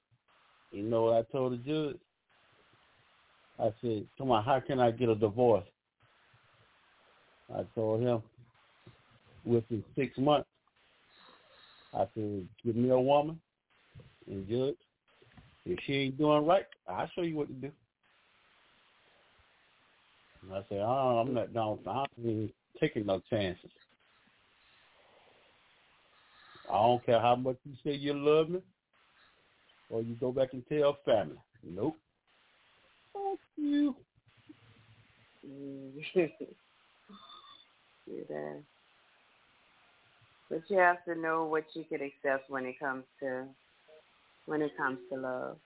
[0.71, 2.01] You know what I told the judge?
[3.59, 5.69] I said, "Come on, how can I get a divorce?"
[7.55, 8.23] I told him,
[9.45, 10.49] within six months,
[11.93, 13.39] I said, "Give me a woman,
[14.27, 14.79] and judge,
[15.67, 17.73] if she ain't doing right, I'll show you what to do."
[20.41, 21.79] And I said, "Oh, I'm not down.
[21.87, 22.51] I'm
[22.81, 23.71] taking no chances.
[26.71, 28.61] I don't care how much you say you love me,
[29.91, 31.39] or you go back and tell family.
[31.63, 31.97] Nope.
[33.13, 33.95] Fuck you.
[35.47, 35.93] Mm.
[40.51, 43.45] But you have to know what you can accept when it comes to
[44.47, 45.59] when it comes to love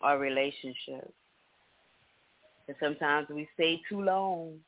[0.00, 1.12] or relationships.
[2.68, 4.58] And sometimes we stay too long,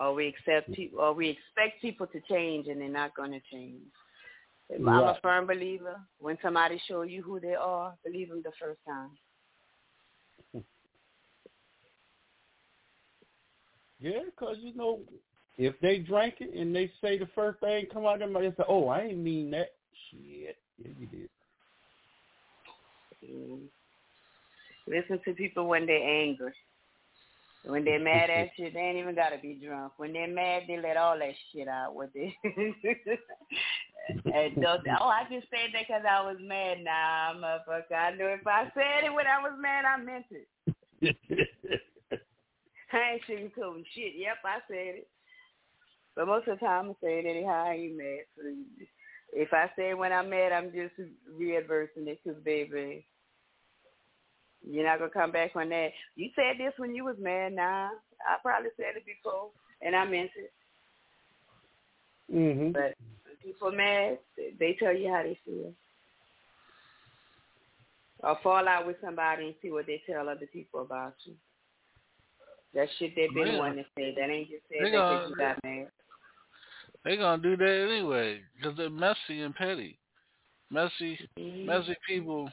[0.00, 3.40] or we accept people, or we expect people to change, and they're not going to
[3.50, 3.82] change.
[4.70, 6.00] I'm a firm believer.
[6.18, 9.10] When somebody show you who they are, believe them the first time.
[14.00, 14.98] Yeah, 'cause you know,
[15.58, 18.42] if they drank it and they say the first thing come out of their mouth,
[18.42, 19.76] they say, "Oh, I ain't mean that."
[20.10, 21.30] Shit, yeah, you did.
[23.24, 23.68] Mm.
[24.88, 26.52] Listen to people when they're angry.
[27.64, 29.92] When they're mad at you, they ain't even gotta be drunk.
[29.96, 31.94] When they're mad, they let all that shit out.
[31.94, 32.34] with it.
[34.34, 36.78] and don't, oh, I just said that 'cause I was mad.
[36.82, 37.94] Nah, motherfucker.
[37.96, 40.48] I knew if I said it when I was mad, I meant it.
[42.92, 44.14] I ain't sugarcoating shit.
[44.16, 45.08] Yep, I said it.
[46.14, 47.64] But most of the time, I say it anyhow.
[47.66, 48.24] I ain't mad.
[48.36, 48.42] So
[49.32, 50.94] if I say it when I'm mad, I'm just
[51.32, 53.06] readversing it 'cause baby,
[54.68, 55.90] you're not gonna come back on that.
[56.16, 57.52] You said this when you was mad.
[57.54, 57.88] Nah,
[58.28, 60.52] I probably said it before, and I meant it.
[62.32, 62.72] Mm-hmm.
[62.72, 62.94] But
[63.24, 65.74] when people mad, they- they tell you how they feel.
[68.20, 71.34] Or fall out with somebody and see what they tell other people about you.
[72.74, 73.58] That shit they've been Yeah.
[73.58, 74.14] wanting to say.
[74.14, 75.90] That ain't just said They gonna- you got mad.
[77.04, 79.98] They gonna do that anyway because they're messy and petty.
[80.70, 81.66] Messy, Mm-hmm.
[81.66, 82.50] messy people.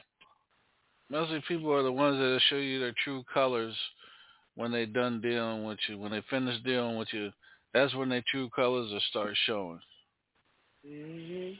[1.10, 3.74] Messy people are the ones that show you their true colors
[4.54, 5.98] when they done dealing with you.
[5.98, 7.30] When they finish dealing with you,
[7.74, 9.80] that's when their true colors will start showing.
[10.86, 11.50] hmm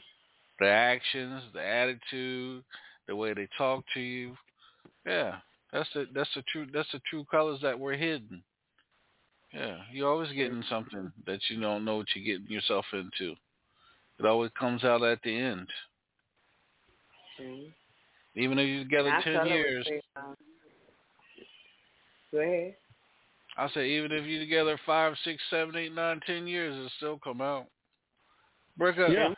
[0.59, 2.63] The actions, the attitude,
[3.07, 4.37] the way they talk to you.
[5.05, 5.37] Yeah,
[5.73, 8.43] that's the that's the true that's the true colors that were hidden.
[9.53, 13.35] Yeah, you're always getting something that you don't know what you're getting yourself into.
[14.17, 15.67] It always comes out at the end.
[17.37, 17.73] See?
[18.35, 20.01] Even if you're together I ten tell her what years, they,
[22.31, 22.75] Go ahead.
[23.57, 27.19] I say even if you're together five, six, seven, eight, nine, ten years, it'll still
[27.21, 27.65] come out.
[28.77, 29.33] Break up, Yeah.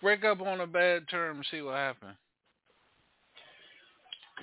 [0.00, 2.16] break up on a bad term, and see what happens.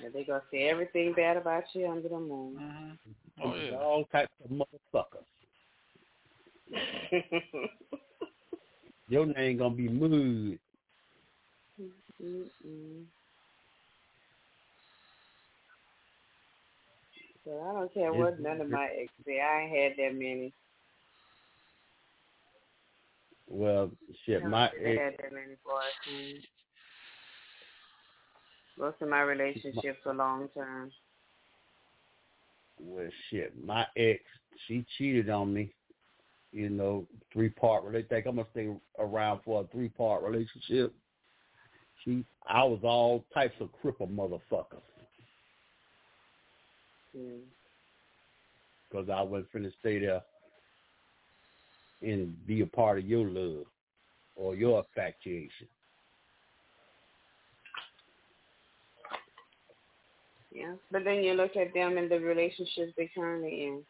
[0.00, 2.56] Yeah, they gonna say everything bad about you under the moon.
[2.56, 3.48] Mm-hmm.
[3.48, 3.76] Oh yeah.
[3.76, 5.26] All types of motherfuckers.
[9.08, 10.58] Your name gonna be Mood.
[12.22, 13.04] Mm-mm.
[17.44, 19.40] So I don't care what none of my ex say.
[19.40, 20.52] I ain't had that many.
[23.48, 23.90] Well,
[24.24, 26.42] shit, my ex had that many boyfriends.
[28.78, 30.90] Most of my relationships are long term.
[32.78, 34.20] well, shit, my ex,
[34.66, 35.72] she cheated on me.
[36.52, 37.90] You know, three part.
[37.92, 38.68] They think I'm gonna stay
[38.98, 40.92] around for a three part relationship.
[42.04, 44.99] She, I was all types of cripple motherfuckers Mm.
[47.12, 50.22] Because I wasn't finna stay there
[52.02, 53.66] and be a part of your love
[54.36, 55.68] or your infatuation.
[60.52, 63.82] Yeah, but then you look at them and the relationships they currently in.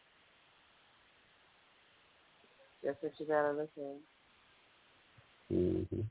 [2.83, 5.55] That's what you gotta look at.
[5.55, 6.01] Mm-hmm.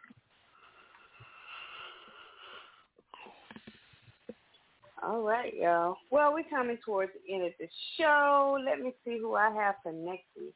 [5.02, 5.96] All right, y'all.
[6.10, 8.58] Well, we're coming towards the end of the show.
[8.64, 10.54] Let me see who I have for next week.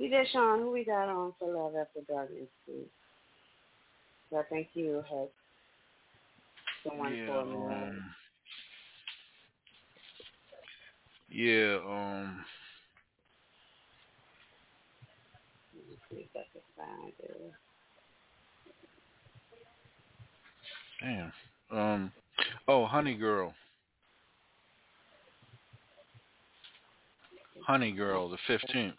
[0.00, 2.88] DJ Sean, who we got on for Love After Dark next week?
[4.36, 5.02] I think you
[6.84, 7.54] someone Yeah, for me.
[7.54, 8.14] um,
[11.30, 12.44] yeah, um,
[15.74, 17.52] Let me see if I can find it.
[21.70, 21.78] damn.
[21.78, 22.12] Um,
[22.68, 23.52] oh, Honey Girl.
[27.66, 28.92] Honey Girl, the 15th.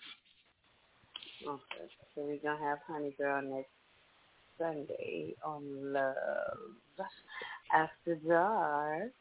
[1.48, 3.70] Okay, so we're gonna have Honey Girl next
[4.60, 5.64] Sunday on
[5.94, 6.16] Love
[7.74, 9.12] After Dark.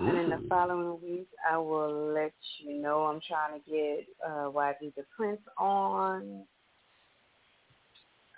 [0.00, 3.04] And in the following week, I will let you know.
[3.04, 6.44] I'm trying to get uh, YG the Prince on.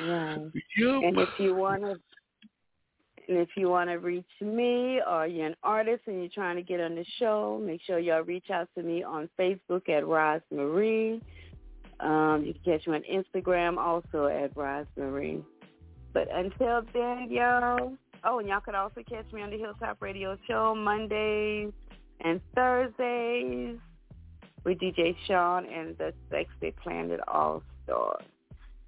[0.00, 0.50] Right.
[0.76, 1.02] Yep.
[1.02, 1.96] And if you wanna
[3.28, 6.62] and if you want to reach me or you're an artist and you're trying to
[6.62, 10.40] get on the show, make sure y'all reach out to me on Facebook at Roz
[10.50, 11.20] Marie.
[12.00, 15.42] Um, you can catch me on Instagram also at Roz Marie.
[16.18, 17.92] But until then, y'all.
[18.24, 21.72] Oh, and y'all could also catch me on the Hilltop Radio Show Mondays
[22.20, 23.78] and Thursdays
[24.64, 28.24] with DJ Sean and the Sexy Planet All Stars.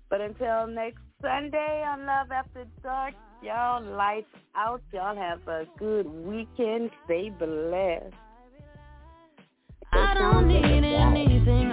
[0.09, 4.27] But until next Sunday on Love After Dark, y'all lights
[4.57, 4.83] out.
[4.93, 6.91] Y'all have a good weekend.
[7.05, 8.13] Stay blessed.
[9.93, 11.71] I don't need anything.